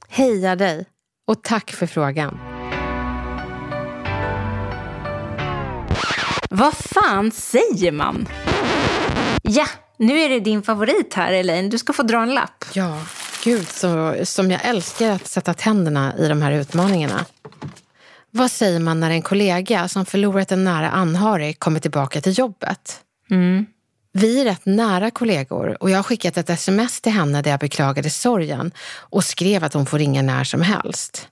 Heja 0.09 0.55
dig 0.55 0.85
och 1.27 1.43
tack 1.43 1.71
för 1.71 1.87
frågan. 1.87 2.39
Vad 6.49 6.73
fan 6.73 7.31
säger 7.31 7.91
man? 7.91 8.27
Ja, 9.41 9.67
nu 9.97 10.19
är 10.19 10.29
det 10.29 10.39
din 10.39 10.63
favorit 10.63 11.13
här 11.13 11.33
Elaine. 11.33 11.69
Du 11.69 11.77
ska 11.77 11.93
få 11.93 12.03
dra 12.03 12.21
en 12.23 12.33
lapp. 12.33 12.65
Ja, 12.73 13.01
gud 13.47 13.67
så, 13.67 14.15
som 14.23 14.51
jag 14.51 14.65
älskar 14.65 15.11
att 15.11 15.27
sätta 15.27 15.53
tänderna 15.53 16.13
i 16.17 16.27
de 16.27 16.41
här 16.41 16.51
utmaningarna. 16.51 17.25
Vad 18.31 18.51
säger 18.51 18.79
man 18.79 18.99
när 18.99 19.11
en 19.11 19.21
kollega 19.21 19.87
som 19.87 20.05
förlorat 20.05 20.51
en 20.51 20.63
nära 20.63 20.89
anhörig 20.89 21.59
kommer 21.59 21.79
tillbaka 21.79 22.21
till 22.21 22.39
jobbet? 22.39 23.01
Mm. 23.29 23.65
Vi 24.13 24.41
är 24.41 24.45
rätt 24.45 24.65
nära 24.65 25.11
kollegor 25.11 25.83
och 25.83 25.89
jag 25.89 25.97
har 25.97 26.03
skickat 26.03 26.37
ett 26.37 26.49
sms 26.49 27.01
till 27.01 27.11
henne 27.11 27.41
där 27.41 27.51
jag 27.51 27.59
beklagade 27.59 28.09
sorgen 28.09 28.71
och 28.97 29.23
skrev 29.23 29.63
att 29.63 29.73
hon 29.73 29.85
får 29.85 29.99
ringa 29.99 30.21
när 30.21 30.43
som 30.43 30.61
helst. 30.61 31.27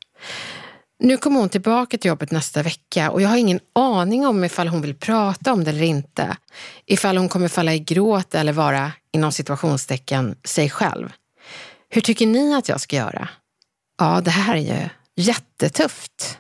Nu 1.00 1.18
kommer 1.18 1.40
hon 1.40 1.50
tillbaka 1.50 1.98
till 1.98 2.10
jobbet 2.10 2.32
nästa 2.32 2.64
vecka 2.64 3.12
och 3.12 3.22
jag 3.22 3.30
har 3.30 3.38
ingen 3.38 3.60
aning 3.76 4.28
om 4.28 4.44
ifall 4.44 4.68
hon 4.68 4.82
vill 4.82 4.96
prata 4.96 5.54
om 5.54 5.64
det 5.64 5.70
eller 5.70 5.84
inte. 5.84 6.38
Ifall 6.86 7.18
hon 7.18 7.30
kommer 7.30 7.48
falla 7.48 7.74
i 7.74 7.80
gråt 7.80 8.36
eller 8.36 8.54
vara, 8.54 8.92
inom 9.14 9.32
situationstecken, 9.32 10.36
sig 10.44 10.70
själv. 10.70 11.10
Hur 11.90 12.02
tycker 12.02 12.28
ni 12.28 12.56
att 12.56 12.70
jag 12.70 12.82
ska 12.82 12.96
göra? 12.96 13.30
Ja, 14.00 14.22
det 14.22 14.32
här 14.32 14.56
är 14.56 14.60
ju 14.60 14.90
jättetufft 15.16 16.40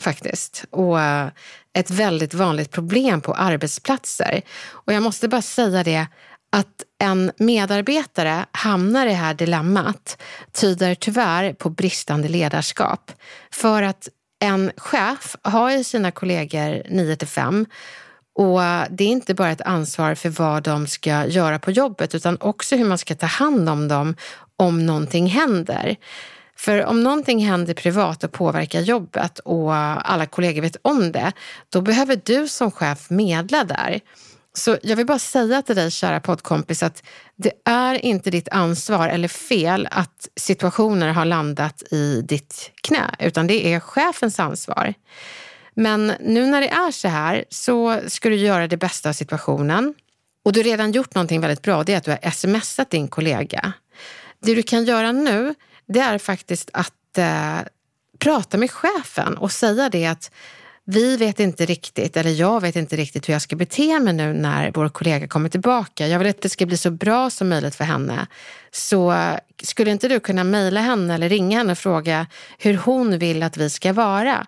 faktiskt. 0.00 0.64
Och 0.70 1.00
eh, 1.00 1.28
ett 1.72 1.90
väldigt 1.90 2.34
vanligt 2.34 2.70
problem 2.70 3.20
på 3.20 3.34
arbetsplatser. 3.34 4.42
Och 4.68 4.92
jag 4.92 5.02
måste 5.02 5.28
bara 5.28 5.42
säga 5.42 5.82
det 5.82 6.06
att 6.52 6.84
en 6.98 7.32
medarbetare 7.36 8.46
hamnar 8.52 9.06
i 9.06 9.10
det 9.10 9.14
här 9.14 9.34
dilemmat 9.34 10.22
tyder 10.52 10.94
tyvärr 10.94 11.52
på 11.52 11.70
bristande 11.70 12.28
ledarskap. 12.28 13.12
För 13.50 13.82
att 13.82 14.08
en 14.40 14.72
chef 14.76 15.36
har 15.42 15.70
ju 15.70 15.84
sina 15.84 16.10
kollegor 16.10 16.82
9 16.90 17.16
till 17.16 17.28
5 17.28 17.66
och 18.34 18.60
det 18.90 19.04
är 19.04 19.08
inte 19.08 19.34
bara 19.34 19.50
ett 19.50 19.60
ansvar 19.60 20.14
för 20.14 20.28
vad 20.28 20.62
de 20.62 20.86
ska 20.86 21.26
göra 21.26 21.58
på 21.58 21.70
jobbet 21.70 22.14
utan 22.14 22.36
också 22.40 22.76
hur 22.76 22.84
man 22.84 22.98
ska 22.98 23.14
ta 23.14 23.26
hand 23.26 23.68
om 23.68 23.88
dem 23.88 24.16
om 24.60 24.86
någonting 24.86 25.26
händer. 25.26 25.96
För 26.56 26.84
om 26.84 27.02
någonting 27.02 27.46
händer 27.46 27.74
privat 27.74 28.24
och 28.24 28.32
påverkar 28.32 28.80
jobbet 28.80 29.38
och 29.38 29.74
alla 29.74 30.26
kollegor 30.26 30.62
vet 30.62 30.76
om 30.82 31.12
det, 31.12 31.32
då 31.68 31.80
behöver 31.80 32.20
du 32.24 32.48
som 32.48 32.70
chef 32.70 33.10
medla 33.10 33.64
där. 33.64 34.00
Så 34.52 34.78
jag 34.82 34.96
vill 34.96 35.06
bara 35.06 35.18
säga 35.18 35.62
till 35.62 35.76
dig, 35.76 35.90
kära 35.90 36.20
poddkompis, 36.20 36.82
att 36.82 37.02
det 37.36 37.52
är 37.64 38.04
inte 38.04 38.30
ditt 38.30 38.48
ansvar 38.48 39.08
eller 39.08 39.28
fel 39.28 39.88
att 39.90 40.28
situationer 40.36 41.08
har 41.08 41.24
landat 41.24 41.82
i 41.92 42.22
ditt 42.22 42.70
knä, 42.82 43.14
utan 43.18 43.46
det 43.46 43.66
är 43.66 43.80
chefens 43.80 44.40
ansvar. 44.40 44.94
Men 45.74 46.12
nu 46.20 46.46
när 46.46 46.60
det 46.60 46.68
är 46.68 46.90
så 46.90 47.08
här 47.08 47.44
så 47.48 48.00
ska 48.06 48.28
du 48.28 48.36
göra 48.36 48.66
det 48.66 48.76
bästa 48.76 49.08
av 49.08 49.12
situationen. 49.12 49.94
Och 50.44 50.52
du 50.52 50.60
har 50.60 50.64
redan 50.64 50.92
gjort 50.92 51.14
någonting 51.14 51.40
väldigt 51.40 51.62
bra, 51.62 51.84
det 51.84 51.92
är 51.92 51.96
att 51.96 52.04
du 52.04 52.10
har 52.10 52.30
smsat 52.30 52.90
din 52.90 53.08
kollega. 53.08 53.72
Det 54.42 54.54
du 54.54 54.62
kan 54.62 54.84
göra 54.84 55.12
nu, 55.12 55.54
det 55.86 56.00
är 56.00 56.18
faktiskt 56.18 56.70
att 56.72 57.18
eh, 57.18 57.58
prata 58.18 58.56
med 58.56 58.70
chefen 58.70 59.36
och 59.36 59.52
säga 59.52 59.88
det 59.88 60.06
att 60.06 60.30
vi 60.84 61.16
vet 61.16 61.40
inte 61.40 61.66
riktigt, 61.66 62.16
eller 62.16 62.30
jag 62.30 62.60
vet 62.60 62.76
inte 62.76 62.96
riktigt 62.96 63.28
hur 63.28 63.32
jag 63.32 63.42
ska 63.42 63.56
bete 63.56 64.00
mig 64.00 64.12
nu 64.12 64.32
när 64.32 64.72
vår 64.74 64.88
kollega 64.88 65.28
kommer 65.28 65.48
tillbaka. 65.48 66.06
Jag 66.06 66.18
vill 66.18 66.28
att 66.28 66.42
det 66.42 66.48
ska 66.48 66.66
bli 66.66 66.76
så 66.76 66.90
bra 66.90 67.30
som 67.30 67.48
möjligt 67.48 67.74
för 67.74 67.84
henne. 67.84 68.26
Så 68.70 69.14
skulle 69.62 69.90
inte 69.90 70.08
du 70.08 70.20
kunna 70.20 70.44
mejla 70.44 70.80
henne 70.80 71.14
eller 71.14 71.28
ringa 71.28 71.58
henne 71.58 71.72
och 71.72 71.78
fråga 71.78 72.26
hur 72.58 72.74
hon 72.74 73.18
vill 73.18 73.42
att 73.42 73.56
vi 73.56 73.70
ska 73.70 73.92
vara? 73.92 74.46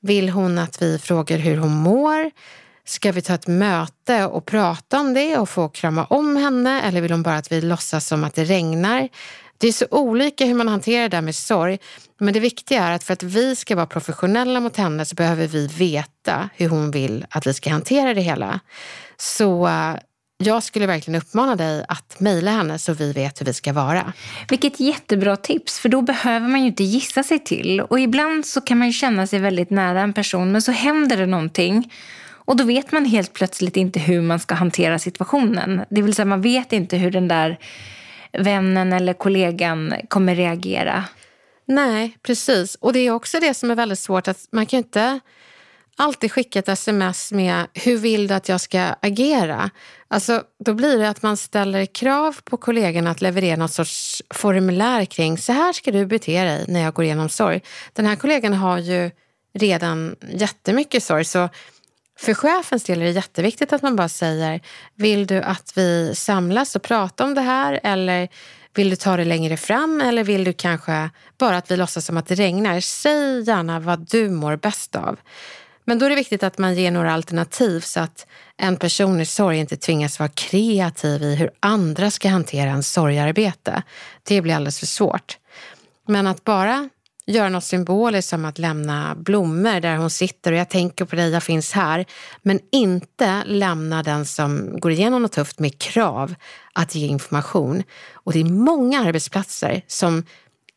Vill 0.00 0.28
hon 0.28 0.58
att 0.58 0.82
vi 0.82 0.98
frågar 0.98 1.38
hur 1.38 1.56
hon 1.56 1.72
mår? 1.72 2.30
Ska 2.84 3.12
vi 3.12 3.22
ta 3.22 3.34
ett 3.34 3.46
möte 3.46 4.24
och 4.24 4.46
prata 4.46 5.00
om 5.00 5.14
det 5.14 5.36
och 5.36 5.48
få 5.48 5.68
krama 5.68 6.04
om 6.04 6.36
henne? 6.36 6.82
Eller 6.82 7.00
vill 7.00 7.10
hon 7.10 7.22
bara 7.22 7.36
att 7.36 7.52
vi 7.52 7.60
låtsas 7.60 8.06
som 8.06 8.24
att 8.24 8.34
det 8.34 8.44
regnar? 8.44 9.08
Det 9.58 9.68
är 9.68 9.72
så 9.72 9.86
olika 9.90 10.44
hur 10.44 10.54
man 10.54 10.68
hanterar 10.68 11.02
det 11.02 11.08
där 11.08 11.20
med 11.20 11.34
sorg. 11.34 11.78
Men 12.20 12.34
det 12.34 12.40
viktiga 12.40 12.84
är 12.84 12.92
att 12.92 13.04
för 13.04 13.12
att 13.12 13.22
vi 13.22 13.56
ska 13.56 13.76
vara 13.76 13.86
professionella 13.86 14.60
mot 14.60 14.76
henne 14.76 15.04
så 15.04 15.14
behöver 15.14 15.46
vi 15.46 15.66
veta 15.66 16.50
hur 16.54 16.68
hon 16.68 16.90
vill 16.90 17.26
att 17.30 17.46
vi 17.46 17.54
ska 17.54 17.70
hantera 17.70 18.14
det 18.14 18.20
hela. 18.20 18.60
Så 19.16 19.66
eh, 19.66 19.94
jag 20.42 20.62
skulle 20.62 20.86
verkligen 20.86 21.20
uppmana 21.22 21.56
dig 21.56 21.84
att 21.88 22.20
mejla 22.20 22.50
henne 22.50 22.78
så 22.78 22.92
vi 22.92 23.12
vet 23.12 23.40
hur 23.40 23.46
vi 23.46 23.54
ska 23.54 23.72
vara. 23.72 24.12
Vilket 24.48 24.80
jättebra 24.80 25.36
tips, 25.36 25.78
för 25.78 25.88
då 25.88 26.02
behöver 26.02 26.48
man 26.48 26.60
ju 26.60 26.66
inte 26.66 26.84
gissa 26.84 27.22
sig 27.22 27.38
till. 27.38 27.80
Och 27.80 28.00
ibland 28.00 28.46
så 28.46 28.60
kan 28.60 28.78
man 28.78 28.86
ju 28.86 28.92
känna 28.92 29.26
sig 29.26 29.38
väldigt 29.38 29.70
nära 29.70 30.00
en 30.00 30.12
person, 30.12 30.52
men 30.52 30.62
så 30.62 30.72
händer 30.72 31.16
det 31.16 31.26
någonting. 31.26 31.92
Och 32.50 32.56
då 32.56 32.64
vet 32.64 32.92
man 32.92 33.04
helt 33.04 33.32
plötsligt 33.32 33.76
inte 33.76 34.00
hur 34.00 34.22
man 34.22 34.40
ska 34.40 34.54
hantera 34.54 34.98
situationen. 34.98 35.84
Det 35.90 36.02
vill 36.02 36.14
säga 36.14 36.26
man 36.26 36.42
vet 36.42 36.72
inte 36.72 36.96
hur 36.96 37.10
den 37.10 37.28
där 37.28 37.58
vännen 38.32 38.92
eller 38.92 39.12
kollegan 39.12 39.94
kommer 40.08 40.34
reagera. 40.34 41.04
Nej, 41.66 42.16
precis. 42.22 42.74
Och 42.74 42.92
det 42.92 42.98
är 42.98 43.10
också 43.10 43.40
det 43.40 43.54
som 43.54 43.70
är 43.70 43.74
väldigt 43.74 43.98
svårt. 43.98 44.28
att 44.28 44.48
Man 44.52 44.66
kan 44.66 44.78
inte 44.78 45.20
alltid 45.96 46.32
skicka 46.32 46.58
ett 46.58 46.68
sms 46.68 47.32
med 47.32 47.66
hur 47.74 47.96
vill 47.96 48.26
du 48.26 48.34
att 48.34 48.48
jag 48.48 48.60
ska 48.60 48.80
agera? 48.80 49.70
Alltså, 50.08 50.42
då 50.64 50.74
blir 50.74 50.98
det 50.98 51.08
att 51.08 51.22
man 51.22 51.36
ställer 51.36 51.86
krav 51.86 52.36
på 52.44 52.56
kollegan 52.56 53.06
att 53.06 53.20
leverera 53.20 53.56
något 53.56 53.72
sorts 53.72 54.22
formulär 54.30 55.04
kring 55.04 55.38
så 55.38 55.52
här 55.52 55.72
ska 55.72 55.90
du 55.90 56.06
bete 56.06 56.44
dig 56.44 56.64
när 56.68 56.80
jag 56.80 56.94
går 56.94 57.04
igenom 57.04 57.28
sorg. 57.28 57.60
Den 57.92 58.06
här 58.06 58.16
kollegan 58.16 58.52
har 58.52 58.78
ju 58.78 59.10
redan 59.54 60.16
jättemycket 60.32 61.02
sorg 61.02 61.24
så 61.24 61.48
för 62.20 62.34
chefens 62.34 62.84
del 62.84 63.02
är 63.02 63.04
det 63.04 63.10
jätteviktigt 63.10 63.72
att 63.72 63.82
man 63.82 63.96
bara 63.96 64.08
säger, 64.08 64.60
vill 64.94 65.26
du 65.26 65.42
att 65.42 65.72
vi 65.76 66.14
samlas 66.14 66.76
och 66.76 66.82
pratar 66.82 67.24
om 67.24 67.34
det 67.34 67.40
här 67.40 67.80
eller 67.82 68.28
vill 68.74 68.90
du 68.90 68.96
ta 68.96 69.16
det 69.16 69.24
längre 69.24 69.56
fram 69.56 70.00
eller 70.00 70.24
vill 70.24 70.44
du 70.44 70.52
kanske 70.52 71.10
bara 71.38 71.56
att 71.56 71.70
vi 71.70 71.76
låtsas 71.76 72.06
som 72.06 72.16
att 72.16 72.26
det 72.26 72.34
regnar? 72.34 72.80
Säg 72.80 73.42
gärna 73.42 73.80
vad 73.80 74.10
du 74.10 74.30
mår 74.30 74.56
bäst 74.56 74.96
av. 74.96 75.18
Men 75.84 75.98
då 75.98 76.06
är 76.06 76.10
det 76.10 76.16
viktigt 76.16 76.42
att 76.42 76.58
man 76.58 76.74
ger 76.74 76.90
några 76.90 77.12
alternativ 77.12 77.80
så 77.80 78.00
att 78.00 78.26
en 78.56 78.76
person 78.76 79.20
i 79.20 79.26
sorg 79.26 79.58
inte 79.58 79.76
tvingas 79.76 80.18
vara 80.18 80.28
kreativ 80.28 81.22
i 81.22 81.34
hur 81.34 81.50
andra 81.60 82.10
ska 82.10 82.28
hantera 82.28 82.70
en 82.70 82.82
sorgarbete. 82.82 83.82
Det 84.22 84.42
blir 84.42 84.54
alldeles 84.54 84.78
för 84.78 84.86
svårt. 84.86 85.38
Men 86.06 86.26
att 86.26 86.44
bara 86.44 86.88
göra 87.30 87.48
något 87.48 87.64
symboliskt 87.64 88.28
som 88.28 88.44
att 88.44 88.58
lämna 88.58 89.14
blommor 89.14 89.80
där 89.80 89.96
hon 89.96 90.10
sitter 90.10 90.52
och 90.52 90.58
jag 90.58 90.68
tänker 90.68 91.04
på 91.04 91.16
dig, 91.16 91.30
jag 91.30 91.42
finns 91.42 91.72
här. 91.72 92.04
Men 92.42 92.60
inte 92.72 93.42
lämna 93.44 94.02
den 94.02 94.26
som 94.26 94.80
går 94.80 94.92
igenom 94.92 95.22
något 95.22 95.32
tufft 95.32 95.58
med 95.58 95.78
krav 95.78 96.34
att 96.72 96.94
ge 96.94 97.06
information. 97.06 97.82
Och 98.12 98.32
det 98.32 98.40
är 98.40 98.44
många 98.44 99.00
arbetsplatser 99.00 99.82
som 99.86 100.24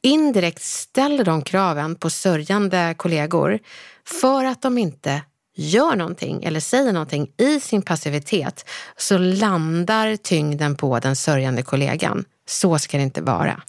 indirekt 0.01 0.61
ställer 0.61 1.23
de 1.23 1.41
kraven 1.41 1.95
på 1.95 2.09
sörjande 2.09 2.93
kollegor 2.97 3.59
för 4.05 4.45
att 4.45 4.61
de 4.61 4.77
inte 4.77 5.21
gör 5.55 5.95
någonting 5.95 6.43
eller 6.43 6.59
säger 6.59 6.93
någonting 6.93 7.31
i 7.37 7.59
sin 7.59 7.81
passivitet 7.81 8.69
så 8.97 9.17
landar 9.17 10.15
tyngden 10.15 10.75
på 10.75 10.99
den 10.99 11.15
sörjande 11.15 11.63
kollegan. 11.63 12.25
Så 12.47 12.79
ska 12.79 12.97
det 12.97 13.03
inte 13.03 13.21
vara. 13.21 13.61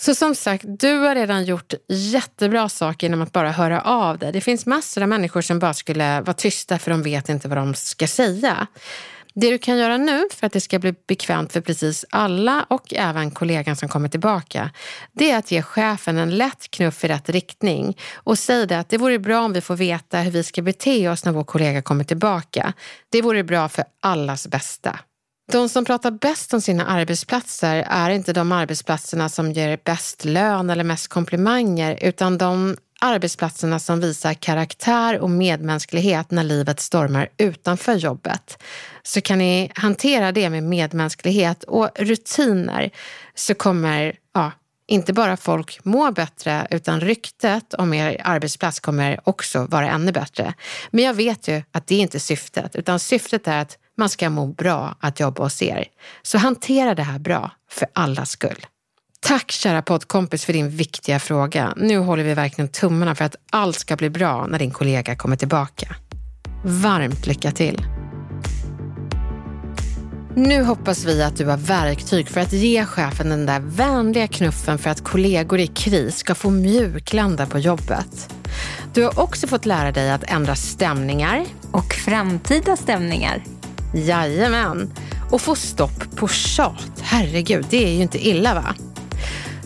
Så 0.00 0.14
som 0.14 0.34
sagt, 0.34 0.64
du 0.66 0.98
har 0.98 1.14
redan 1.14 1.44
gjort 1.44 1.74
jättebra 1.88 2.68
saker 2.68 3.06
genom 3.06 3.22
att 3.22 3.32
bara 3.32 3.50
höra 3.50 3.80
av 3.80 4.18
dig. 4.18 4.32
Det 4.32 4.40
finns 4.40 4.66
massor 4.66 5.02
av 5.02 5.08
människor 5.08 5.40
som 5.40 5.58
bara 5.58 5.74
skulle 5.74 6.20
vara 6.20 6.34
tysta 6.34 6.78
för 6.78 6.90
de 6.90 7.02
vet 7.02 7.28
inte 7.28 7.48
vad 7.48 7.58
de 7.58 7.74
ska 7.74 8.06
säga. 8.06 8.66
Det 9.34 9.50
du 9.50 9.58
kan 9.58 9.78
göra 9.78 9.96
nu 9.96 10.24
för 10.34 10.46
att 10.46 10.52
det 10.52 10.60
ska 10.60 10.78
bli 10.78 10.94
bekvämt 11.06 11.52
för 11.52 11.60
precis 11.60 12.04
alla 12.10 12.66
och 12.70 12.94
även 12.94 13.30
kollegan 13.30 13.76
som 13.76 13.88
kommer 13.88 14.08
tillbaka, 14.08 14.70
det 15.12 15.30
är 15.30 15.38
att 15.38 15.50
ge 15.50 15.62
chefen 15.62 16.18
en 16.18 16.30
lätt 16.30 16.70
knuff 16.70 17.04
i 17.04 17.08
rätt 17.08 17.28
riktning 17.28 17.96
och 18.14 18.38
säg 18.38 18.66
det 18.66 18.78
att 18.78 18.88
det 18.88 18.98
vore 18.98 19.18
bra 19.18 19.40
om 19.40 19.52
vi 19.52 19.60
får 19.60 19.76
veta 19.76 20.18
hur 20.18 20.30
vi 20.30 20.42
ska 20.42 20.62
bete 20.62 21.08
oss 21.08 21.24
när 21.24 21.32
vår 21.32 21.44
kollega 21.44 21.82
kommer 21.82 22.04
tillbaka. 22.04 22.72
Det 23.10 23.22
vore 23.22 23.44
bra 23.44 23.68
för 23.68 23.84
allas 24.00 24.48
bästa. 24.48 24.98
De 25.52 25.68
som 25.68 25.84
pratar 25.84 26.10
bäst 26.10 26.54
om 26.54 26.60
sina 26.60 26.86
arbetsplatser 26.86 27.86
är 27.88 28.10
inte 28.10 28.32
de 28.32 28.52
arbetsplatserna 28.52 29.28
som 29.28 29.52
ger 29.52 29.78
bäst 29.84 30.24
lön 30.24 30.70
eller 30.70 30.84
mest 30.84 31.08
komplimanger, 31.08 31.98
utan 32.02 32.38
de 32.38 32.76
arbetsplatserna 33.00 33.78
som 33.78 34.00
visar 34.00 34.34
karaktär 34.34 35.18
och 35.18 35.30
medmänsklighet 35.30 36.30
när 36.30 36.44
livet 36.44 36.80
stormar 36.80 37.28
utanför 37.36 37.94
jobbet. 37.94 38.62
Så 39.02 39.20
kan 39.20 39.38
ni 39.38 39.72
hantera 39.74 40.32
det 40.32 40.50
med 40.50 40.62
medmänsklighet 40.62 41.64
och 41.64 41.90
rutiner 41.96 42.90
så 43.34 43.54
kommer 43.54 44.16
ja, 44.34 44.52
inte 44.86 45.12
bara 45.12 45.36
folk 45.36 45.84
må 45.84 46.10
bättre 46.10 46.66
utan 46.70 47.00
ryktet 47.00 47.74
om 47.74 47.94
er 47.94 48.20
arbetsplats 48.24 48.80
kommer 48.80 49.20
också 49.24 49.66
vara 49.66 49.90
ännu 49.90 50.12
bättre. 50.12 50.54
Men 50.90 51.04
jag 51.04 51.14
vet 51.14 51.48
ju 51.48 51.62
att 51.72 51.86
det 51.86 51.94
är 51.94 52.00
inte 52.00 52.20
syftet 52.20 52.76
utan 52.76 52.98
syftet 52.98 53.48
är 53.48 53.60
att 53.60 53.78
man 53.96 54.08
ska 54.08 54.30
må 54.30 54.46
bra 54.46 54.96
att 55.00 55.20
jobba 55.20 55.42
hos 55.42 55.62
er. 55.62 55.84
Så 56.22 56.38
hantera 56.38 56.94
det 56.94 57.02
här 57.02 57.18
bra, 57.18 57.50
för 57.70 57.88
allas 57.92 58.30
skull. 58.30 58.66
Tack 59.20 59.50
kära 59.50 59.82
poddkompis 59.82 60.44
för 60.44 60.52
din 60.52 60.70
viktiga 60.70 61.18
fråga. 61.18 61.74
Nu 61.76 61.98
håller 61.98 62.24
vi 62.24 62.34
verkligen 62.34 62.68
tummarna 62.68 63.14
för 63.14 63.24
att 63.24 63.36
allt 63.50 63.76
ska 63.76 63.96
bli 63.96 64.10
bra 64.10 64.46
när 64.46 64.58
din 64.58 64.70
kollega 64.70 65.16
kommer 65.16 65.36
tillbaka. 65.36 65.96
Varmt 66.64 67.26
lycka 67.26 67.52
till! 67.52 67.86
Nu 70.36 70.62
hoppas 70.62 71.04
vi 71.04 71.22
att 71.22 71.36
du 71.36 71.46
har 71.46 71.56
verktyg 71.56 72.28
för 72.28 72.40
att 72.40 72.52
ge 72.52 72.84
chefen 72.84 73.28
den 73.28 73.46
där 73.46 73.60
vänliga 73.60 74.28
knuffen 74.28 74.78
för 74.78 74.90
att 74.90 75.04
kollegor 75.04 75.60
i 75.60 75.66
kris 75.66 76.16
ska 76.16 76.34
få 76.34 76.50
mjuklanda 76.50 77.46
på 77.46 77.58
jobbet. 77.58 78.34
Du 78.94 79.02
har 79.02 79.20
också 79.20 79.46
fått 79.46 79.66
lära 79.66 79.92
dig 79.92 80.10
att 80.10 80.24
ändra 80.24 80.54
stämningar. 80.54 81.44
Och 81.70 81.94
framtida 81.94 82.76
stämningar. 82.76 83.55
Jajamän. 83.94 84.92
Och 85.30 85.40
få 85.40 85.54
stopp 85.54 86.16
på 86.16 86.28
tjat. 86.28 86.92
Herregud, 87.02 87.66
det 87.70 87.84
är 87.84 87.92
ju 87.92 88.02
inte 88.02 88.28
illa 88.28 88.54
va? 88.54 88.74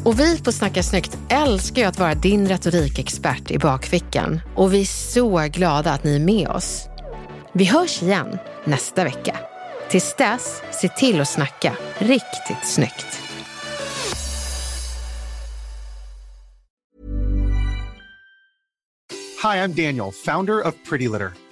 Och 0.04 0.20
vi 0.20 0.38
på 0.38 0.52
Snacka 0.52 0.82
snyggt 0.82 1.18
älskar 1.28 1.82
ju 1.82 1.88
att 1.88 1.98
vara 1.98 2.14
din 2.14 2.48
retorikexpert 2.48 3.50
i 3.50 3.58
bakfickan. 3.58 4.40
Och 4.54 4.74
vi 4.74 4.80
är 4.80 4.84
så 4.84 5.48
glada 5.52 5.92
att 5.92 6.04
ni 6.04 6.14
är 6.16 6.20
med 6.20 6.48
oss. 6.48 6.86
Vi 7.52 7.64
hörs 7.64 8.02
igen 8.02 8.38
nästa 8.64 9.04
vecka. 9.04 9.36
Tills 9.90 10.14
dess, 10.18 10.62
se 10.72 10.88
till 10.88 11.20
att 11.20 11.28
snacka 11.28 11.76
riktigt 11.98 12.66
snyggt. 12.66 13.20
Hi, 19.42 19.56
I'm 19.56 19.74
Daniel, 19.74 20.12
founder 20.12 20.66
of 20.66 20.74
Pretty 20.88 21.08
Litter. 21.08 21.32